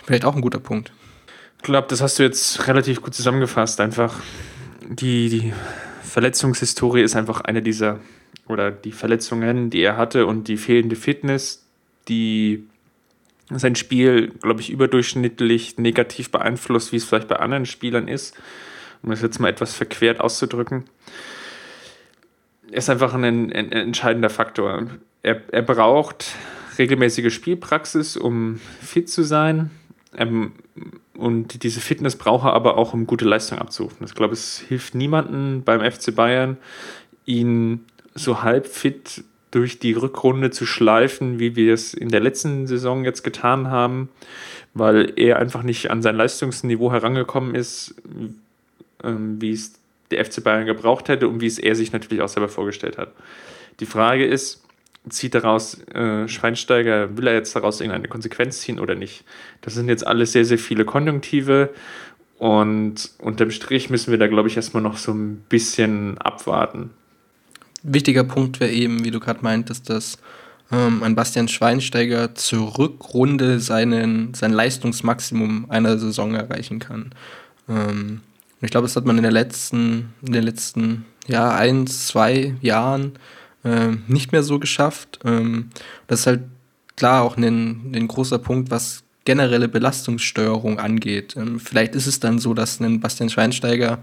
Vielleicht 0.05 0.25
auch 0.25 0.35
ein 0.35 0.41
guter 0.41 0.59
Punkt. 0.59 0.91
Ich 1.57 1.63
glaube, 1.63 1.87
das 1.89 2.01
hast 2.01 2.19
du 2.19 2.23
jetzt 2.23 2.67
relativ 2.67 3.01
gut 3.01 3.13
zusammengefasst. 3.13 3.79
Einfach 3.79 4.15
die, 4.87 5.29
die 5.29 5.53
Verletzungshistorie 6.03 7.01
ist 7.01 7.15
einfach 7.15 7.41
eine 7.41 7.61
dieser 7.61 7.99
oder 8.47 8.71
die 8.71 8.91
Verletzungen, 8.91 9.69
die 9.69 9.81
er 9.81 9.97
hatte 9.97 10.25
und 10.25 10.47
die 10.47 10.57
fehlende 10.57 10.95
Fitness, 10.95 11.65
die 12.09 12.67
sein 13.49 13.75
Spiel, 13.75 14.29
glaube 14.41 14.61
ich, 14.61 14.69
überdurchschnittlich 14.69 15.77
negativ 15.77 16.31
beeinflusst, 16.31 16.91
wie 16.91 16.97
es 16.97 17.05
vielleicht 17.05 17.27
bei 17.27 17.37
anderen 17.37 17.65
Spielern 17.65 18.07
ist, 18.07 18.35
um 19.01 19.09
das 19.09 19.21
jetzt 19.21 19.39
mal 19.39 19.49
etwas 19.49 19.73
verquert 19.73 20.19
auszudrücken, 20.19 20.85
ist 22.71 22.89
einfach 22.89 23.13
ein, 23.13 23.23
ein, 23.23 23.51
ein 23.51 23.71
entscheidender 23.71 24.29
Faktor. 24.29 24.87
Er, 25.21 25.41
er 25.51 25.61
braucht 25.61 26.35
regelmäßige 26.77 27.33
Spielpraxis, 27.33 28.17
um 28.17 28.59
fit 28.81 29.09
zu 29.09 29.23
sein. 29.23 29.71
Ähm, 30.15 30.53
und 31.15 31.63
diese 31.63 31.79
Fitness 31.79 32.15
braucht 32.15 32.45
er 32.45 32.53
aber 32.53 32.77
auch, 32.77 32.93
um 32.93 33.05
gute 33.05 33.25
Leistung 33.25 33.59
abzurufen. 33.59 34.05
Ich 34.05 34.15
glaube, 34.15 34.33
es 34.33 34.59
hilft 34.59 34.95
niemandem 34.95 35.63
beim 35.63 35.79
FC 35.79 36.15
Bayern, 36.15 36.57
ihn 37.25 37.85
so 38.15 38.43
halb 38.43 38.67
fit 38.67 39.23
durch 39.51 39.77
die 39.77 39.93
Rückrunde 39.93 40.49
zu 40.49 40.65
schleifen, 40.65 41.39
wie 41.39 41.55
wir 41.55 41.73
es 41.73 41.93
in 41.93 42.09
der 42.09 42.19
letzten 42.19 42.65
Saison 42.65 43.05
jetzt 43.05 43.23
getan 43.23 43.69
haben, 43.69 44.09
weil 44.73 45.13
er 45.15 45.37
einfach 45.37 45.61
nicht 45.61 45.91
an 45.91 46.01
sein 46.01 46.15
Leistungsniveau 46.15 46.91
herangekommen 46.91 47.53
ist, 47.53 47.93
ähm, 49.03 49.39
wie 49.39 49.51
es 49.51 49.73
der 50.09 50.25
FC 50.25 50.43
Bayern 50.43 50.65
gebraucht 50.65 51.07
hätte 51.07 51.27
und 51.27 51.41
wie 51.41 51.47
es 51.47 51.59
er 51.59 51.75
sich 51.75 51.91
natürlich 51.91 52.23
auch 52.23 52.29
selber 52.29 52.49
vorgestellt 52.49 52.97
hat. 52.97 53.13
Die 53.79 53.85
Frage 53.85 54.25
ist, 54.25 54.62
zieht 55.09 55.35
daraus 55.35 55.81
äh, 55.89 56.27
Schweinsteiger, 56.27 57.17
will 57.17 57.27
er 57.27 57.33
jetzt 57.33 57.55
daraus 57.55 57.81
irgendeine 57.81 58.07
Konsequenz 58.07 58.61
ziehen 58.61 58.79
oder 58.79 58.95
nicht? 58.95 59.25
Das 59.61 59.73
sind 59.73 59.89
jetzt 59.89 60.05
alles 60.05 60.31
sehr, 60.31 60.45
sehr 60.45 60.59
viele 60.59 60.85
Konjunktive 60.85 61.73
und 62.37 63.11
unterm 63.19 63.51
Strich 63.51 63.89
müssen 63.89 64.11
wir 64.11 64.17
da, 64.17 64.27
glaube 64.27 64.49
ich, 64.49 64.55
erstmal 64.55 64.83
noch 64.83 64.97
so 64.97 65.13
ein 65.13 65.43
bisschen 65.49 66.17
abwarten 66.19 66.91
wichtiger 67.83 68.23
Punkt 68.23 68.59
wäre 68.59 68.71
eben, 68.71 69.03
wie 69.03 69.11
du 69.11 69.19
gerade 69.19 69.41
meintest, 69.41 69.89
dass 69.89 70.17
ähm, 70.71 71.03
ein 71.03 71.15
Bastian 71.15 71.47
Schweinsteiger 71.47 72.33
zur 72.33 72.77
Rückrunde 72.77 73.59
seinen, 73.59 74.33
sein 74.33 74.53
Leistungsmaximum 74.53 75.69
einer 75.69 75.97
Saison 75.99 76.33
erreichen 76.33 76.79
kann. 76.79 77.11
Ähm, 77.69 78.21
ich 78.61 78.71
glaube, 78.71 78.87
das 78.87 78.95
hat 78.95 79.05
man 79.05 79.17
in, 79.17 79.23
der 79.23 79.31
letzten, 79.31 80.13
in 80.25 80.33
den 80.33 80.43
letzten 80.43 81.05
ja, 81.27 81.53
ein, 81.53 81.85
zwei 81.87 82.55
Jahren 82.61 83.13
äh, 83.63 83.91
nicht 84.07 84.31
mehr 84.31 84.43
so 84.43 84.59
geschafft. 84.59 85.19
Ähm, 85.25 85.69
das 86.07 86.21
ist 86.21 86.27
halt 86.27 86.41
klar 86.95 87.23
auch 87.23 87.37
ein, 87.37 87.91
ein 87.93 88.07
großer 88.07 88.39
Punkt, 88.39 88.71
was 88.71 89.03
generelle 89.25 89.67
Belastungssteuerung 89.67 90.79
angeht. 90.79 91.35
Ähm, 91.37 91.59
vielleicht 91.59 91.95
ist 91.95 92.07
es 92.07 92.19
dann 92.19 92.39
so, 92.39 92.53
dass 92.53 92.79
ein 92.79 92.99
Bastian 92.99 93.29
Schweinsteiger 93.29 93.99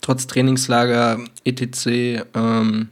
trotz 0.00 0.26
Trainingslager 0.26 1.20
etc. 1.44 2.24
Ähm, 2.34 2.88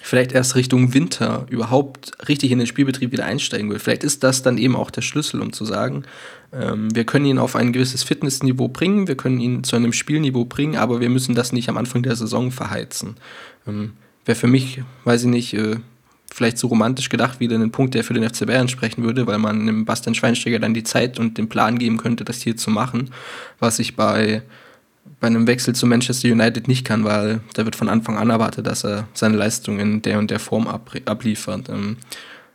vielleicht 0.00 0.32
erst 0.32 0.56
Richtung 0.56 0.94
Winter 0.94 1.46
überhaupt 1.50 2.12
richtig 2.28 2.50
in 2.50 2.58
den 2.58 2.66
Spielbetrieb 2.66 3.12
wieder 3.12 3.24
einsteigen 3.24 3.70
will. 3.70 3.78
Vielleicht 3.78 4.04
ist 4.04 4.24
das 4.24 4.42
dann 4.42 4.58
eben 4.58 4.74
auch 4.74 4.90
der 4.90 5.02
Schlüssel, 5.02 5.40
um 5.40 5.52
zu 5.52 5.64
sagen, 5.64 6.04
ähm, 6.52 6.94
wir 6.94 7.04
können 7.04 7.26
ihn 7.26 7.38
auf 7.38 7.56
ein 7.56 7.72
gewisses 7.72 8.02
Fitnessniveau 8.02 8.68
bringen, 8.68 9.06
wir 9.06 9.16
können 9.16 9.40
ihn 9.40 9.64
zu 9.64 9.76
einem 9.76 9.92
Spielniveau 9.92 10.44
bringen, 10.44 10.76
aber 10.76 11.00
wir 11.00 11.10
müssen 11.10 11.34
das 11.34 11.52
nicht 11.52 11.68
am 11.68 11.76
Anfang 11.76 12.02
der 12.02 12.16
Saison 12.16 12.50
verheizen. 12.50 13.16
Ähm, 13.66 13.92
Wäre 14.24 14.36
für 14.36 14.46
mich, 14.46 14.82
weiß 15.04 15.22
ich 15.22 15.28
nicht, 15.28 15.54
äh, 15.54 15.76
vielleicht 16.32 16.58
so 16.58 16.68
romantisch 16.68 17.08
gedacht 17.08 17.40
wie 17.40 17.52
ein 17.52 17.70
Punkt, 17.70 17.94
der 17.94 18.04
für 18.04 18.14
den 18.14 18.28
FC 18.28 18.46
Bayern 18.46 18.68
sprechen 18.68 19.04
würde, 19.04 19.26
weil 19.26 19.38
man 19.38 19.66
dem 19.66 19.84
Bastian 19.84 20.14
Schweinsteiger 20.14 20.58
dann 20.58 20.74
die 20.74 20.84
Zeit 20.84 21.18
und 21.18 21.36
den 21.38 21.48
Plan 21.48 21.78
geben 21.78 21.98
könnte, 21.98 22.24
das 22.24 22.40
hier 22.40 22.56
zu 22.56 22.70
machen, 22.70 23.10
was 23.58 23.78
ich 23.78 23.96
bei 23.96 24.42
bei 25.20 25.28
einem 25.28 25.46
Wechsel 25.46 25.74
zu 25.74 25.86
Manchester 25.86 26.28
United 26.28 26.68
nicht 26.68 26.84
kann, 26.84 27.04
weil 27.04 27.40
da 27.54 27.64
wird 27.64 27.76
von 27.76 27.88
Anfang 27.88 28.18
an 28.18 28.30
erwartet, 28.30 28.66
dass 28.66 28.84
er 28.84 29.06
seine 29.14 29.36
Leistung 29.36 29.78
in 29.78 30.02
der 30.02 30.18
und 30.18 30.30
der 30.30 30.40
Form 30.40 30.66
abliefert. 30.66 31.68
Ähm, 31.68 31.96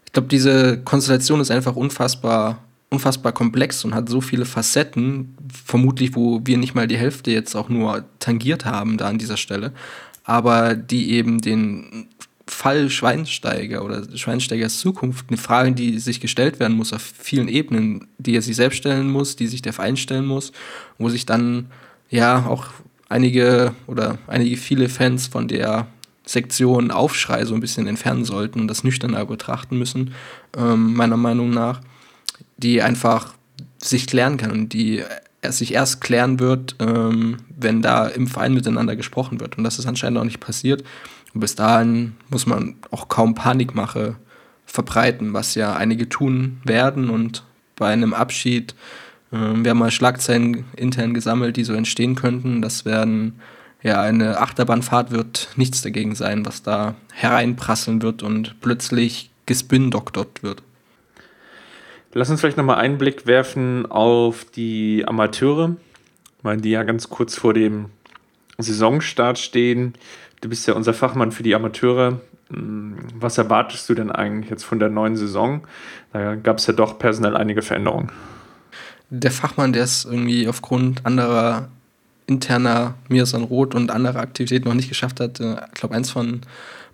ich 0.05 0.11
glaube, 0.11 0.27
diese 0.27 0.77
Konstellation 0.79 1.39
ist 1.39 1.51
einfach 1.51 1.75
unfassbar, 1.75 2.59
unfassbar 2.89 3.31
komplex 3.31 3.85
und 3.85 3.93
hat 3.93 4.09
so 4.09 4.21
viele 4.21 4.45
Facetten, 4.45 5.35
vermutlich, 5.65 6.15
wo 6.15 6.41
wir 6.43 6.57
nicht 6.57 6.75
mal 6.75 6.87
die 6.87 6.97
Hälfte 6.97 7.31
jetzt 7.31 7.55
auch 7.55 7.69
nur 7.69 8.05
tangiert 8.19 8.65
haben 8.65 8.97
da 8.97 9.07
an 9.07 9.17
dieser 9.17 9.37
Stelle, 9.37 9.71
aber 10.27 10.75
die 10.75 11.13
eben 11.13 11.39
den 11.39 12.09
Fall 12.45 12.89
Schweinsteiger 12.89 13.83
oder 13.83 14.05
Schweinsteigers 14.15 14.79
Zukunft 14.79 15.27
eine 15.29 15.37
Frage, 15.37 15.71
die 15.71 15.99
sich 15.99 16.19
gestellt 16.19 16.59
werden 16.59 16.75
muss 16.75 16.93
auf 16.93 17.01
vielen 17.01 17.47
Ebenen, 17.47 18.07
die 18.17 18.35
er 18.35 18.41
sich 18.41 18.57
selbst 18.57 18.77
stellen 18.77 19.09
muss, 19.09 19.37
die 19.37 19.47
sich 19.47 19.61
der 19.61 19.73
Verein 19.73 19.95
stellen 19.95 20.25
muss, 20.25 20.51
wo 20.97 21.07
sich 21.09 21.25
dann 21.25 21.67
ja 22.09 22.45
auch 22.45 22.65
einige 23.07 23.73
oder 23.87 24.17
einige 24.27 24.57
viele 24.57 24.89
Fans 24.89 25.27
von 25.27 25.47
der 25.47 25.87
Sektion 26.25 26.91
Aufschrei 26.91 27.45
so 27.45 27.53
ein 27.53 27.61
bisschen 27.61 27.87
entfernen 27.87 28.25
sollten 28.25 28.59
und 28.59 28.67
das 28.67 28.83
nüchterner 28.83 29.25
betrachten 29.25 29.77
müssen, 29.77 30.13
ähm, 30.57 30.93
meiner 30.93 31.17
Meinung 31.17 31.51
nach, 31.51 31.79
die 32.57 32.81
einfach 32.81 33.33
sich 33.81 34.07
klären 34.07 34.35
kann 34.35 34.51
und 34.51 34.73
die 34.73 35.03
sich 35.51 35.73
erst 35.73 36.01
klären 36.01 36.39
wird, 36.39 36.75
ähm, 36.79 37.37
wenn 37.55 37.81
da 37.81 38.07
im 38.07 38.27
Verein 38.27 38.53
miteinander 38.53 38.95
gesprochen 38.95 39.39
wird. 39.39 39.57
Und 39.57 39.63
das 39.63 39.79
ist 39.79 39.85
anscheinend 39.85 40.19
auch 40.19 40.23
nicht 40.23 40.39
passiert. 40.39 40.83
Und 41.33 41.41
bis 41.41 41.55
dahin 41.55 42.15
muss 42.29 42.45
man 42.45 42.75
auch 42.91 43.07
kaum 43.07 43.35
Panikmache 43.35 44.15
verbreiten, 44.65 45.33
was 45.33 45.55
ja 45.55 45.75
einige 45.75 46.09
tun 46.09 46.61
werden. 46.63 47.09
Und 47.09 47.43
bei 47.75 47.87
einem 47.89 48.13
Abschied 48.13 48.75
ähm, 49.31 49.63
wir 49.63 49.71
haben 49.71 49.79
mal 49.79 49.91
Schlagzeilen 49.91 50.65
intern 50.75 51.13
gesammelt, 51.13 51.57
die 51.57 51.63
so 51.63 51.73
entstehen 51.73 52.15
könnten. 52.15 52.61
Das 52.61 52.85
werden 52.85 53.39
ja 53.83 54.01
eine 54.01 54.39
Achterbahnfahrt 54.39 55.11
wird 55.11 55.49
nichts 55.55 55.81
dagegen 55.81 56.15
sein, 56.15 56.45
was 56.45 56.63
da 56.63 56.95
hereinprasseln 57.13 58.01
wird 58.01 58.23
und 58.23 58.59
plötzlich 58.61 59.31
gespindoktert 59.45 60.43
wird. 60.43 60.63
Lass 62.13 62.29
uns 62.29 62.41
vielleicht 62.41 62.57
nochmal 62.57 62.77
einen 62.77 62.97
Blick 62.97 63.27
werfen 63.27 63.85
auf 63.85 64.45
die 64.45 65.03
Amateure, 65.05 65.75
weil 66.41 66.57
die 66.57 66.71
ja 66.71 66.83
ganz 66.83 67.09
kurz 67.09 67.35
vor 67.35 67.53
dem 67.53 67.85
Saisonstart 68.57 69.37
stehen. 69.37 69.93
Du 70.41 70.49
bist 70.49 70.67
ja 70.67 70.73
unser 70.73 70.93
Fachmann 70.93 71.31
für 71.31 71.43
die 71.43 71.55
Amateure. 71.55 72.21
Hm, 72.49 72.97
was 73.15 73.37
erwartest 73.37 73.87
du 73.89 73.93
denn 73.93 74.11
eigentlich 74.11 74.49
jetzt 74.49 74.63
von 74.63 74.79
der 74.79 74.89
neuen 74.89 75.15
Saison? 75.15 75.67
Da 76.13 76.35
gab 76.35 76.57
es 76.57 76.67
ja 76.67 76.73
doch 76.73 76.97
personell 76.97 77.35
einige 77.35 77.61
Veränderungen 77.61 78.11
der 79.09 79.31
Fachmann, 79.31 79.73
der 79.73 79.83
es 79.83 80.05
irgendwie 80.05 80.47
aufgrund 80.47 81.05
anderer 81.05 81.69
interner 82.25 82.95
Mirsan 83.07 83.43
Roth 83.43 83.73
und 83.73 83.89
anderer 83.89 84.19
Aktivitäten 84.19 84.67
noch 84.67 84.75
nicht 84.75 84.89
geschafft 84.89 85.19
hat, 85.19 85.39
äh, 85.39 85.55
ich 85.67 85.79
glaube, 85.79 85.95
eins 85.95 86.11
von 86.11 86.41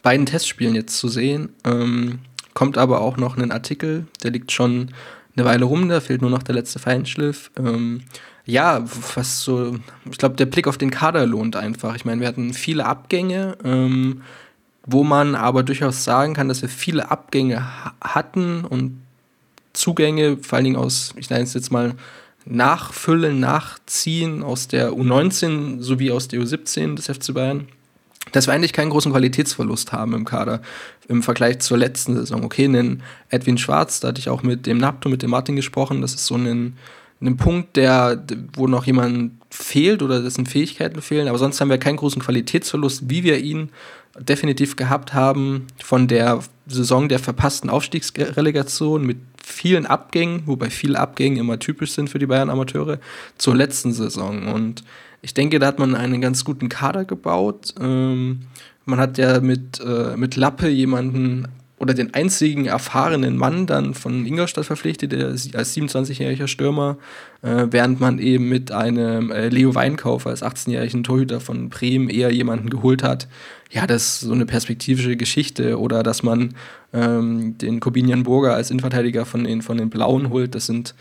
beiden 0.04 0.26
Testspielen 0.26 0.76
jetzt 0.76 0.98
zu 0.98 1.08
sehen. 1.08 1.50
Ähm, 1.64 2.20
kommt 2.54 2.78
aber 2.78 3.02
auch 3.02 3.18
noch 3.18 3.38
ein 3.38 3.52
Artikel, 3.52 4.08
der 4.24 4.32
liegt 4.32 4.52
schon 4.52 4.90
eine 5.36 5.46
Weile 5.46 5.66
rum, 5.66 5.90
da 5.90 6.00
fehlt 6.00 6.22
nur 6.22 6.30
noch 6.30 6.44
der 6.44 6.56
letzte 6.56 6.80
Feinschliff. 6.80 7.52
Ähm, 7.58 8.02
ja, 8.46 8.84
was 9.16 9.42
so, 9.42 9.78
ich 10.10 10.18
glaube, 10.18 10.36
der 10.36 10.46
Blick 10.46 10.68
auf 10.68 10.78
den 10.78 10.92
Kader 10.92 11.26
lohnt 11.26 11.56
einfach. 11.56 11.96
Ich 11.96 12.06
meine, 12.06 12.22
wir 12.22 12.28
hatten 12.28 12.54
viele 12.54 12.86
Abgänge, 12.86 13.58
ähm, 13.64 14.22
wo 14.86 15.04
man 15.04 15.36
aber 15.36 15.64
durchaus 15.64 16.04
sagen 16.04 16.34
kann, 16.34 16.50
dass 16.50 16.62
wir 16.62 16.70
viele 16.70 17.10
Abgänge 17.10 17.62
ha 17.62 17.94
hatten 18.02 18.66
und 18.66 19.02
Zugänge, 19.72 20.38
vor 20.38 20.58
allen 20.58 20.66
Dingen 20.66 20.76
aus, 20.76 21.14
ich 21.18 21.30
nenne 21.30 21.44
es 21.44 21.54
jetzt 21.54 21.72
mal, 21.72 21.96
Nachfüllen, 22.46 23.40
Nachziehen 23.40 24.44
aus 24.44 24.68
der 24.68 24.92
U19 24.92 25.82
sowie 25.82 26.12
aus 26.12 26.28
der 26.28 26.42
U17 26.42 26.96
des 26.96 27.06
FC 27.08 27.34
Bayern 27.34 27.68
dass 28.34 28.48
wir 28.48 28.54
eigentlich 28.54 28.74
keinen 28.74 28.90
großen 28.90 29.12
Qualitätsverlust 29.12 29.94
haben 29.94 30.14
im 30.14 30.26
Kader 30.26 30.62
im 31.08 31.24
Vergleich 31.24 31.60
zur 31.60 31.78
letzten 31.78 32.16
Saison. 32.16 32.44
Okay, 32.44 32.66
einen 32.66 33.04
Edwin 33.30 33.58
Schwarz, 33.58 34.02
da 34.02 34.10
hatte 34.10 34.20
ich 34.20 34.30
auch 34.30 34.44
mit 34.44 34.66
dem 34.66 34.78
Napto, 34.78 35.08
mit 35.08 35.22
dem 35.22 35.30
Martin 35.30 35.56
gesprochen, 35.56 36.02
das 36.02 36.14
ist 36.14 36.26
so 36.26 36.36
ein, 36.36 36.76
ein 37.22 37.38
Punkt, 37.38 37.78
der, 37.78 38.22
wo 38.56 38.68
noch 38.68 38.86
jemand 38.86 39.32
fehlt 39.50 40.02
oder 40.02 40.22
dessen 40.22 40.46
Fähigkeiten 40.46 41.02
fehlen, 41.02 41.28
aber 41.28 41.38
sonst 41.38 41.62
haben 41.62 41.70
wir 41.70 41.78
keinen 41.78 41.98
großen 41.98 42.22
Qualitätsverlust, 42.22 43.10
wie 43.10 43.24
wir 43.24 43.38
ihn 43.38 43.70
definitiv 44.20 44.76
gehabt 44.76 45.14
haben 45.14 45.68
von 45.84 46.08
der 46.08 46.40
Saison 46.68 47.10
der 47.10 47.20
verpassten 47.20 47.70
Aufstiegsrelegation 47.70 49.06
mit 49.06 49.18
vielen 49.44 49.86
Abgängen, 49.86 50.44
wobei 50.46 50.70
viele 50.70 51.00
Abgänge 51.00 51.40
immer 51.40 51.60
typisch 51.60 51.92
sind 51.92 52.10
für 52.10 52.20
die 52.20 52.26
Bayern-Amateure, 52.26 53.00
zur 53.38 53.56
letzten 53.56 53.92
Saison. 53.92 54.48
Und 54.48 54.84
ich 55.22 55.34
denke, 55.34 55.60
da 55.60 55.68
hat 55.68 55.80
man 55.80 55.96
einen 55.96 56.22
ganz 56.22 56.44
guten 56.44 56.70
Kader 56.70 57.06
gebaut. 57.06 57.76
Ähm, 57.80 58.42
man 58.86 59.00
hat 59.00 59.18
ja 59.18 59.40
mit, 59.40 59.80
äh, 59.80 60.18
mit 60.18 60.36
Lappe 60.36 60.68
jemanden 60.70 61.48
oder 61.84 61.94
den 61.94 62.14
einzigen 62.14 62.66
erfahrenen 62.66 63.36
Mann 63.36 63.68
dann 63.68 63.94
von 63.94 64.26
Ingolstadt 64.26 64.66
verpflichtet, 64.66 65.12
der 65.12 65.28
als 65.28 65.76
27-jähriger 65.76 66.48
Stürmer, 66.48 66.98
äh, 67.42 67.68
während 67.70 68.00
man 68.00 68.20
eben 68.20 68.48
mit 68.48 68.72
einem 68.72 69.32
äh, 69.32 69.50
Leo 69.50 69.76
Weinkauf 69.76 70.26
als 70.26 70.44
18-jährigen 70.44 71.04
Torhüter 71.04 71.42
von 71.42 71.70
Bremen 71.70 72.10
eher 72.10 72.32
jemanden 72.32 72.70
geholt 72.70 73.04
hat. 73.04 73.28
Ja, 73.70 73.86
das 73.86 74.04
ist 74.04 74.20
so 74.22 74.34
eine 74.34 74.46
perspektivische 74.46 75.18
Geschichte. 75.18 75.78
Oder 75.78 76.04
dass 76.04 76.24
man 76.24 76.56
ähm, 76.94 77.58
den 77.58 77.82
Corbinian 77.82 78.24
Burger 78.24 78.54
als 78.54 78.72
Innenverteidiger 78.72 79.26
von 79.26 79.44
den, 79.44 79.62
von 79.62 79.78
den 79.78 79.90
Blauen 79.90 80.30
holt. 80.30 80.56
Das 80.56 80.68
sind, 80.68 80.96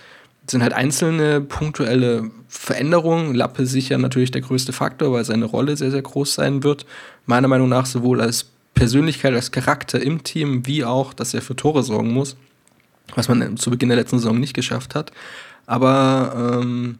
sind 0.48 0.62
halt 0.62 0.72
einzelne 0.72 1.40
punktuelle 1.40 2.30
Veränderungen. 2.48 3.36
Lappe 3.36 3.66
sicher 3.66 3.98
natürlich 3.98 4.32
der 4.32 4.40
größte 4.40 4.72
Faktor, 4.72 5.12
weil 5.12 5.24
seine 5.24 5.44
Rolle 5.44 5.76
sehr, 5.76 5.92
sehr 5.92 6.02
groß 6.02 6.34
sein 6.34 6.64
wird. 6.64 6.86
Meiner 7.24 7.46
Meinung 7.46 7.68
nach 7.68 7.86
sowohl 7.86 8.20
als 8.20 8.51
Persönlichkeit, 8.74 9.34
als 9.34 9.52
Charakter 9.52 10.00
im 10.00 10.22
Team, 10.22 10.66
wie 10.66 10.84
auch, 10.84 11.14
dass 11.14 11.34
er 11.34 11.42
für 11.42 11.56
Tore 11.56 11.82
sorgen 11.82 12.12
muss, 12.12 12.36
was 13.14 13.28
man 13.28 13.56
zu 13.56 13.70
Beginn 13.70 13.88
der 13.88 13.98
letzten 13.98 14.18
Saison 14.18 14.38
nicht 14.38 14.54
geschafft 14.54 14.94
hat. 14.94 15.12
Aber 15.66 16.60
ähm, 16.60 16.98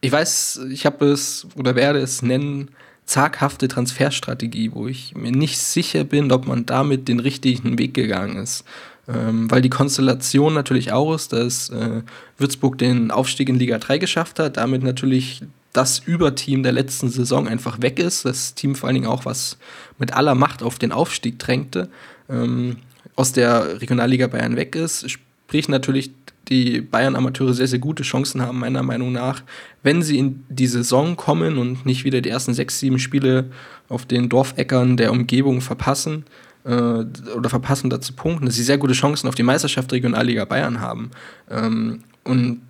ich 0.00 0.10
weiß, 0.10 0.62
ich 0.70 0.84
habe 0.86 1.06
es 1.06 1.46
oder 1.56 1.76
werde 1.76 2.00
es 2.00 2.22
nennen, 2.22 2.70
zaghafte 3.04 3.68
Transferstrategie, 3.68 4.72
wo 4.72 4.88
ich 4.88 5.14
mir 5.14 5.32
nicht 5.32 5.58
sicher 5.58 6.04
bin, 6.04 6.32
ob 6.32 6.46
man 6.46 6.66
damit 6.66 7.08
den 7.08 7.20
richtigen 7.20 7.78
Weg 7.78 7.94
gegangen 7.94 8.36
ist. 8.36 8.64
Ähm, 9.08 9.50
weil 9.50 9.62
die 9.62 9.70
Konstellation 9.70 10.54
natürlich 10.54 10.92
auch 10.92 11.14
ist, 11.14 11.32
dass 11.32 11.70
äh, 11.70 12.02
Würzburg 12.38 12.78
den 12.78 13.10
Aufstieg 13.10 13.48
in 13.48 13.58
Liga 13.58 13.78
3 13.78 13.98
geschafft 13.98 14.38
hat, 14.38 14.56
damit 14.56 14.82
natürlich 14.82 15.42
das 15.72 15.98
Überteam 16.00 16.62
der 16.62 16.72
letzten 16.72 17.08
Saison 17.08 17.48
einfach 17.48 17.80
weg 17.80 17.98
ist. 17.98 18.24
Das 18.24 18.54
Team 18.54 18.74
vor 18.74 18.88
allen 18.88 18.94
Dingen 18.94 19.06
auch, 19.06 19.24
was 19.24 19.58
mit 19.98 20.14
aller 20.14 20.34
Macht 20.34 20.62
auf 20.62 20.78
den 20.78 20.92
Aufstieg 20.92 21.38
drängte, 21.38 21.88
ähm, 22.28 22.76
aus 23.16 23.32
der 23.32 23.80
Regionalliga 23.80 24.26
Bayern 24.26 24.56
weg 24.56 24.76
ist. 24.76 25.10
Sprich 25.10 25.68
natürlich, 25.68 26.10
die 26.48 26.80
Bayern-Amateure 26.80 27.54
sehr, 27.54 27.68
sehr 27.68 27.78
gute 27.78 28.02
Chancen 28.02 28.42
haben, 28.42 28.58
meiner 28.58 28.82
Meinung 28.82 29.12
nach, 29.12 29.42
wenn 29.82 30.02
sie 30.02 30.18
in 30.18 30.44
die 30.48 30.66
Saison 30.66 31.16
kommen 31.16 31.56
und 31.56 31.86
nicht 31.86 32.04
wieder 32.04 32.20
die 32.20 32.30
ersten 32.30 32.52
sechs, 32.52 32.80
sieben 32.80 32.98
Spiele 32.98 33.46
auf 33.88 34.06
den 34.06 34.28
Dorfäckern 34.28 34.96
der 34.96 35.12
Umgebung 35.12 35.60
verpassen 35.60 36.24
äh, 36.64 36.70
oder 36.70 37.48
verpassen 37.48 37.90
dazu 37.90 38.12
punkten, 38.14 38.46
dass 38.46 38.56
sie 38.56 38.64
sehr 38.64 38.78
gute 38.78 38.92
Chancen 38.92 39.28
auf 39.28 39.34
die 39.34 39.42
Meisterschaft 39.42 39.92
Regionalliga 39.92 40.44
Bayern 40.44 40.80
haben. 40.80 41.10
Ähm, 41.50 42.02
und 42.24 42.60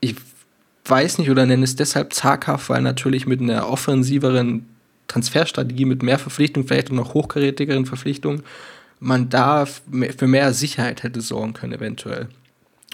ich 0.00 0.16
weiß 0.84 1.18
nicht 1.18 1.30
oder 1.30 1.46
nenne 1.46 1.64
es 1.64 1.76
deshalb 1.76 2.12
zaghaft, 2.12 2.68
weil 2.68 2.82
natürlich 2.82 3.26
mit 3.26 3.40
einer 3.40 3.68
offensiveren 3.68 4.66
Transferstrategie, 5.08 5.84
mit 5.84 6.02
mehr 6.02 6.18
Verpflichtungen, 6.18 6.66
vielleicht 6.66 6.90
auch 6.90 6.96
noch 6.96 7.14
hochkarätigeren 7.14 7.86
Verpflichtungen, 7.86 8.42
man 8.98 9.28
da 9.28 9.66
für 9.66 10.26
mehr 10.26 10.52
Sicherheit 10.54 11.02
hätte 11.02 11.20
sorgen 11.20 11.54
können, 11.54 11.72
eventuell. 11.72 12.28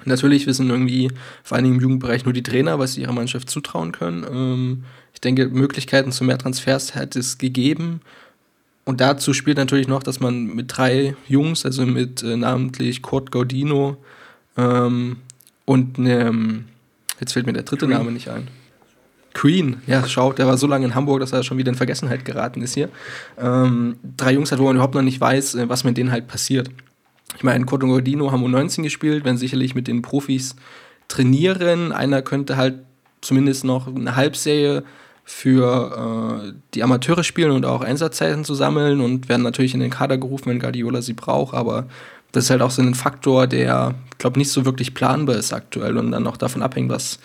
Natürlich 0.04 0.46
wissen 0.46 0.70
irgendwie 0.70 1.10
vor 1.42 1.58
Dingen 1.58 1.74
im 1.74 1.80
Jugendbereich 1.80 2.24
nur 2.24 2.32
die 2.32 2.42
Trainer, 2.42 2.78
was 2.78 2.94
sie 2.94 3.02
ihrer 3.02 3.12
Mannschaft 3.12 3.50
zutrauen 3.50 3.92
können. 3.92 4.24
Ähm, 4.30 4.84
ich 5.12 5.20
denke, 5.20 5.48
Möglichkeiten 5.48 6.12
zu 6.12 6.24
mehr 6.24 6.38
Transfers 6.38 6.94
hätte 6.94 7.18
es 7.18 7.38
gegeben. 7.38 8.00
Und 8.84 9.00
dazu 9.00 9.34
spielt 9.34 9.58
natürlich 9.58 9.88
noch, 9.88 10.02
dass 10.02 10.20
man 10.20 10.46
mit 10.46 10.76
drei 10.76 11.14
Jungs, 11.26 11.66
also 11.66 11.84
mit 11.84 12.22
äh, 12.22 12.36
namentlich 12.36 13.02
Kurt 13.02 13.30
Gaudino 13.30 13.98
ähm, 14.56 15.16
und 15.66 15.98
einem 15.98 16.64
Jetzt 17.20 17.32
fällt 17.32 17.46
mir 17.46 17.52
der 17.52 17.62
dritte. 17.62 17.86
Name 17.86 18.12
nicht 18.12 18.28
ein. 18.28 18.48
Queen, 19.34 19.82
ja, 19.86 20.06
schau, 20.08 20.32
der 20.32 20.46
war 20.46 20.56
so 20.56 20.66
lange 20.66 20.86
in 20.86 20.94
Hamburg, 20.94 21.20
dass 21.20 21.32
er 21.32 21.44
schon 21.44 21.58
wieder 21.58 21.70
in 21.70 21.76
Vergessenheit 21.76 22.24
geraten 22.24 22.62
ist 22.62 22.74
hier. 22.74 22.88
Ähm, 23.38 23.96
drei 24.16 24.32
Jungs 24.32 24.50
hat, 24.50 24.58
wo 24.58 24.64
man 24.64 24.76
überhaupt 24.76 24.94
noch 24.94 25.02
nicht 25.02 25.20
weiß, 25.20 25.54
äh, 25.54 25.68
was 25.68 25.84
mit 25.84 25.96
denen 25.96 26.10
halt 26.10 26.26
passiert. 26.26 26.70
Ich 27.36 27.44
meine, 27.44 27.64
Cotto 27.64 27.86
Gordino 27.86 28.32
haben 28.32 28.44
U19 28.44 28.82
gespielt, 28.82 29.24
werden 29.24 29.36
sicherlich 29.36 29.74
mit 29.74 29.86
den 29.86 30.02
Profis 30.02 30.56
trainieren. 31.08 31.92
Einer 31.92 32.22
könnte 32.22 32.56
halt 32.56 32.80
zumindest 33.20 33.64
noch 33.64 33.86
eine 33.86 34.16
Halbserie 34.16 34.82
für 35.24 36.48
äh, 36.48 36.52
die 36.74 36.82
Amateure 36.82 37.22
spielen 37.22 37.50
und 37.50 37.66
auch 37.66 37.82
Einsatzzeiten 37.82 38.44
zu 38.44 38.54
sammeln 38.54 39.00
und 39.00 39.28
werden 39.28 39.42
natürlich 39.42 39.74
in 39.74 39.80
den 39.80 39.90
Kader 39.90 40.16
gerufen, 40.16 40.46
wenn 40.46 40.58
Guardiola 40.58 41.02
sie 41.02 41.12
braucht, 41.12 41.54
aber 41.54 41.86
das 42.32 42.44
ist 42.44 42.50
halt 42.50 42.62
auch 42.62 42.70
so 42.70 42.82
ein 42.82 42.94
Faktor, 42.94 43.46
der, 43.46 43.94
glaube 44.18 44.38
nicht 44.38 44.50
so 44.50 44.64
wirklich 44.64 44.94
planbar 44.94 45.36
ist 45.36 45.52
aktuell 45.52 45.96
und 45.96 46.12
dann 46.12 46.22
noch 46.22 46.36
davon 46.36 46.62
abhängt, 46.62 46.90
was 46.90 47.18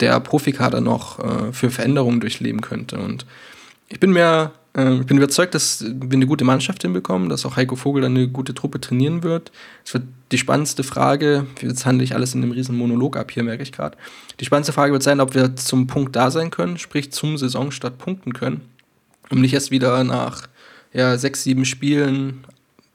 der 0.00 0.18
Profikader 0.20 0.80
noch 0.80 1.18
äh, 1.18 1.52
für 1.52 1.70
Veränderungen 1.70 2.20
durchleben 2.20 2.60
könnte. 2.60 2.98
Und 2.98 3.26
ich 3.88 4.00
bin 4.00 4.12
mir, 4.12 4.52
äh, 4.76 4.94
ich 4.94 5.06
bin 5.06 5.16
überzeugt, 5.16 5.54
dass 5.54 5.84
wir 5.84 6.12
eine 6.12 6.26
gute 6.26 6.44
Mannschaft 6.44 6.82
hinbekommen, 6.82 7.28
dass 7.28 7.44
auch 7.44 7.56
Heiko 7.56 7.76
Vogel 7.76 8.02
dann 8.02 8.16
eine 8.16 8.28
gute 8.28 8.54
Truppe 8.54 8.80
trainieren 8.80 9.22
wird. 9.22 9.50
Es 9.84 9.92
wird 9.92 10.04
die 10.30 10.38
spannendste 10.38 10.84
Frage, 10.84 11.46
jetzt 11.60 11.84
handle 11.84 12.04
ich 12.04 12.14
alles 12.14 12.34
in 12.34 12.42
einem 12.42 12.52
riesen 12.52 12.76
Monolog 12.76 13.16
ab 13.16 13.30
hier, 13.30 13.42
merke 13.42 13.62
ich 13.62 13.72
gerade. 13.72 13.98
Die 14.40 14.44
spannendste 14.44 14.72
Frage 14.72 14.92
wird 14.92 15.02
sein, 15.02 15.20
ob 15.20 15.34
wir 15.34 15.56
zum 15.56 15.86
Punkt 15.88 16.14
da 16.14 16.30
sein 16.30 16.50
können, 16.50 16.78
sprich 16.78 17.12
zum 17.12 17.36
Saisonstart 17.36 17.98
punkten 17.98 18.32
können, 18.32 18.62
um 19.30 19.40
nicht 19.40 19.54
erst 19.54 19.70
wieder 19.70 20.04
nach 20.04 20.48
ja, 20.92 21.18
sechs, 21.18 21.42
sieben 21.42 21.64
Spielen 21.64 22.44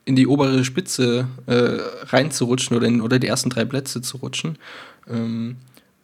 in 0.05 0.15
die 0.15 0.27
obere 0.27 0.63
Spitze 0.65 1.27
äh, 1.45 1.79
reinzurutschen 2.07 2.75
oder 2.75 2.87
in 2.87 3.01
oder 3.01 3.19
die 3.19 3.27
ersten 3.27 3.49
drei 3.49 3.65
Plätze 3.65 4.01
zu 4.01 4.17
rutschen. 4.17 4.57
Ähm, 5.09 5.57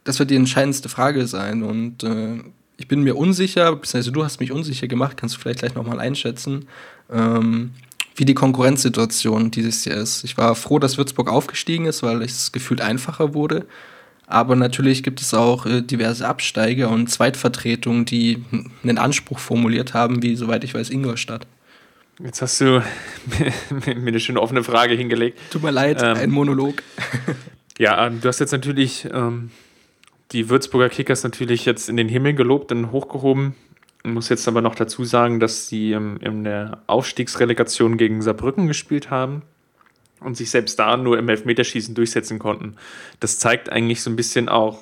das 0.03 0.19
wird 0.19 0.31
die 0.31 0.35
entscheidendste 0.35 0.89
Frage 0.89 1.27
sein. 1.27 1.63
Und 1.63 2.03
äh, 2.03 2.39
ich 2.77 2.87
bin 2.87 3.03
mir 3.03 3.17
unsicher, 3.17 3.75
beziehungsweise 3.75 4.11
du 4.11 4.23
hast 4.23 4.39
mich 4.39 4.51
unsicher 4.51 4.87
gemacht, 4.87 5.17
kannst 5.17 5.35
du 5.35 5.39
vielleicht 5.39 5.59
gleich 5.59 5.75
nochmal 5.75 5.99
einschätzen, 5.99 6.67
ähm, 7.11 7.71
wie 8.15 8.25
die 8.25 8.33
Konkurrenzsituation 8.33 9.51
dieses 9.51 9.85
Jahr 9.85 9.97
ist. 9.97 10.23
Ich 10.23 10.37
war 10.37 10.55
froh, 10.55 10.79
dass 10.79 10.97
Würzburg 10.97 11.29
aufgestiegen 11.29 11.85
ist, 11.85 12.03
weil 12.03 12.21
es 12.21 12.51
gefühlt 12.51 12.81
einfacher 12.81 13.33
wurde. 13.33 13.65
Aber 14.27 14.55
natürlich 14.55 15.03
gibt 15.03 15.21
es 15.21 15.33
auch 15.33 15.65
äh, 15.65 15.81
diverse 15.81 16.27
Absteiger 16.27 16.89
und 16.89 17.09
Zweitvertretungen, 17.09 18.05
die 18.05 18.43
einen 18.83 18.97
Anspruch 18.97 19.39
formuliert 19.39 19.93
haben, 19.93 20.21
wie, 20.21 20.35
soweit 20.35 20.63
ich 20.63 20.73
weiß, 20.73 20.89
Ingolstadt. 20.89 21.47
Jetzt 22.21 22.41
hast 22.41 22.59
du 22.59 22.83
mir 23.85 23.93
eine 23.95 24.19
schöne 24.19 24.41
offene 24.41 24.63
Frage 24.63 24.93
hingelegt. 24.93 25.39
Tut 25.51 25.63
mir 25.63 25.71
leid, 25.71 26.01
ähm, 26.03 26.17
ein 26.17 26.29
Monolog. 26.29 26.83
ja, 27.79 28.07
ähm, 28.07 28.19
du 28.19 28.27
hast 28.27 28.39
jetzt 28.39 28.51
natürlich 28.51 29.07
ähm, 29.11 29.51
die 30.33 30.49
Würzburger 30.49 30.89
Kickers 30.89 31.23
natürlich 31.23 31.65
jetzt 31.65 31.87
in 31.87 31.95
den 31.95 32.09
Himmel 32.09 32.33
gelobt 32.33 32.73
und 32.73 32.91
hochgehoben. 32.91 33.55
Ich 34.03 34.11
muss 34.11 34.27
jetzt 34.27 34.47
aber 34.49 34.61
noch 34.61 34.75
dazu 34.75 35.05
sagen, 35.05 35.39
dass 35.39 35.69
sie 35.69 35.93
ähm, 35.93 36.17
in 36.21 36.43
der 36.43 36.81
Aufstiegsrelegation 36.87 37.97
gegen 37.97 38.21
Saarbrücken 38.21 38.67
gespielt 38.67 39.09
haben 39.09 39.43
und 40.19 40.35
sich 40.35 40.49
selbst 40.49 40.77
da 40.77 40.97
nur 40.97 41.17
im 41.17 41.29
Elfmeterschießen 41.29 41.95
durchsetzen 41.95 42.37
konnten. 42.37 42.75
Das 43.21 43.39
zeigt 43.39 43.71
eigentlich 43.71 44.01
so 44.01 44.09
ein 44.09 44.17
bisschen 44.17 44.49
auch, 44.49 44.79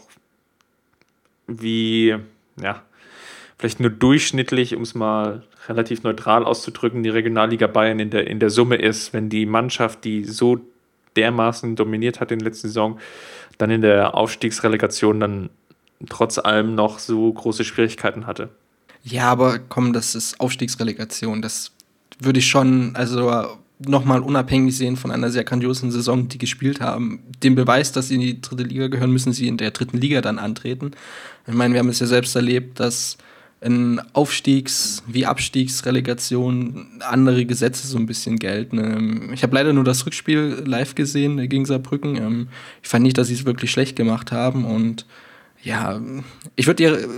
wie, 1.45 2.15
ja, 2.59 2.81
vielleicht 3.59 3.79
nur 3.79 3.91
durchschnittlich, 3.91 4.75
um 4.75 4.81
es 4.81 4.95
mal 4.95 5.43
relativ 5.67 6.03
neutral 6.03 6.45
auszudrücken, 6.45 7.03
die 7.03 7.09
Regionalliga 7.09 7.67
Bayern 7.67 7.99
in 7.99 8.09
der, 8.09 8.27
in 8.27 8.39
der 8.39 8.49
Summe 8.49 8.75
ist, 8.75 9.13
wenn 9.13 9.29
die 9.29 9.45
Mannschaft, 9.45 10.03
die 10.03 10.23
so 10.23 10.59
dermaßen 11.15 11.75
dominiert 11.75 12.19
hat 12.19 12.31
in 12.31 12.39
der 12.39 12.49
letzten 12.49 12.67
Saison, 12.67 12.99
dann 13.57 13.71
in 13.71 13.81
der 13.81 14.15
Aufstiegsrelegation 14.15 15.19
dann 15.19 15.49
trotz 16.09 16.37
allem 16.37 16.75
noch 16.75 16.99
so 16.99 17.31
große 17.33 17.63
Schwierigkeiten 17.63 18.27
hatte. 18.27 18.49
Ja, 19.03 19.29
aber 19.31 19.59
komm, 19.59 19.93
das 19.93 20.15
ist 20.15 20.39
Aufstiegsrelegation. 20.39 21.41
Das 21.41 21.71
würde 22.19 22.39
ich 22.39 22.47
schon, 22.47 22.95
also 22.95 23.57
nochmal 23.79 24.21
unabhängig 24.21 24.75
sehen 24.75 24.97
von 24.97 25.11
einer 25.11 25.29
sehr 25.29 25.43
grandiosen 25.43 25.91
Saison, 25.91 26.27
die 26.27 26.37
gespielt 26.37 26.81
haben. 26.81 27.21
Den 27.43 27.55
Beweis, 27.55 27.91
dass 27.91 28.07
sie 28.07 28.15
in 28.15 28.21
die 28.21 28.41
dritte 28.41 28.63
Liga 28.63 28.87
gehören, 28.87 29.11
müssen 29.11 29.33
sie 29.33 29.47
in 29.47 29.57
der 29.57 29.71
dritten 29.71 29.97
Liga 29.97 30.21
dann 30.21 30.39
antreten. 30.39 30.91
Ich 31.47 31.53
meine, 31.53 31.73
wir 31.73 31.79
haben 31.79 31.89
es 31.89 31.99
ja 31.99 32.07
selbst 32.07 32.35
erlebt, 32.35 32.79
dass 32.79 33.17
in 33.59 33.99
Aufstiegs- 34.13 35.03
wie 35.07 35.25
Abstiegsrelegation 35.25 37.01
andere 37.01 37.45
Gesetze 37.45 37.87
so 37.87 37.97
ein 37.97 38.05
bisschen 38.05 38.37
gelten. 38.37 38.77
Ähm, 38.77 39.33
ich 39.33 39.43
habe 39.43 39.55
leider 39.55 39.73
nur 39.73 39.83
das 39.83 40.05
Rückspiel 40.05 40.63
live 40.65 40.95
gesehen 40.95 41.37
gegen 41.49 41.65
Saarbrücken. 41.65 42.15
Ähm, 42.17 42.47
ich 42.83 42.89
fand 42.89 43.03
nicht, 43.03 43.17
dass 43.17 43.27
sie 43.27 43.33
es 43.33 43.45
wirklich 43.45 43.71
schlecht 43.71 43.95
gemacht 43.95 44.31
haben 44.31 44.65
und 44.65 45.05
ja, 45.63 45.99
ich 46.55 46.67
würde 46.67 46.83
ihr, 46.83 47.09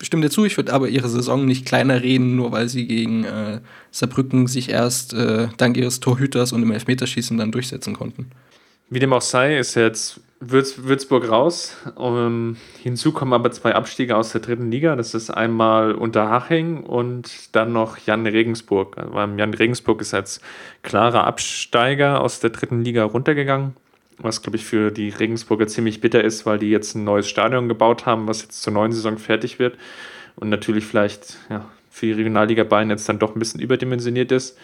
stimme 0.00 0.22
dir 0.22 0.30
zu, 0.30 0.46
ich 0.46 0.56
würde 0.56 0.72
aber 0.72 0.88
ihre 0.88 1.08
Saison 1.08 1.44
nicht 1.44 1.66
kleiner 1.66 2.02
reden, 2.02 2.34
nur 2.34 2.50
weil 2.50 2.68
sie 2.68 2.86
gegen 2.86 3.24
äh, 3.24 3.60
Saarbrücken 3.90 4.46
sich 4.46 4.70
erst 4.70 5.12
äh, 5.12 5.48
dank 5.58 5.76
ihres 5.76 6.00
Torhüters 6.00 6.52
und 6.52 6.62
im 6.62 6.72
Elfmeterschießen 6.72 7.36
dann 7.36 7.52
durchsetzen 7.52 7.94
konnten. 7.94 8.30
Wie 8.88 8.98
dem 8.98 9.12
auch 9.12 9.22
sei, 9.22 9.58
ist 9.58 9.74
jetzt 9.74 10.20
Würz, 10.40 10.84
Würzburg 10.84 11.30
raus. 11.30 11.76
Um, 11.94 12.56
hinzu 12.82 13.12
kommen 13.12 13.32
aber 13.32 13.50
zwei 13.50 13.74
Abstiege 13.74 14.16
aus 14.16 14.32
der 14.32 14.40
dritten 14.40 14.70
Liga. 14.70 14.96
Das 14.96 15.14
ist 15.14 15.30
einmal 15.30 15.92
Unterhaching 15.92 16.84
und 16.84 17.54
dann 17.54 17.72
noch 17.72 17.98
Jan 17.98 18.26
Regensburg. 18.26 18.98
Also 18.98 19.14
Jan 19.14 19.54
Regensburg 19.54 20.00
ist 20.00 20.14
als 20.14 20.40
klarer 20.82 21.24
Absteiger 21.24 22.20
aus 22.20 22.40
der 22.40 22.50
dritten 22.50 22.82
Liga 22.82 23.04
runtergegangen 23.04 23.74
was 24.18 24.42
glaube 24.42 24.56
ich 24.56 24.64
für 24.64 24.90
die 24.90 25.08
Regensburger 25.08 25.66
ziemlich 25.66 26.00
bitter 26.00 26.22
ist, 26.22 26.46
weil 26.46 26.58
die 26.58 26.70
jetzt 26.70 26.94
ein 26.94 27.04
neues 27.04 27.28
Stadion 27.28 27.68
gebaut 27.68 28.06
haben, 28.06 28.28
was 28.28 28.42
jetzt 28.42 28.62
zur 28.62 28.72
neuen 28.72 28.92
Saison 28.92 29.18
fertig 29.18 29.58
wird 29.58 29.76
und 30.36 30.48
natürlich 30.50 30.84
vielleicht 30.84 31.36
ja, 31.50 31.64
für 31.90 32.06
die 32.06 32.12
Regionalliga 32.12 32.64
Bayern 32.64 32.90
jetzt 32.90 33.08
dann 33.08 33.18
doch 33.18 33.34
ein 33.34 33.38
bisschen 33.38 33.60
überdimensioniert 33.60 34.32
ist. 34.32 34.56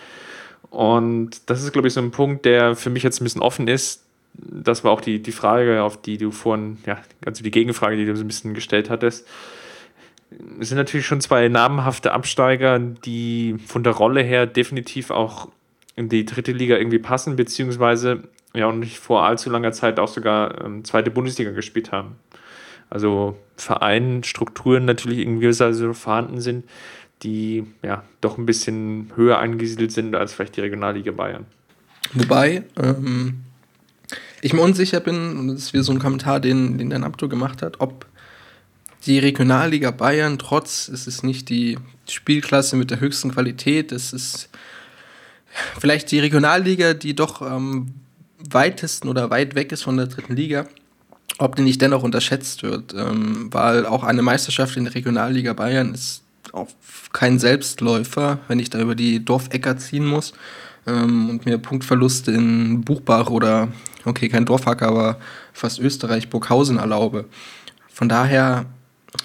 Und 0.71 1.49
das 1.51 1.63
ist, 1.63 1.73
glaube 1.73 1.89
ich, 1.89 1.95
so 1.95 2.01
ein 2.01 2.11
Punkt, 2.11 2.45
der 2.45 2.77
für 2.77 2.91
mich 2.91 3.03
jetzt 3.03 3.21
ein 3.21 3.25
bisschen 3.25 3.43
offen 3.43 3.67
ist. 3.67 4.05
Das 4.35 4.85
war 4.85 4.93
auch 4.93 5.01
die, 5.01 5.21
die 5.21 5.33
Frage, 5.33 5.83
auf 5.83 6.01
die 6.01 6.19
du 6.19 6.31
vorhin, 6.31 6.79
ja, 6.87 6.99
also 7.25 7.43
die 7.43 7.51
Gegenfrage, 7.51 7.97
die 7.97 8.07
du 8.07 8.17
so 8.17 8.25
ein 8.25 8.29
bisschen 8.29 8.55
gestellt 8.55 8.91
hattest. 8.91 9.27
Es 10.61 10.69
sind 10.69 10.79
natürlich 10.79 11.07
schon 11.07 11.21
zwei 11.21 11.49
namhafte 11.49 12.13
Absteiger, 12.13 12.79
die 12.79 13.57
von 13.67 13.83
der 13.83 13.95
Rolle 13.95 14.23
her 14.23 14.47
definitiv 14.47 15.11
auch 15.11 15.49
in 15.97 16.09
die 16.09 16.25
dritte 16.25 16.53
Liga 16.53 16.77
irgendwie 16.77 17.01
passen, 17.01 17.37
beziehungsweise 17.37 18.23
ja 18.55 18.67
und 18.67 18.81
nicht 18.81 18.99
vor 18.99 19.25
allzu 19.25 19.51
langer 19.51 19.73
Zeit 19.73 19.99
auch 19.99 20.09
sogar 20.09 20.65
ähm, 20.65 20.85
zweite 20.85 21.11
Bundesliga 21.11 21.51
gespielt 21.51 21.93
haben. 21.93 22.17
Also 22.89 23.37
Vereinen, 23.57 24.25
Strukturen 24.25 24.85
natürlich 24.85 25.25
gewisser 25.25 25.69
Weise 25.69 25.95
vorhanden 25.95 26.41
sind, 26.41 26.65
die 27.23 27.65
ja 27.83 28.03
doch 28.21 28.39
ein 28.39 28.47
bisschen 28.47 29.13
höher 29.15 29.39
angesiedelt 29.39 29.93
sind 29.93 30.17
als 30.17 30.33
vielleicht 30.33 30.57
die 30.57 30.63
Regionalliga 30.63 31.13
Bayern. 31.13 31.47
Wobei 32.15 32.65
ähm, 32.83 33.43
ich 34.41 34.53
mir 34.53 34.63
unsicher 34.63 35.01
bin, 35.01 35.37
und 35.39 35.49
das 35.49 35.59
ist 35.59 35.73
wieder 35.73 35.83
so 35.83 35.93
ein 35.93 35.99
Kommentar, 35.99 36.41
den, 36.41 36.79
den 36.79 36.91
der 36.91 37.03
Abdo 37.03 37.29
gemacht 37.29 37.63
hat, 37.63 37.81
ob 37.81 38.07
die 39.07 39.19
Regionalliga 39.19 39.91
Bayern, 39.91 40.39
trotz, 40.39 40.89
es 40.89 41.07
ist 41.07 41.25
nicht 41.25 41.49
die 41.49 41.79
Spielklasse 42.09 42.77
mit 42.77 42.91
der 42.91 43.01
höchsten 43.01 43.33
Qualität, 43.33 43.93
es 43.93 44.13
ist 44.13 44.51
vielleicht 45.79 46.11
die 46.11 46.21
Regionalliga, 46.21 46.95
die 46.95 47.15
doch 47.15 47.43
ähm, 47.43 47.95
weitesten 48.49 49.09
oder 49.09 49.31
weit 49.31 49.55
weg 49.55 49.73
ist 49.73 49.83
von 49.83 49.97
der 49.97 50.07
dritten 50.07 50.37
Liga, 50.37 50.67
ob 51.39 51.57
die 51.57 51.63
nicht 51.63 51.81
dennoch 51.81 52.03
unterschätzt 52.03 52.63
wird. 52.63 52.95
Ähm, 52.95 53.49
weil 53.53 53.87
auch 53.87 54.05
eine 54.05 54.23
Meisterschaft 54.23 54.77
in 54.77 54.85
der 54.85 54.95
Regionalliga 54.95 55.53
Bayern 55.55 55.95
ist 55.95 56.23
auch 56.53 56.69
kein 57.13 57.39
Selbstläufer, 57.39 58.39
wenn 58.49 58.59
ich 58.59 58.71
da 58.71 58.81
über 58.81 58.95
die 58.95 59.25
Dorfecker 59.25 59.77
ziehen 59.79 60.07
muss 60.07 60.33
ähm, 60.87 61.31
und 61.31 61.47
mir 61.47 61.59
Punktverluste 61.59 62.33
in 62.33 62.83
Buchbach 62.83 63.31
oder, 63.31 63.69
okay, 64.05 64.29
kein 64.29 64.47
Dorfhacker, 64.47 64.89
aber 64.89 65.21
fast 65.53 65.79
Österreich, 65.79 66.31
Burghausen 66.31 66.79
erlaube. 66.79 67.27
Von 67.93 68.09
daher, 68.09 68.67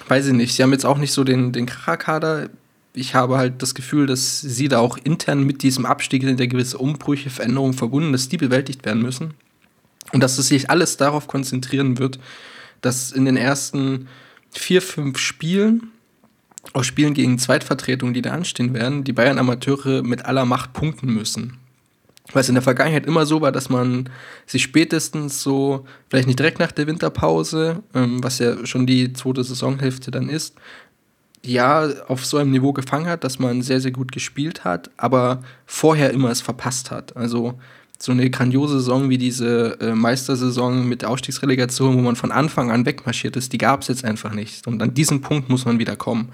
weiß 0.07 0.28
ich 0.28 0.34
nicht, 0.34 0.55
sie 0.55 0.63
haben 0.63 0.71
jetzt 0.71 0.86
auch 0.86 0.97
nicht 0.97 1.11
so 1.11 1.23
den, 1.23 1.51
den 1.51 1.65
Kracherkader 1.65 2.49
ich 2.95 3.13
habe 3.13 3.38
halt 3.38 3.61
das 3.61 3.76
Gefühl, 3.76 4.07
dass 4.07 4.41
sie 4.41 4.67
da 4.67 4.80
auch 4.80 4.97
intern 4.97 5.43
mit 5.43 5.63
diesem 5.63 5.86
Abstieg 5.86 6.23
sind 6.23 6.39
ja 6.39 6.45
gewisse 6.45 6.78
Umbrüche, 6.78 7.30
Veränderungen 7.30 7.73
verbunden, 7.73 8.11
dass 8.11 8.30
die 8.30 8.38
bewältigt 8.38 8.86
werden 8.86 9.01
müssen. 9.01 9.34
Und 10.13 10.21
dass 10.21 10.38
es 10.38 10.47
sich 10.47 10.69
alles 10.69 10.97
darauf 10.97 11.28
konzentrieren 11.28 11.97
wird, 11.97 12.19
dass 12.82 13.11
in 13.11 13.26
den 13.26 13.38
ersten 13.38 14.07
vier, 14.51 14.82
fünf 14.82 15.17
Spielen, 15.17 15.91
auch 16.73 16.84
Spielen 16.84 17.13
gegen 17.13 17.38
Zweitvertretungen, 17.38 18.13
die 18.13 18.21
da 18.21 18.32
anstehen 18.32 18.73
werden, 18.73 19.03
die 19.03 19.13
Bayern-Amateure 19.13 20.03
mit 20.03 20.26
aller 20.26 20.45
Macht 20.45 20.73
punkten 20.73 21.13
müssen. 21.13 21.57
Weil 22.34 22.41
es 22.41 22.49
in 22.49 22.55
der 22.55 22.63
Vergangenheit 22.63 23.05
immer 23.05 23.26
so 23.26 23.41
war, 23.41 23.51
dass 23.51 23.69
man 23.69 24.09
sich 24.45 24.63
spätestens 24.63 25.43
so, 25.43 25.86
vielleicht 26.09 26.28
nicht 26.28 26.39
direkt 26.39 26.59
nach 26.59 26.71
der 26.71 26.88
Winterpause, 26.88 27.84
ähm, 27.93 28.23
was 28.23 28.39
ja 28.39 28.65
schon 28.65 28.88
die 28.88 29.13
zweite 29.13 29.43
Saisonhälfte 29.43 30.11
dann 30.11 30.30
ist, 30.30 30.55
ja 31.45 31.88
auf 32.07 32.26
so 32.26 32.38
einem 32.38 32.51
Niveau 32.51 32.73
gefangen 32.73 33.07
hat, 33.07 33.23
dass 33.23 33.39
man 33.39 33.61
sehr, 33.61 33.80
sehr 33.80 33.91
gut 33.91 34.11
gespielt 34.11 34.63
hat, 34.63 34.89
aber 34.97 35.43
vorher 35.65 36.11
immer 36.11 36.32
es 36.32 36.41
verpasst 36.41 36.91
hat. 36.91 37.15
Also 37.15 37.59
so 37.99 38.11
eine 38.11 38.30
grandiose 38.30 38.80
Saison 38.80 39.09
wie 39.09 39.17
diese 39.17 39.80
äh, 39.80 39.93
Meistersaison 39.93 40.88
mit 40.88 41.03
der 41.03 41.09
Ausstiegsrelegation, 41.09 41.95
wo 41.95 42.01
man 42.01 42.15
von 42.15 42.32
Anfang 42.32 42.71
an 42.71 42.86
wegmarschiert 42.86 43.38
ist, 43.38 43.53
die 43.53 43.57
gab 43.57 43.82
es 43.82 43.88
jetzt 43.88 44.03
einfach 44.03 44.34
nicht. 44.34 44.67
Und 44.67 44.82
an 44.82 44.93
diesen 44.93 45.21
Punkt 45.21 45.49
muss 45.49 45.65
man 45.65 45.80
wieder 45.80 45.95
kommen. 45.95 46.30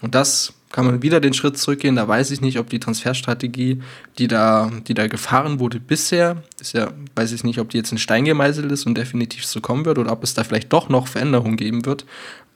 Und 0.00 0.14
das 0.14 0.54
kann 0.72 0.86
man 0.86 1.02
wieder 1.02 1.20
den 1.20 1.34
Schritt 1.34 1.58
zurückgehen. 1.58 1.96
Da 1.96 2.08
weiß 2.08 2.30
ich 2.30 2.40
nicht, 2.40 2.58
ob 2.58 2.68
die 2.70 2.80
Transferstrategie, 2.80 3.80
die 4.18 4.26
da, 4.26 4.70
die 4.88 4.94
da 4.94 5.06
gefahren 5.06 5.60
wurde 5.60 5.78
bisher, 5.78 6.42
ist 6.60 6.72
ja, 6.72 6.90
weiß 7.14 7.32
ich 7.32 7.44
nicht, 7.44 7.60
ob 7.60 7.70
die 7.70 7.76
jetzt 7.76 7.92
in 7.92 7.98
Stein 7.98 8.24
gemeißelt 8.24 8.72
ist 8.72 8.86
und 8.86 8.96
definitiv 8.96 9.44
so 9.44 9.60
kommen 9.60 9.84
wird 9.84 9.98
oder 9.98 10.12
ob 10.12 10.24
es 10.24 10.34
da 10.34 10.44
vielleicht 10.44 10.72
doch 10.72 10.88
noch 10.88 11.06
Veränderungen 11.06 11.56
geben 11.56 11.84
wird 11.84 12.06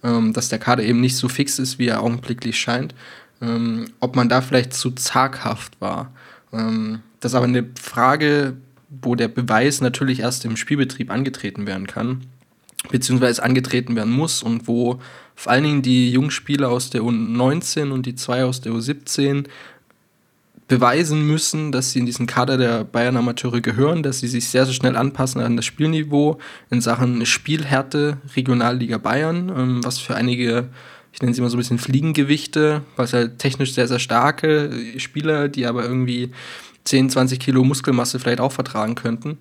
ähm, 0.03 0.33
dass 0.33 0.49
der 0.49 0.59
Kader 0.59 0.83
eben 0.83 1.01
nicht 1.01 1.17
so 1.17 1.29
fix 1.29 1.59
ist, 1.59 1.79
wie 1.79 1.89
er 1.89 2.03
augenblicklich 2.03 2.59
scheint. 2.59 2.95
Ähm, 3.43 3.87
ob 4.01 4.17
man 4.17 4.29
da 4.29 4.41
vielleicht 4.41 4.73
zu 4.73 4.93
zaghaft 4.93 5.79
war. 5.81 6.13
Ähm, 6.53 7.01
das 7.21 7.33
ist 7.33 7.37
aber 7.37 7.47
eine 7.47 7.67
Frage, 7.81 8.57
wo 8.89 9.15
der 9.15 9.29
Beweis 9.29 9.81
natürlich 9.81 10.21
erst 10.21 10.45
im 10.45 10.57
Spielbetrieb 10.57 11.11
angetreten 11.11 11.67
werden 11.67 11.87
kann, 11.87 12.23
beziehungsweise 12.91 13.43
angetreten 13.43 13.97
werden 13.97 14.13
muss 14.13 14.43
und 14.43 14.69
wo 14.69 15.01
vor 15.35 15.53
allen 15.53 15.65
Dingen 15.65 15.83
die 15.83 16.11
Jungspieler 16.11 16.71
aus 16.71 16.91
der 16.91 17.03
U19 17.03 17.91
und 17.91 18.07
die 18.07 18.15
zwei 18.15 18.45
aus 18.45 18.61
der 18.61 18.73
U17 18.73 19.47
beweisen 20.69 21.27
müssen, 21.27 21.71
dass 21.71 21.93
sie 21.93 22.01
in 22.01 22.07
diesen 22.07 22.27
Kader 22.27 22.57
der 22.57 22.85
Bayern 22.85 23.17
Amateure 23.17 23.61
gehören, 23.61 24.03
dass 24.03 24.21
sie 24.21 24.29
sich 24.29 24.49
sehr, 24.49 24.65
sehr 24.65 24.75
schnell 24.75 24.97
anpassen 24.97 25.41
an 25.41 25.57
das 25.57 25.65
Spielniveau 25.65 26.39
in 26.71 26.81
Sachen 26.81 27.25
Spielhärte 27.25 28.19
Regionalliga 28.35 28.99
Bayern, 28.99 29.53
ähm, 29.57 29.85
was 29.85 29.99
für 29.99 30.17
einige, 30.17 30.69
ich 31.13 31.23
nenne 31.23 31.35
sie 31.35 31.41
immer 31.41 31.51
so 31.51 31.57
ein 31.57 31.61
bisschen 31.61 31.79
Fliegengewichte, 31.79 32.83
was 32.97 33.13
halt 33.13 33.39
technisch 33.39 33.75
sehr, 33.75 33.87
sehr 33.87 34.01
starke 34.01 34.71
Spieler, 34.97 35.49
die 35.49 35.67
aber 35.67 35.85
irgendwie 35.85 36.33
10, 36.85 37.11
20 37.11 37.39
Kilo 37.39 37.63
Muskelmasse 37.63 38.19
vielleicht 38.19 38.41
auch 38.41 38.53
vertragen 38.53 38.97
könnten, 38.97 39.39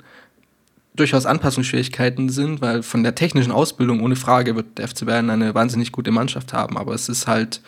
durchaus 0.95 1.25
Anpassungsschwierigkeiten 1.25 2.29
sind, 2.29 2.61
weil 2.61 2.83
von 2.83 3.03
der 3.03 3.15
technischen 3.15 3.51
Ausbildung 3.51 4.01
ohne 4.01 4.15
Frage 4.15 4.55
wird 4.55 4.77
der 4.77 4.87
FC 4.87 5.05
Bayern 5.05 5.29
eine 5.29 5.53
wahnsinnig 5.53 5.91
gute 5.91 6.11
Mannschaft 6.11 6.53
haben, 6.53 6.77
aber 6.77 6.93
es 6.93 7.09
ist 7.09 7.27
halt 7.27 7.61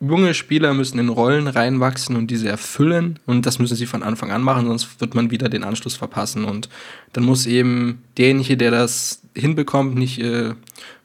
junge 0.00 0.34
Spieler 0.34 0.74
müssen 0.74 0.98
in 0.98 1.08
Rollen 1.08 1.46
reinwachsen 1.46 2.16
und 2.16 2.30
diese 2.30 2.48
erfüllen 2.48 3.18
und 3.26 3.46
das 3.46 3.58
müssen 3.58 3.76
sie 3.76 3.86
von 3.86 4.02
Anfang 4.02 4.30
an 4.30 4.42
machen, 4.42 4.66
sonst 4.66 5.00
wird 5.00 5.14
man 5.14 5.30
wieder 5.30 5.48
den 5.48 5.64
Anschluss 5.64 5.96
verpassen 5.96 6.44
und 6.44 6.68
dann 7.12 7.24
muss 7.24 7.46
eben 7.46 8.02
derjenige, 8.16 8.56
der 8.56 8.70
das 8.70 9.22
hinbekommt, 9.34 9.96
nicht 9.96 10.20
äh, 10.20 10.54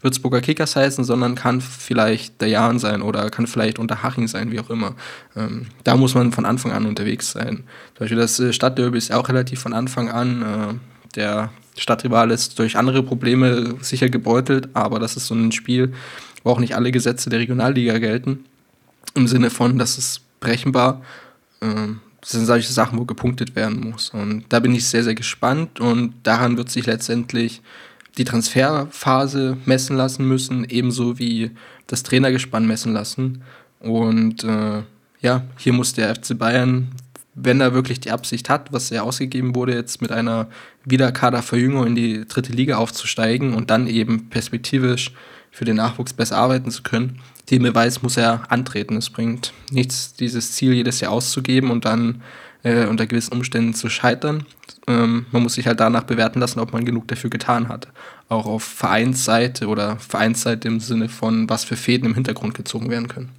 Würzburger 0.01 0.41
Kickers 0.41 0.75
heißen, 0.75 1.03
sondern 1.03 1.35
kann 1.35 1.61
vielleicht 1.61 2.41
der 2.41 2.47
Jan 2.47 2.79
sein 2.79 3.01
oder 3.01 3.29
kann 3.29 3.47
vielleicht 3.47 3.79
Unterhaching 3.79 4.27
sein, 4.27 4.51
wie 4.51 4.59
auch 4.59 4.69
immer. 4.69 4.95
Ähm, 5.35 5.67
da 5.83 5.95
muss 5.97 6.13
man 6.13 6.31
von 6.31 6.45
Anfang 6.45 6.71
an 6.71 6.85
unterwegs 6.85 7.31
sein. 7.31 7.63
Zum 7.95 7.99
Beispiel 7.99 8.17
das 8.17 8.39
äh, 8.39 8.53
Stadtderby 8.53 8.97
ist 8.97 9.11
auch 9.11 9.29
relativ 9.29 9.59
von 9.59 9.73
Anfang 9.73 10.09
an. 10.09 10.41
Äh, 10.41 11.15
der 11.15 11.51
Stadtrival 11.75 12.29
ist 12.31 12.59
durch 12.59 12.77
andere 12.77 13.01
Probleme 13.01 13.75
sicher 13.81 14.09
gebeutelt, 14.09 14.69
aber 14.73 14.99
das 14.99 15.17
ist 15.17 15.27
so 15.27 15.33
ein 15.33 15.51
Spiel, 15.51 15.93
wo 16.43 16.51
auch 16.51 16.59
nicht 16.59 16.75
alle 16.75 16.91
Gesetze 16.91 17.29
der 17.29 17.39
Regionalliga 17.39 17.97
gelten 17.97 18.45
im 19.15 19.27
Sinne 19.27 19.49
von, 19.49 19.77
dass 19.77 19.97
es 19.97 20.21
brechenbar. 20.39 21.01
Ähm, 21.61 22.01
das 22.21 22.31
sind 22.31 22.45
solche 22.45 22.71
Sachen, 22.71 22.99
wo 22.99 23.05
gepunktet 23.05 23.55
werden 23.55 23.89
muss. 23.89 24.09
Und 24.09 24.45
da 24.49 24.59
bin 24.59 24.75
ich 24.75 24.87
sehr, 24.87 25.03
sehr 25.03 25.15
gespannt 25.15 25.79
und 25.79 26.13
daran 26.23 26.57
wird 26.57 26.69
sich 26.69 26.85
letztendlich 26.85 27.61
die 28.17 28.25
Transferphase 28.25 29.57
messen 29.65 29.95
lassen 29.95 30.27
müssen, 30.27 30.65
ebenso 30.65 31.19
wie 31.19 31.51
das 31.87 32.03
Trainergespann 32.03 32.67
messen 32.67 32.93
lassen. 32.93 33.43
Und 33.79 34.43
äh, 34.43 34.83
ja, 35.21 35.43
hier 35.57 35.73
muss 35.73 35.93
der 35.93 36.13
FC 36.15 36.37
Bayern, 36.37 36.89
wenn 37.35 37.61
er 37.61 37.73
wirklich 37.73 38.01
die 38.01 38.11
Absicht 38.11 38.49
hat, 38.49 38.73
was 38.73 38.91
er 38.91 39.03
ausgegeben 39.03 39.55
wurde, 39.55 39.73
jetzt 39.73 40.01
mit 40.01 40.11
einer 40.11 40.49
Wiederkaderverjüngung 40.83 41.87
in 41.87 41.95
die 41.95 42.27
dritte 42.27 42.51
Liga 42.51 42.77
aufzusteigen 42.77 43.53
und 43.53 43.69
dann 43.69 43.87
eben 43.87 44.29
perspektivisch 44.29 45.11
für 45.51 45.65
den 45.65 45.75
Nachwuchs 45.77 46.13
besser 46.13 46.37
arbeiten 46.37 46.71
zu 46.71 46.83
können, 46.83 47.21
den 47.49 47.63
Beweis 47.63 48.01
muss 48.01 48.17
er 48.17 48.43
antreten. 48.49 48.95
Es 48.97 49.09
bringt 49.09 49.53
nichts, 49.71 50.13
dieses 50.13 50.51
Ziel 50.51 50.73
jedes 50.73 50.99
Jahr 50.99 51.11
auszugeben 51.11 51.71
und 51.71 51.85
dann 51.85 52.21
äh, 52.63 52.85
unter 52.85 53.07
gewissen 53.07 53.33
Umständen 53.33 53.73
zu 53.73 53.89
scheitern. 53.89 54.45
Ähm, 54.87 55.25
man 55.31 55.43
muss 55.43 55.55
sich 55.55 55.67
halt 55.67 55.79
danach 55.79 56.03
bewerten 56.03 56.39
lassen, 56.39 56.59
ob 56.59 56.73
man 56.73 56.85
genug 56.85 57.07
dafür 57.07 57.29
getan 57.29 57.69
hat. 57.69 57.87
Auch 58.27 58.45
auf 58.45 58.63
Vereinsseite 58.63 59.67
oder 59.67 59.97
Vereinsseite 59.97 60.67
im 60.67 60.79
Sinne 60.79 61.09
von, 61.09 61.49
was 61.49 61.63
für 61.63 61.75
Fäden 61.75 62.07
im 62.07 62.15
Hintergrund 62.15 62.53
gezogen 62.53 62.89
werden 62.89 63.07
können. 63.07 63.31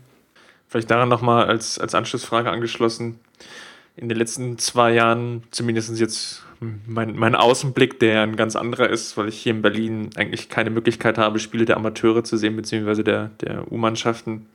Vielleicht 0.68 0.90
daran 0.90 1.08
nochmal 1.08 1.46
als, 1.46 1.78
als 1.78 1.94
Anschlussfrage 1.94 2.50
angeschlossen. 2.50 3.18
In 3.96 4.08
den 4.08 4.16
letzten 4.18 4.58
zwei 4.58 4.94
Jahren, 4.94 5.42
zumindest 5.50 5.98
jetzt 5.98 6.44
mein, 6.86 7.16
mein 7.16 7.34
Außenblick, 7.34 7.98
der 8.00 8.22
ein 8.22 8.36
ganz 8.36 8.56
anderer 8.56 8.88
ist, 8.88 9.16
weil 9.16 9.28
ich 9.28 9.40
hier 9.40 9.52
in 9.52 9.62
Berlin 9.62 10.10
eigentlich 10.16 10.48
keine 10.48 10.70
Möglichkeit 10.70 11.18
habe, 11.18 11.38
Spiele 11.38 11.64
der 11.64 11.76
Amateure 11.76 12.22
zu 12.22 12.36
sehen, 12.36 12.56
beziehungsweise 12.56 13.02
der, 13.02 13.30
der 13.40 13.70
U-Mannschaften. 13.72 14.46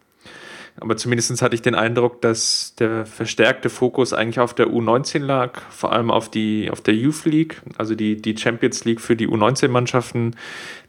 Aber 0.80 0.98
zumindest 0.98 1.42
hatte 1.42 1.56
ich 1.56 1.62
den 1.62 1.76
Eindruck, 1.76 2.22
dass 2.22 2.76
der 2.78 3.06
verstärkte 3.06 3.70
Fokus 3.70 4.12
eigentlich 4.12 4.40
auf 4.40 4.54
der 4.54 4.68
U19 4.68 5.20
lag, 5.20 5.62
vor 5.70 5.94
allem 5.94 6.12
auf, 6.12 6.30
die, 6.30 6.70
auf 6.70 6.82
der 6.82 6.94
Youth 6.94 7.26
League, 7.26 7.62
also 7.78 7.96
die, 7.96 8.22
die 8.22 8.38
Champions 8.38 8.84
League 8.84 9.00
für 9.00 9.16
die 9.16 9.28
U19-Mannschaften, 9.28 10.36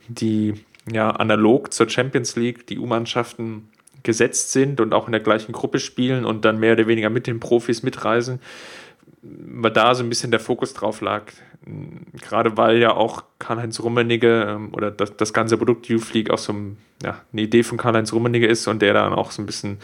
die 0.08 0.54
ja 0.90 1.10
analog 1.10 1.72
zur 1.72 1.88
Champions 1.88 2.36
League 2.36 2.66
die 2.66 2.78
U-Mannschaften 2.78 3.68
gesetzt 4.06 4.52
sind 4.52 4.80
und 4.80 4.94
auch 4.94 5.06
in 5.06 5.12
der 5.12 5.20
gleichen 5.20 5.52
Gruppe 5.52 5.78
spielen 5.78 6.24
und 6.24 6.46
dann 6.46 6.58
mehr 6.58 6.72
oder 6.72 6.86
weniger 6.86 7.10
mit 7.10 7.26
den 7.26 7.40
Profis 7.40 7.82
mitreisen 7.82 8.40
weil 9.28 9.70
da 9.70 9.94
so 9.94 10.02
ein 10.02 10.08
bisschen 10.08 10.30
der 10.30 10.40
Fokus 10.40 10.74
drauf 10.74 11.00
lag. 11.00 11.24
Gerade 12.20 12.56
weil 12.56 12.78
ja 12.78 12.92
auch 12.92 13.24
Karl-Heinz 13.38 13.80
Rummenigge 13.80 14.46
ähm, 14.48 14.68
oder 14.72 14.90
das, 14.90 15.16
das 15.16 15.32
ganze 15.32 15.56
Produkt 15.56 15.90
U-Fleek 15.90 16.30
auch 16.30 16.38
so 16.38 16.52
ein, 16.52 16.76
ja, 17.02 17.20
eine 17.32 17.42
Idee 17.42 17.62
von 17.62 17.78
Karl-Heinz 17.78 18.12
Rummenigge 18.12 18.46
ist 18.46 18.68
und 18.68 18.82
der 18.82 18.94
dann 18.94 19.12
auch 19.12 19.32
so 19.32 19.42
ein 19.42 19.46
bisschen 19.46 19.78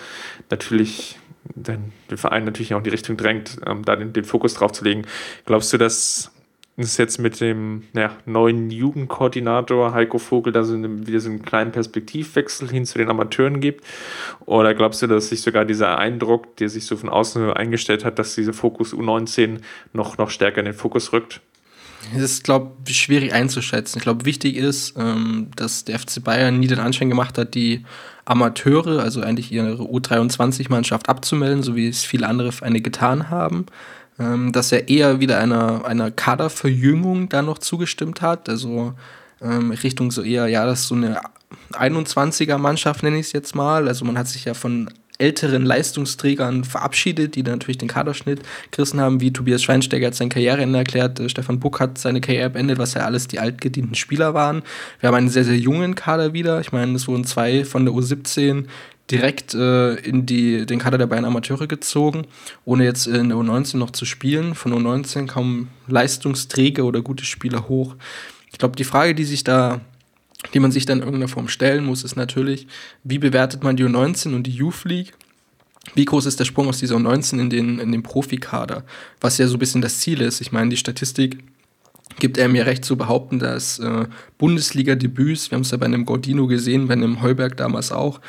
natürlich 0.50 1.18
den, 1.54 1.92
den 2.10 2.18
Verein 2.18 2.44
natürlich 2.44 2.74
auch 2.74 2.78
in 2.78 2.84
die 2.84 2.90
Richtung 2.90 3.16
drängt, 3.16 3.58
ähm, 3.66 3.84
da 3.84 3.96
den, 3.96 4.12
den 4.12 4.24
Fokus 4.24 4.54
drauf 4.54 4.72
zu 4.72 4.84
legen. 4.84 5.06
Glaubst 5.44 5.72
du, 5.72 5.78
dass 5.78 6.30
es 6.76 6.96
jetzt 6.96 7.18
mit 7.18 7.40
dem 7.40 7.84
ja, 7.94 8.16
neuen 8.24 8.70
Jugendkoordinator 8.70 9.92
Heiko 9.92 10.18
Vogel 10.18 10.52
da 10.52 10.64
so 10.64 10.74
eine, 10.74 11.06
wieder 11.06 11.20
so 11.20 11.28
einen 11.28 11.42
kleinen 11.42 11.70
Perspektivwechsel 11.70 12.70
hin 12.70 12.86
zu 12.86 12.98
den 12.98 13.10
Amateuren 13.10 13.60
gibt? 13.60 13.84
Oder 14.46 14.74
glaubst 14.74 15.02
du, 15.02 15.06
dass 15.06 15.28
sich 15.28 15.42
sogar 15.42 15.64
dieser 15.64 15.98
Eindruck, 15.98 16.56
der 16.56 16.70
sich 16.70 16.86
so 16.86 16.96
von 16.96 17.10
außen 17.10 17.52
eingestellt 17.52 18.04
hat, 18.04 18.18
dass 18.18 18.34
dieser 18.34 18.54
Fokus 18.54 18.94
U19 18.94 19.58
noch, 19.92 20.16
noch 20.16 20.30
stärker 20.30 20.60
in 20.60 20.66
den 20.66 20.74
Fokus 20.74 21.12
rückt? 21.12 21.40
Es 22.16 22.22
ist, 22.22 22.44
glaube 22.44 22.72
ich, 22.88 22.98
schwierig 22.98 23.32
einzuschätzen. 23.32 23.98
Ich 23.98 24.02
glaube, 24.02 24.24
wichtig 24.24 24.56
ist, 24.56 24.94
ähm, 24.98 25.48
dass 25.54 25.84
der 25.84 25.98
FC 25.98 26.24
Bayern 26.24 26.58
nie 26.58 26.66
den 26.66 26.80
Anschein 26.80 27.08
gemacht 27.08 27.38
hat, 27.38 27.54
die 27.54 27.84
Amateure, 28.24 29.00
also 29.00 29.20
eigentlich 29.20 29.52
ihre 29.52 29.74
U23-Mannschaft 29.74 31.08
abzumelden, 31.08 31.62
so 31.62 31.76
wie 31.76 31.88
es 31.88 32.04
viele 32.04 32.26
andere 32.26 32.50
Vereine 32.50 32.80
getan 32.80 33.30
haben 33.30 33.66
ähm, 34.18 34.52
dass 34.52 34.72
er 34.72 34.88
eher 34.88 35.20
wieder 35.20 35.38
einer, 35.38 35.84
einer 35.84 36.10
Kaderverjüngung 36.10 37.28
da 37.28 37.42
noch 37.42 37.58
zugestimmt 37.58 38.22
hat. 38.22 38.48
Also 38.48 38.94
ähm, 39.40 39.70
Richtung 39.70 40.10
so 40.10 40.22
eher, 40.22 40.46
ja, 40.48 40.66
das 40.66 40.80
ist 40.80 40.88
so 40.88 40.94
eine 40.94 41.20
21er-Mannschaft, 41.72 43.02
nenne 43.02 43.18
ich 43.18 43.26
es 43.26 43.32
jetzt 43.32 43.54
mal. 43.54 43.88
Also 43.88 44.04
man 44.04 44.18
hat 44.18 44.28
sich 44.28 44.44
ja 44.44 44.54
von 44.54 44.90
älteren 45.18 45.64
Leistungsträgern 45.64 46.64
verabschiedet, 46.64 47.36
die 47.36 47.42
dann 47.42 47.54
natürlich 47.54 47.78
den 47.78 47.88
Kaderschnitt 47.88 48.40
gerissen 48.70 49.00
haben, 49.00 49.20
wie 49.20 49.32
Tobias 49.32 49.62
Schweinsteiger 49.62 50.08
hat 50.08 50.14
sein 50.14 50.28
Karriereende 50.28 50.78
erklärt, 50.78 51.20
äh, 51.20 51.28
Stefan 51.28 51.60
Buck 51.60 51.80
hat 51.80 51.98
seine 51.98 52.20
Karriere 52.20 52.50
beendet, 52.50 52.78
was 52.78 52.94
ja 52.94 53.02
alles 53.02 53.28
die 53.28 53.38
altgedienten 53.38 53.94
Spieler 53.94 54.34
waren. 54.34 54.62
Wir 55.00 55.08
haben 55.08 55.14
einen 55.14 55.28
sehr, 55.28 55.44
sehr 55.44 55.56
jungen 55.56 55.94
Kader 55.94 56.32
wieder. 56.32 56.60
Ich 56.60 56.72
meine, 56.72 56.94
es 56.94 57.06
wurden 57.08 57.24
zwei 57.24 57.64
von 57.64 57.84
der 57.84 57.94
U17 57.94 58.64
direkt 59.10 59.54
äh, 59.54 59.94
in 59.96 60.26
die, 60.26 60.64
den 60.64 60.78
Kader 60.78 60.98
der 60.98 61.06
Bayern 61.06 61.24
Amateure 61.24 61.66
gezogen, 61.66 62.26
ohne 62.64 62.84
jetzt 62.84 63.06
in 63.06 63.28
der 63.28 63.38
U19 63.38 63.76
noch 63.76 63.90
zu 63.90 64.04
spielen. 64.04 64.54
Von 64.54 64.72
U19 64.72 65.26
kommen 65.26 65.70
Leistungsträger 65.86 66.84
oder 66.84 67.02
gute 67.02 67.24
Spieler 67.24 67.68
hoch. 67.68 67.94
Ich 68.50 68.58
glaube, 68.58 68.76
die 68.76 68.84
Frage, 68.84 69.14
die 69.14 69.24
sich 69.24 69.44
da 69.44 69.80
die 70.54 70.60
man 70.60 70.72
sich 70.72 70.86
dann 70.86 70.98
in 70.98 71.04
irgendeiner 71.04 71.28
Form 71.28 71.48
stellen 71.48 71.84
muss, 71.84 72.04
ist 72.04 72.16
natürlich, 72.16 72.66
wie 73.04 73.18
bewertet 73.18 73.62
man 73.62 73.76
die 73.76 73.84
U19 73.84 74.34
und 74.34 74.44
die 74.44 74.52
Youth 74.52 74.84
League? 74.84 75.12
Wie 75.94 76.04
groß 76.04 76.26
ist 76.26 76.38
der 76.38 76.44
Sprung 76.44 76.68
aus 76.68 76.78
dieser 76.78 76.96
U19 76.96 77.40
in 77.40 77.50
den, 77.50 77.78
in 77.78 77.92
den 77.92 78.02
Profikader? 78.02 78.84
Was 79.20 79.38
ja 79.38 79.46
so 79.46 79.56
ein 79.56 79.58
bisschen 79.58 79.82
das 79.82 79.98
Ziel 79.98 80.20
ist. 80.20 80.40
Ich 80.40 80.52
meine, 80.52 80.70
die 80.70 80.76
Statistik 80.76 81.38
gibt 82.18 82.38
er 82.38 82.48
mir 82.48 82.66
recht 82.66 82.84
zu 82.84 82.96
behaupten, 82.96 83.38
dass 83.38 83.78
äh, 83.78 84.06
Bundesliga-Debüts, 84.38 85.50
wir 85.50 85.56
haben 85.56 85.62
es 85.62 85.70
ja 85.70 85.78
bei 85.78 85.86
einem 85.86 86.04
Gordino 86.04 86.46
gesehen, 86.46 86.86
bei 86.86 86.94
einem 86.94 87.22
Heuberg 87.22 87.56
damals 87.56 87.90
auch, 87.90 88.20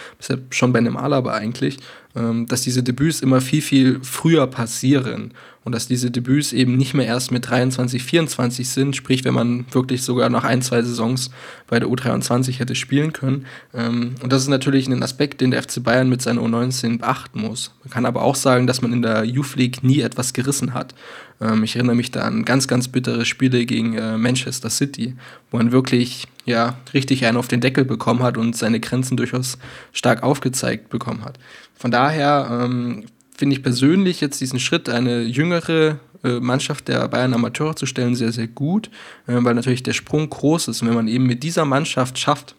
schon 0.50 0.74
bei 0.74 0.80
einem 0.80 0.98
Alaba 0.98 1.34
eigentlich, 1.34 1.78
ähm, 2.16 2.48
dass 2.48 2.62
diese 2.62 2.82
Debüts 2.82 3.22
immer 3.22 3.42
viel, 3.42 3.62
viel 3.62 4.00
früher 4.02 4.48
passieren 4.48 5.34
und 5.64 5.74
dass 5.74 5.88
diese 5.88 6.12
Debüts 6.12 6.54
eben 6.54 6.76
nicht 6.76 6.94
mehr 6.94 7.06
erst 7.06 7.32
mit 7.32 7.50
23, 7.50 8.04
24 8.04 8.68
sind, 8.68 8.96
sprich, 8.96 9.24
wenn 9.24 9.34
man 9.34 9.66
wirklich 9.72 10.04
sogar 10.04 10.30
noch 10.30 10.44
ein, 10.44 10.62
zwei 10.62 10.82
Saisons 10.82 11.30
bei 11.68 11.80
der 11.80 11.88
U23 11.88 12.60
hätte 12.60 12.76
spielen 12.76 13.14
können. 13.14 13.46
Ähm, 13.74 14.16
und 14.22 14.34
das 14.34 14.42
ist 14.42 14.50
natürlich 14.50 14.88
ein 14.88 15.04
Aspekt, 15.04 15.42
den 15.42 15.52
der 15.52 15.64
FC 15.64 15.82
Bayern 15.82 16.10
mit 16.10 16.22
seiner 16.22 16.42
U19 16.42 17.00
beachten 17.00 17.42
muss. 17.42 17.74
Man 17.84 17.92
kann 17.92 18.06
aber 18.06 18.24
auch 18.24 18.36
sagen, 18.36 18.68
dass 18.68 18.82
man 18.82 18.92
in 18.92 19.02
der 19.02 19.24
Youth 19.24 19.56
League 19.56 19.84
nie 19.84 20.02
etwas 20.02 20.34
gerissen 20.34 20.74
hat. 20.74 20.94
Ähm, 21.40 21.64
ich 21.64 21.76
erinnere 21.76 21.96
mich 21.96 22.12
da 22.12 22.22
an 22.24 22.46
ganz, 22.46 22.68
ganz 22.68 22.88
bittere 22.88 23.26
Spiele 23.26 23.66
gegen 23.66 23.96
äh, 23.96 24.18
Manchester 24.18 24.70
City, 24.70 25.16
wo 25.50 25.58
man 25.58 25.72
wirklich 25.72 26.28
ja, 26.46 26.78
richtig 26.94 27.26
einen 27.26 27.38
auf 27.38 27.48
den 27.48 27.62
Deckel 27.62 27.86
bekommen 27.86 28.22
hat 28.22 28.38
und 28.38 28.56
seine 28.56 28.80
Grenzen 28.80 29.16
durchaus 29.16 29.58
stark 29.94 30.24
aufgezeigt 30.24 30.90
bekommen 30.90 31.24
hat. 31.24 31.40
Von 31.76 31.92
daher 31.92 32.66
ähm, 32.66 33.06
finde 33.44 33.58
ich 33.58 33.62
persönlich 33.62 34.22
jetzt 34.22 34.40
diesen 34.40 34.58
Schritt, 34.58 34.88
eine 34.88 35.24
jüngere 35.24 36.00
äh, 36.24 36.40
Mannschaft 36.40 36.88
der 36.88 37.06
Bayern 37.10 37.34
Amateure 37.34 37.76
zu 37.76 37.86
stellen, 37.86 38.16
sehr, 38.16 38.32
sehr 38.32 38.48
gut, 38.48 38.90
äh, 39.28 39.34
weil 39.36 39.54
natürlich 39.54 39.84
der 39.84 39.92
Sprung 39.92 40.30
groß 40.30 40.70
ist. 40.70 40.82
Und 40.82 40.88
wenn 40.88 40.96
man 40.96 41.10
eben 41.10 41.26
mit 41.26 41.44
dieser 41.44 41.66
Mannschaft 41.66 42.18
schafft, 42.18 42.56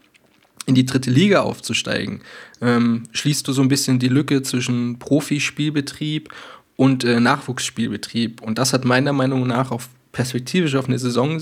in 0.67 0.75
die 0.75 0.85
dritte 0.85 1.11
Liga 1.11 1.41
aufzusteigen, 1.41 2.21
ähm, 2.61 3.05
schließt 3.13 3.49
du 3.49 3.55
so 3.55 3.63
ein 3.63 3.69
bisschen 3.69 3.99
die 3.99 4.09
Lücke 4.09 4.43
zwischen 4.43 4.99
Profispielbetrieb 4.99 6.29
und 6.77 7.03
äh, 7.03 7.19
Nachwuchsspielbetrieb. 7.19 8.43
Und 8.43 8.59
das 8.59 8.75
hat 8.75 8.85
meiner 8.85 9.15
Meinung 9.15 9.47
nach 9.47 9.71
auf 9.71 9.89
perspektivisch 10.15 10.75
auf 10.77 10.87
eine 10.87 10.99
Saison 10.99 11.39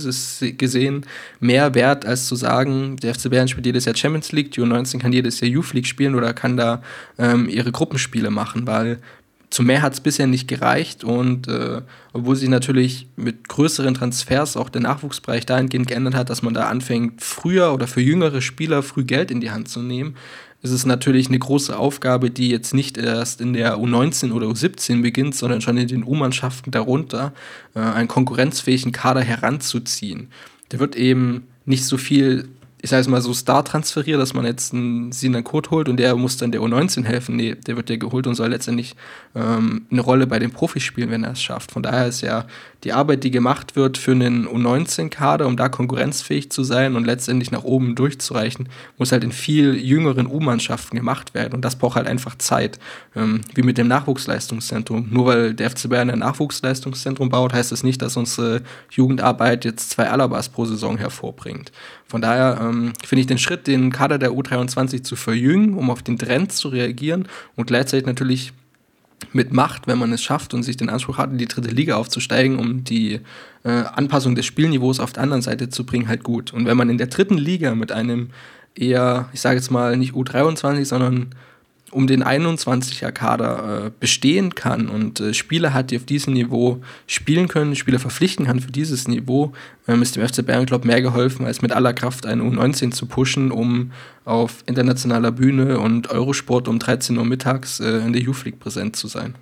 gesehen 0.57 1.07
mehr 1.38 1.74
wert, 1.74 2.05
als 2.05 2.26
zu 2.26 2.34
sagen, 2.34 2.97
der 2.97 3.14
FC 3.14 3.30
Bayern 3.30 3.47
spielt 3.47 3.66
jedes 3.66 3.84
Jahr 3.84 3.95
Champions 3.95 4.32
League, 4.32 4.51
die 4.51 4.61
U19 4.61 4.99
kann 4.99 5.12
jedes 5.12 5.38
Jahr 5.40 5.51
Youth 5.51 5.74
League 5.74 5.86
spielen 5.86 6.16
oder 6.16 6.32
kann 6.32 6.57
da 6.57 6.82
ähm, 7.18 7.49
ihre 7.49 7.70
Gruppenspiele 7.70 8.30
machen, 8.30 8.66
weil 8.66 8.99
zu 9.53 9.62
mehr 9.62 9.82
hat 9.82 9.92
es 9.92 10.00
bisher 10.00 10.26
nicht 10.26 10.48
gereicht 10.48 11.05
und 11.05 11.46
äh, 11.46 11.82
obwohl 12.14 12.36
sich 12.36 12.48
natürlich 12.48 13.07
mit 13.16 13.50
größeren 13.50 13.92
Transfers 13.92 14.57
auch 14.57 14.70
der 14.70 14.80
Nachwuchsbereich 14.80 15.44
dahingehend 15.44 15.88
geändert 15.88 16.14
hat, 16.14 16.30
dass 16.30 16.42
man 16.42 16.55
da 16.55 16.68
anfängt, 16.68 17.20
früher 17.20 17.74
oder 17.74 17.86
für 17.86 18.00
jüngere 18.00 18.40
Spieler 18.40 18.82
früh 18.82 19.05
Geld 19.05 19.30
in 19.30 19.42
die 19.42 19.50
Hand 19.50 19.68
zu 19.68 19.82
nehmen, 19.82 20.16
ist 20.62 20.70
es 20.70 20.86
natürlich 20.86 21.28
eine 21.28 21.38
große 21.38 21.76
Aufgabe, 21.76 22.30
die 22.30 22.48
jetzt 22.48 22.72
nicht 22.72 22.96
erst 22.96 23.42
in 23.42 23.53
der 23.53 23.76
U19 23.76 24.32
oder 24.32 24.46
U17 24.46 25.03
beginnt, 25.03 25.34
sondern 25.34 25.61
schon 25.61 25.76
in 25.76 25.88
den 25.88 26.05
U-Mannschaften 26.05 26.70
darunter, 26.70 27.34
äh, 27.74 27.80
einen 27.80 28.09
konkurrenzfähigen 28.09 28.92
Kader 28.92 29.20
heranzuziehen. 29.20 30.28
Der 30.70 30.80
wird 30.80 30.96
eben 30.96 31.46
nicht 31.66 31.84
so 31.84 31.98
viel 31.98 32.48
ich 32.82 32.90
sage 32.90 33.00
es 33.00 33.08
mal 33.08 33.22
so, 33.22 33.32
Star 33.32 33.64
transferiert, 33.64 34.20
dass 34.20 34.34
man 34.34 34.44
jetzt 34.44 34.74
einen 34.74 35.12
Sinan 35.12 35.44
Kurt 35.44 35.70
holt 35.70 35.88
und 35.88 35.98
der 35.98 36.16
muss 36.16 36.36
dann 36.36 36.50
der 36.50 36.60
U19 36.60 37.04
helfen. 37.04 37.36
Nee, 37.36 37.54
der 37.54 37.76
wird 37.76 37.88
ja 37.88 37.96
geholt 37.96 38.26
und 38.26 38.34
soll 38.34 38.48
letztendlich 38.48 38.96
ähm, 39.36 39.86
eine 39.88 40.00
Rolle 40.00 40.26
bei 40.26 40.40
den 40.40 40.50
Profis 40.50 40.82
spielen, 40.82 41.08
wenn 41.08 41.22
er 41.22 41.32
es 41.32 41.40
schafft. 41.40 41.70
Von 41.70 41.84
daher 41.84 42.08
ist 42.08 42.22
ja 42.22 42.44
die 42.82 42.92
Arbeit, 42.92 43.22
die 43.22 43.30
gemacht 43.30 43.76
wird 43.76 43.98
für 43.98 44.10
einen 44.10 44.48
U19-Kader, 44.48 45.46
um 45.46 45.56
da 45.56 45.68
konkurrenzfähig 45.68 46.50
zu 46.50 46.64
sein 46.64 46.96
und 46.96 47.04
letztendlich 47.04 47.52
nach 47.52 47.62
oben 47.62 47.94
durchzureichen, 47.94 48.68
muss 48.98 49.12
halt 49.12 49.22
in 49.22 49.30
viel 49.30 49.76
jüngeren 49.76 50.26
U-Mannschaften 50.26 50.96
gemacht 50.96 51.34
werden. 51.34 51.54
Und 51.54 51.64
das 51.64 51.76
braucht 51.76 51.94
halt 51.94 52.08
einfach 52.08 52.36
Zeit. 52.38 52.80
Ähm, 53.14 53.42
wie 53.54 53.62
mit 53.62 53.78
dem 53.78 53.86
Nachwuchsleistungszentrum. 53.86 55.06
Nur 55.10 55.26
weil 55.26 55.54
der 55.54 55.70
FC 55.70 55.88
Bayern 55.88 56.10
ein 56.10 56.18
Nachwuchsleistungszentrum 56.18 57.28
baut, 57.28 57.52
heißt 57.52 57.70
das 57.70 57.84
nicht, 57.84 58.02
dass 58.02 58.16
unsere 58.16 58.62
Jugendarbeit 58.90 59.64
jetzt 59.64 59.90
zwei 59.90 60.10
Alabas 60.10 60.48
pro 60.48 60.64
Saison 60.64 60.98
hervorbringt. 60.98 61.70
Von 62.12 62.20
daher 62.20 62.58
ähm, 62.60 62.71
finde 63.04 63.20
ich 63.20 63.26
den 63.26 63.38
Schritt, 63.38 63.66
den 63.66 63.90
Kader 63.92 64.18
der 64.18 64.32
U23 64.32 65.02
zu 65.02 65.16
verjüngen, 65.16 65.74
um 65.74 65.90
auf 65.90 66.02
den 66.02 66.18
Trend 66.18 66.52
zu 66.52 66.68
reagieren 66.68 67.28
und 67.56 67.66
gleichzeitig 67.66 68.06
natürlich 68.06 68.52
mit 69.32 69.52
Macht, 69.52 69.86
wenn 69.86 69.98
man 69.98 70.12
es 70.12 70.22
schafft 70.22 70.52
und 70.54 70.62
sich 70.62 70.76
den 70.76 70.90
Anspruch 70.90 71.18
hat, 71.18 71.30
in 71.30 71.38
die 71.38 71.46
dritte 71.46 71.70
Liga 71.70 71.96
aufzusteigen, 71.96 72.58
um 72.58 72.84
die 72.84 73.20
äh, 73.64 73.68
Anpassung 73.68 74.34
des 74.34 74.46
Spielniveaus 74.46 75.00
auf 75.00 75.12
der 75.12 75.22
anderen 75.22 75.42
Seite 75.42 75.68
zu 75.68 75.86
bringen, 75.86 76.08
halt 76.08 76.24
gut. 76.24 76.52
Und 76.52 76.66
wenn 76.66 76.76
man 76.76 76.90
in 76.90 76.98
der 76.98 77.06
dritten 77.06 77.38
Liga 77.38 77.74
mit 77.74 77.92
einem 77.92 78.30
eher, 78.74 79.28
ich 79.32 79.40
sage 79.40 79.56
jetzt 79.56 79.70
mal 79.70 79.96
nicht 79.96 80.14
U23, 80.14 80.84
sondern 80.84 81.34
um 81.93 82.07
den 82.07 82.24
21er-Kader 82.24 83.86
äh, 83.86 83.90
bestehen 84.01 84.55
kann 84.55 84.88
und 84.88 85.20
äh, 85.20 85.34
Spieler 85.34 85.72
hat, 85.72 85.90
die 85.90 85.97
auf 85.97 86.05
diesem 86.05 86.32
Niveau 86.32 86.80
spielen 87.07 87.49
können, 87.49 87.76
Spieler 87.76 87.99
verpflichten 87.99 88.47
kann 88.47 88.61
für 88.61 88.72
dieses 88.72 89.07
Niveau, 89.07 89.53
ähm, 89.86 90.03
ist 90.03 90.16
dem 90.16 90.26
FC 90.26 90.45
Bayern, 90.45 90.64
ich, 90.64 90.84
mehr 90.84 91.03
geholfen, 91.03 91.47
als 91.47 91.62
mit 91.62 91.72
aller 91.72 91.93
Kraft 91.93 92.26
eine 92.26 92.43
U19 92.43 92.93
zu 92.93 93.07
pushen, 93.07 93.53
um 93.53 93.93
auf 94.24 94.64
internationaler 94.66 95.32
Bühne 95.32 95.78
und 95.78 96.11
Eurosport 96.11 96.66
um 96.66 96.78
13 96.78 97.16
Uhr 97.18 97.24
mittags 97.24 97.78
äh, 97.80 97.99
in 97.99 98.12
der 98.12 98.22
Youth 98.22 98.45
League 98.45 98.59
präsent 98.59 98.97
zu 98.97 99.07
sein. 99.07 99.34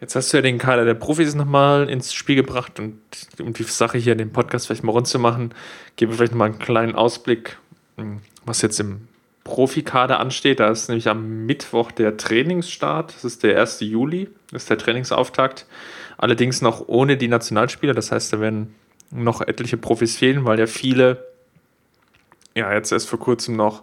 Jetzt 0.00 0.16
hast 0.16 0.32
du 0.32 0.38
ja 0.38 0.42
den 0.42 0.58
Kader 0.58 0.84
der 0.84 0.94
Profis 0.94 1.34
nochmal 1.34 1.88
ins 1.88 2.12
Spiel 2.12 2.36
gebracht 2.36 2.80
und 2.80 2.98
um 3.40 3.52
die 3.52 3.62
Sache 3.64 3.98
hier, 3.98 4.14
den 4.14 4.32
Podcast 4.32 4.66
vielleicht 4.66 4.82
mal 4.82 4.92
rund 4.92 5.06
zu 5.06 5.18
machen, 5.18 5.54
geben 5.96 6.12
wir 6.12 6.16
vielleicht 6.16 6.32
nochmal 6.32 6.50
einen 6.50 6.58
kleinen 6.58 6.94
Ausblick, 6.94 7.56
hm, 7.96 8.20
was 8.44 8.62
jetzt 8.62 8.80
im 8.80 9.08
Profikader 9.44 10.20
ansteht. 10.20 10.60
Da 10.60 10.70
ist 10.70 10.88
nämlich 10.88 11.08
am 11.08 11.46
Mittwoch 11.46 11.90
der 11.90 12.16
Trainingsstart, 12.16 13.14
das 13.14 13.24
ist 13.24 13.42
der 13.42 13.60
1. 13.60 13.80
Juli, 13.80 14.28
das 14.50 14.62
ist 14.62 14.70
der 14.70 14.78
Trainingsauftakt. 14.78 15.66
Allerdings 16.16 16.62
noch 16.62 16.86
ohne 16.88 17.16
die 17.16 17.28
Nationalspieler, 17.28 17.94
das 17.94 18.12
heißt, 18.12 18.32
da 18.32 18.40
werden 18.40 18.74
noch 19.10 19.40
etliche 19.40 19.76
Profis 19.76 20.16
fehlen, 20.16 20.44
weil 20.44 20.58
ja 20.58 20.66
viele 20.66 21.26
ja 22.54 22.72
jetzt 22.72 22.92
erst 22.92 23.08
vor 23.08 23.18
kurzem 23.18 23.56
noch 23.56 23.82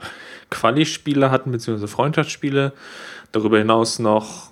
Quali-Spiele 0.49 1.32
hatten, 1.32 1.51
beziehungsweise 1.51 1.88
Freundschaftsspiele. 1.88 2.74
Darüber 3.32 3.57
hinaus 3.57 3.99
noch 3.99 4.51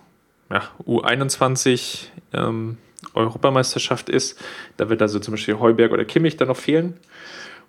ja, 0.49 0.63
U21 0.85 2.05
ähm, 2.33 2.77
Europameisterschaft 3.13 4.09
ist. 4.09 4.39
Da 4.77 4.89
wird 4.89 5.01
also 5.01 5.19
zum 5.19 5.33
Beispiel 5.33 5.59
Heuberg 5.59 5.91
oder 5.91 6.05
Kimmich 6.05 6.37
dann 6.37 6.47
noch 6.47 6.57
fehlen. 6.57 6.97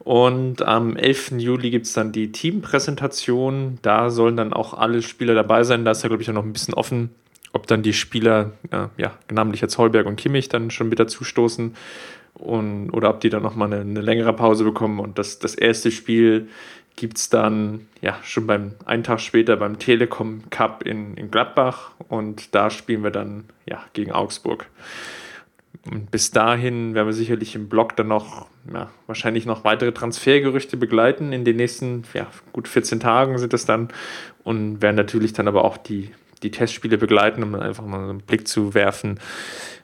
Und 0.01 0.63
am 0.63 0.97
11. 0.97 1.33
Juli 1.39 1.71
gibt 1.71 1.87
es 1.87 1.93
dann 1.93 2.13
die 2.13 2.33
Teampräsentation. 2.33 3.79
Da 3.83 4.11
sollen 4.11 4.37
dann 4.37 4.53
auch 4.53 4.75
alle 4.75 5.03
Spieler 5.03 5.35
dabei 5.35 5.65
sein. 5.65 5.85
Da 5.85 5.91
ist 5.91 6.03
ja, 6.03 6.09
glaube 6.09 6.23
ich, 6.23 6.31
auch 6.31 6.35
noch 6.35 6.45
ein 6.45 6.53
bisschen 6.53 6.75
offen, 6.75 7.11
ob 7.53 7.67
dann 7.67 7.83
die 7.83 7.93
Spieler, 7.93 8.53
äh, 8.71 8.87
ja, 8.97 9.19
namentlich 9.31 9.61
jetzt 9.61 9.77
Heuberg 9.77 10.07
und 10.07 10.17
Kimmich, 10.17 10.49
dann 10.49 10.71
schon 10.71 10.91
wieder 10.91 11.07
zustoßen. 11.09 11.75
Und, 12.35 12.91
oder 12.91 13.11
ob 13.11 13.21
die 13.21 13.31
dann 13.31 13.43
nochmal 13.43 13.73
eine, 13.73 13.83
eine 13.83 14.01
längere 14.01 14.33
Pause 14.33 14.65
bekommen. 14.65 15.01
Und 15.01 15.19
das, 15.19 15.41
das 15.41 15.55
erste 15.55 15.91
Spiel 15.91 16.49
gibt 16.99 17.19
es 17.19 17.29
dann 17.31 17.87
ja 18.01 18.19
schon 18.25 18.47
beim 18.47 18.73
einen 18.85 19.05
Tag 19.05 19.21
später 19.21 19.57
beim 19.57 19.79
Telekom 19.79 20.43
Cup 20.51 20.85
in, 20.85 21.17
in 21.17 21.31
Gladbach 21.31 21.93
und 22.09 22.55
da 22.57 22.71
spielen 22.71 23.05
wir 23.05 23.13
dann 23.13 23.45
ja 23.67 23.85
gegen 23.93 24.11
Augsburg. 24.11 24.67
Und 25.87 26.11
bis 26.11 26.31
dahin 26.31 26.95
werden 26.95 27.07
wir 27.07 27.13
sicherlich 27.13 27.55
im 27.55 27.69
Blog 27.69 27.97
dann 27.97 28.09
noch 28.09 28.47
ja, 28.73 28.91
wahrscheinlich 29.07 29.47
noch 29.47 29.65
weitere 29.65 29.93
Transfergerüchte 29.93 30.77
begleiten. 30.77 31.33
In 31.33 31.45
den 31.45 31.57
nächsten 31.57 32.05
ja, 32.15 32.27
gut 32.53 32.69
14 32.69 33.01
Tagen 33.01 33.39
sind 33.39 33.53
das 33.53 33.65
dann 33.65 33.89
und 34.45 34.83
werden 34.83 34.97
natürlich 34.97 35.33
dann 35.33 35.49
aber 35.49 35.65
auch 35.65 35.77
die, 35.77 36.11
die 36.43 36.51
Testspiele 36.51 36.99
begleiten, 36.99 37.43
um 37.43 37.55
einfach 37.55 37.85
mal 37.85 38.11
einen 38.11 38.21
Blick 38.21 38.47
zu 38.49 38.75
werfen, 38.75 39.19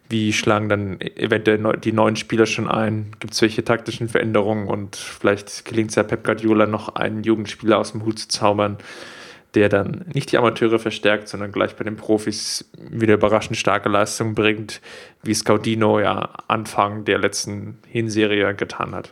wie 0.09 0.33
schlagen 0.33 0.69
dann 0.69 1.01
eventuell 1.01 1.79
die 1.79 1.93
neuen 1.93 2.17
Spieler 2.17 2.47
schon 2.47 2.69
ein? 2.69 3.13
Gibt 3.21 3.33
es 3.33 3.41
welche 3.41 3.65
taktischen 3.65 4.09
Veränderungen? 4.09 4.69
Und 4.69 4.97
vielleicht 4.97 5.65
gelingt 5.65 5.91
es 5.91 5.97
ja 5.97 6.03
Pep 6.03 6.25
Guardiola 6.25 6.67
noch 6.67 6.95
einen 6.95 7.23
Jugendspieler 7.23 7.79
aus 7.79 7.93
dem 7.93 8.05
Hut 8.05 8.19
zu 8.19 8.29
zaubern, 8.29 8.77
der 9.55 9.69
dann 9.69 10.05
nicht 10.13 10.33
die 10.33 10.39
Amateure 10.39 10.79
verstärkt, 10.79 11.29
sondern 11.29 11.53
gleich 11.53 11.77
bei 11.77 11.85
den 11.85 11.97
Profis 11.97 12.69
wieder 12.79 13.15
überraschend 13.15 13.57
starke 13.57 13.89
Leistungen 13.89 14.35
bringt, 14.35 14.81
wie 15.23 15.35
Scaudino 15.35 16.01
ja 16.01 16.31
Anfang 16.49 17.05
der 17.05 17.19
letzten 17.19 17.79
Hinserie 17.87 18.55
getan 18.55 18.95
hat. 18.95 19.11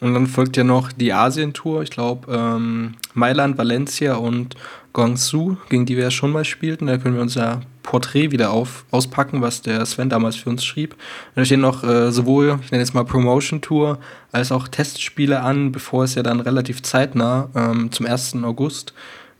Und 0.00 0.14
dann 0.14 0.26
folgt 0.26 0.56
ja 0.56 0.64
noch 0.64 0.92
die 0.92 1.12
Asien-Tour. 1.12 1.82
Ich 1.82 1.90
glaube, 1.90 2.32
ähm, 2.32 2.94
Mailand, 3.14 3.58
Valencia 3.58 4.14
und 4.14 4.54
Guangzhou, 4.92 5.56
gegen 5.68 5.86
die 5.86 5.96
wir 5.96 6.04
ja 6.04 6.10
schon 6.10 6.30
mal 6.30 6.44
spielten. 6.44 6.86
Da 6.86 6.98
können 6.98 7.16
wir 7.16 7.22
unser 7.22 7.62
Porträt 7.82 8.30
wieder 8.30 8.50
auf, 8.50 8.84
auspacken, 8.90 9.42
was 9.42 9.62
der 9.62 9.84
Sven 9.86 10.08
damals 10.08 10.36
für 10.36 10.50
uns 10.50 10.64
schrieb. 10.64 10.92
Und 10.92 11.36
da 11.36 11.44
stehen 11.44 11.60
noch 11.60 11.82
äh, 11.82 12.12
sowohl, 12.12 12.60
ich 12.62 12.70
nenne 12.70 12.82
jetzt 12.82 12.94
mal 12.94 13.04
Promotion 13.04 13.60
Tour, 13.60 13.98
als 14.30 14.52
auch 14.52 14.68
Testspiele 14.68 15.40
an, 15.40 15.72
bevor 15.72 16.04
es 16.04 16.14
ja 16.14 16.22
dann 16.22 16.40
relativ 16.40 16.82
zeitnah 16.82 17.48
ähm, 17.56 17.90
zum 17.90 18.06
1. 18.06 18.36
August 18.44 18.94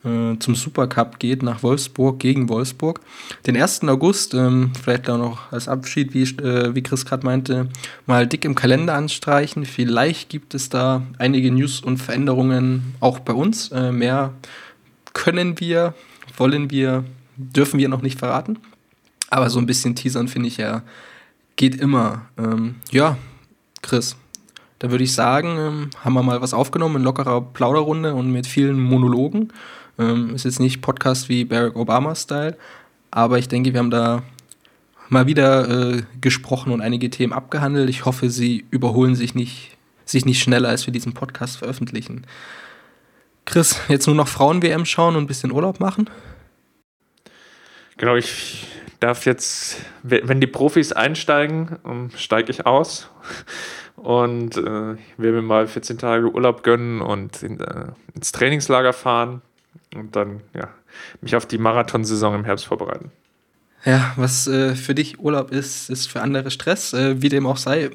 äh, 0.05 0.39
zum 0.39 0.55
Supercup 0.55 1.19
geht 1.19 1.43
nach 1.43 1.63
Wolfsburg 1.63 2.21
gegen 2.21 2.49
Wolfsburg. 2.49 3.01
Den 3.47 3.57
1. 3.57 3.83
August, 3.85 4.35
ähm, 4.35 4.73
vielleicht 4.81 5.11
auch 5.11 5.19
noch 5.19 5.53
als 5.53 5.69
Abschied, 5.69 6.15
wie, 6.15 6.23
äh, 6.23 6.75
wie 6.75 6.83
Chris 6.83 7.05
gerade 7.05 7.27
meinte, 7.27 7.69
mal 8.07 8.27
dick 8.27 8.45
im 8.45 8.55
Kalender 8.55 8.95
anstreichen. 8.95 9.65
Vielleicht 9.65 10.29
gibt 10.29 10.55
es 10.55 10.69
da 10.69 11.03
einige 11.19 11.51
News 11.51 11.81
und 11.81 11.99
Veränderungen 11.99 12.95
auch 13.01 13.19
bei 13.19 13.33
uns. 13.33 13.73
Äh, 13.73 13.93
mehr 13.93 14.33
können 15.15 15.59
wir, 15.59 15.95
wollen 16.37 16.71
wir, 16.71 17.05
dürfen 17.37 17.79
wir 17.79 17.89
noch 17.89 18.03
nicht 18.03 18.19
verraten. 18.19 18.59
Aber 19.31 19.51
so 19.51 19.59
ein 19.59 19.67
bisschen 19.67 19.95
teasern 19.95 20.29
finde 20.29 20.49
ich 20.49 20.57
ja, 20.59 20.83
geht 21.57 21.75
immer. 21.75 22.27
Ähm, 22.39 22.77
ja, 22.91 23.19
Chris, 23.83 24.17
da 24.79 24.91
würde 24.91 25.05
ich 25.05 25.13
sagen, 25.13 25.57
ähm, 25.59 25.91
haben 26.05 26.15
wir 26.15 26.23
mal 26.23 26.41
was 26.41 26.55
aufgenommen 26.55 26.97
in 26.97 27.03
lockerer 27.03 27.41
Plauderrunde 27.41 28.15
und 28.15 28.31
mit 28.31 28.47
vielen 28.47 28.81
Monologen. 28.81 29.53
Ähm, 29.99 30.35
ist 30.35 30.45
jetzt 30.45 30.61
nicht 30.61 30.81
Podcast 30.81 31.29
wie 31.29 31.45
Barack 31.45 31.77
Obama-Style, 31.77 32.57
aber 33.11 33.39
ich 33.39 33.49
denke, 33.49 33.73
wir 33.73 33.81
haben 33.81 33.91
da 33.91 34.23
mal 35.09 35.27
wieder 35.27 35.69
äh, 35.69 36.03
gesprochen 36.21 36.73
und 36.73 36.81
einige 36.81 37.11
Themen 37.11 37.33
abgehandelt. 37.33 37.91
Ich 37.91 38.05
hoffe, 38.05 38.31
sie 38.31 38.65
überholen 38.71 39.15
sich 39.15 39.35
nicht, 39.35 39.77
sich 40.05 40.25
nicht 40.25 40.41
schneller, 40.41 40.69
als 40.69 40.87
wir 40.87 40.93
diesen 40.93 41.15
Podcast 41.15 41.59
veröffentlichen. 41.59 42.27
Chris, 43.45 43.81
jetzt 43.89 44.07
nur 44.07 44.17
noch 44.17 44.29
Frauen-WM 44.29 44.85
schauen 44.85 45.17
und 45.17 45.25
ein 45.25 45.27
bisschen 45.27 45.51
Urlaub 45.51 45.81
machen? 45.81 46.11
Genau, 47.97 48.15
ich 48.15 48.67
darf 49.01 49.27
jetzt, 49.27 49.81
wenn 50.03 50.41
die 50.41 50.47
Profis 50.47 50.93
einsteigen, 50.93 51.79
ähm, 51.85 52.11
steige 52.17 52.51
ich 52.51 52.67
aus 52.67 53.09
und 53.97 54.57
äh, 54.57 54.97
will 55.17 55.33
mir 55.33 55.43
mal 55.43 55.67
14 55.67 55.99
Tage 55.99 56.31
Urlaub 56.33 56.63
gönnen 56.63 57.01
und 57.01 57.43
in, 57.43 57.59
äh, 57.61 57.87
ins 58.15 58.33
Trainingslager 58.33 58.93
fahren 58.93 59.43
und 59.95 60.17
dann 60.17 60.41
ja, 60.55 60.69
mich 61.21 61.37
auf 61.37 61.47
die 61.47 61.59
Marathonsaison 61.59 62.35
im 62.35 62.45
Herbst 62.45 62.67
vorbereiten. 62.67 63.11
Ja, 63.85 64.13
was 64.17 64.47
äh, 64.49 64.75
für 64.75 64.95
dich 64.95 65.21
Urlaub 65.21 65.53
ist, 65.53 65.89
ist 65.89 66.11
für 66.11 66.21
andere 66.21 66.51
Stress, 66.51 66.93
äh, 66.93 67.23
wie 67.23 67.29
dem 67.29 67.47
auch 67.47 67.57
sei. 67.57 67.91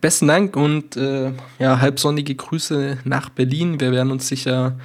Besten 0.00 0.26
Dank 0.26 0.56
und 0.56 0.96
äh, 0.96 1.32
ja, 1.58 1.80
halbsonnige 1.80 2.34
Grüße 2.34 2.98
nach 3.04 3.28
Berlin. 3.28 3.78
Wir 3.78 3.92
werden 3.92 4.10
uns 4.10 4.26
sicher 4.26 4.78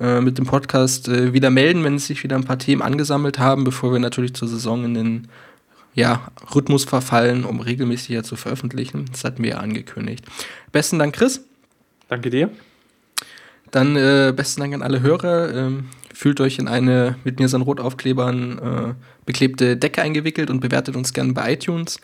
äh, 0.00 0.20
mit 0.20 0.38
dem 0.38 0.46
Podcast 0.46 1.08
äh, 1.08 1.34
wieder 1.34 1.50
melden, 1.50 1.84
wenn 1.84 1.98
sich 1.98 2.22
wieder 2.22 2.36
ein 2.36 2.44
paar 2.44 2.58
Themen 2.58 2.80
angesammelt 2.80 3.38
haben, 3.38 3.64
bevor 3.64 3.92
wir 3.92 3.98
natürlich 3.98 4.34
zur 4.34 4.48
Saison 4.48 4.84
in 4.84 4.94
den 4.94 5.28
ja, 5.94 6.30
Rhythmus 6.54 6.84
verfallen, 6.84 7.44
um 7.44 7.60
regelmäßiger 7.60 8.22
zu 8.22 8.36
veröffentlichen. 8.36 9.06
Das 9.10 9.24
hatten 9.24 9.42
wir 9.42 9.50
ja 9.50 9.56
angekündigt. 9.58 10.24
Besten 10.72 10.98
Dank, 10.98 11.14
Chris. 11.14 11.44
Danke 12.08 12.30
dir. 12.30 12.50
Dann 13.70 13.96
äh, 13.96 14.32
besten 14.34 14.60
Dank 14.60 14.74
an 14.74 14.82
alle 14.82 15.00
Hörer. 15.00 15.54
Ähm, 15.54 15.84
fühlt 16.12 16.40
euch 16.40 16.58
in 16.58 16.68
eine 16.68 17.16
mit 17.24 17.38
mir 17.40 17.48
so 17.48 17.56
Rotaufklebern 17.56 18.58
äh, 18.58 18.94
beklebte 19.24 19.76
Decke 19.76 20.02
eingewickelt 20.02 20.50
und 20.50 20.60
bewertet 20.60 20.96
uns 20.96 21.12
gerne 21.12 21.32
bei 21.32 21.54
iTunes. 21.54 21.98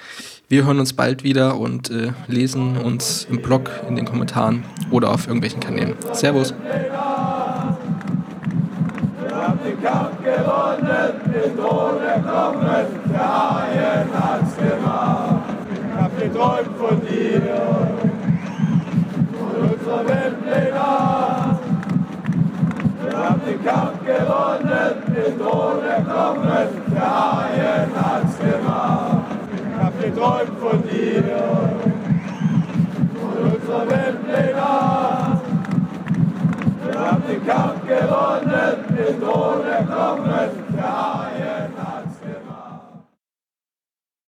Wir 0.48 0.64
hören 0.64 0.78
uns 0.78 0.92
bald 0.92 1.24
wieder 1.24 1.58
und 1.58 1.90
äh, 1.90 2.12
lesen 2.28 2.76
uns 2.78 3.26
im 3.28 3.42
Blog, 3.42 3.68
in 3.88 3.96
den 3.96 4.04
Kommentaren 4.04 4.64
oder 4.90 5.10
auf 5.10 5.26
irgendwelchen 5.26 5.60
Kanälen. 5.60 5.94
Servus. 6.12 6.54
Wir 9.22 9.34
haben 9.34 9.58
den 9.64 9.82
Kampf 9.82 10.16
gewonnen, 10.22 11.12
den 11.34 11.56
Thron 11.56 12.00
erklommen, 12.00 12.86
der 13.12 13.54
Haien 13.54 14.08
hat's 14.14 14.56
gemacht. 14.56 15.42
Ich 15.74 16.00
hab 16.00 16.18
geträumt 16.18 16.76
von. 16.78 17.05
den 23.46 23.64
Kampf 23.64 24.04
gewonnen, 24.04 24.94
den 25.06 25.38
Tode 25.38 26.04
kommen, 26.04 26.68
der 26.92 27.10
Haien 27.16 27.90
hat's 27.94 28.38
gemacht. 28.38 29.24
Ich 29.54 29.82
hab 29.82 30.02
geträumt 30.02 30.58
von 30.58 30.82
dir, 30.82 31.24
von 33.14 33.36
unserer 33.52 33.84
Weltplenat. 33.88 35.40
Wir 36.84 36.98
haben 36.98 37.22
den 37.28 37.46
Kampf 37.46 37.86
gewonnen, 37.86 38.76
den 38.88 39.20
Tode 39.20 39.74
kommen, 39.94 40.50
der 40.76 40.96
Haien 40.98 41.70
hat's 41.76 41.76
gemacht. 41.76 41.95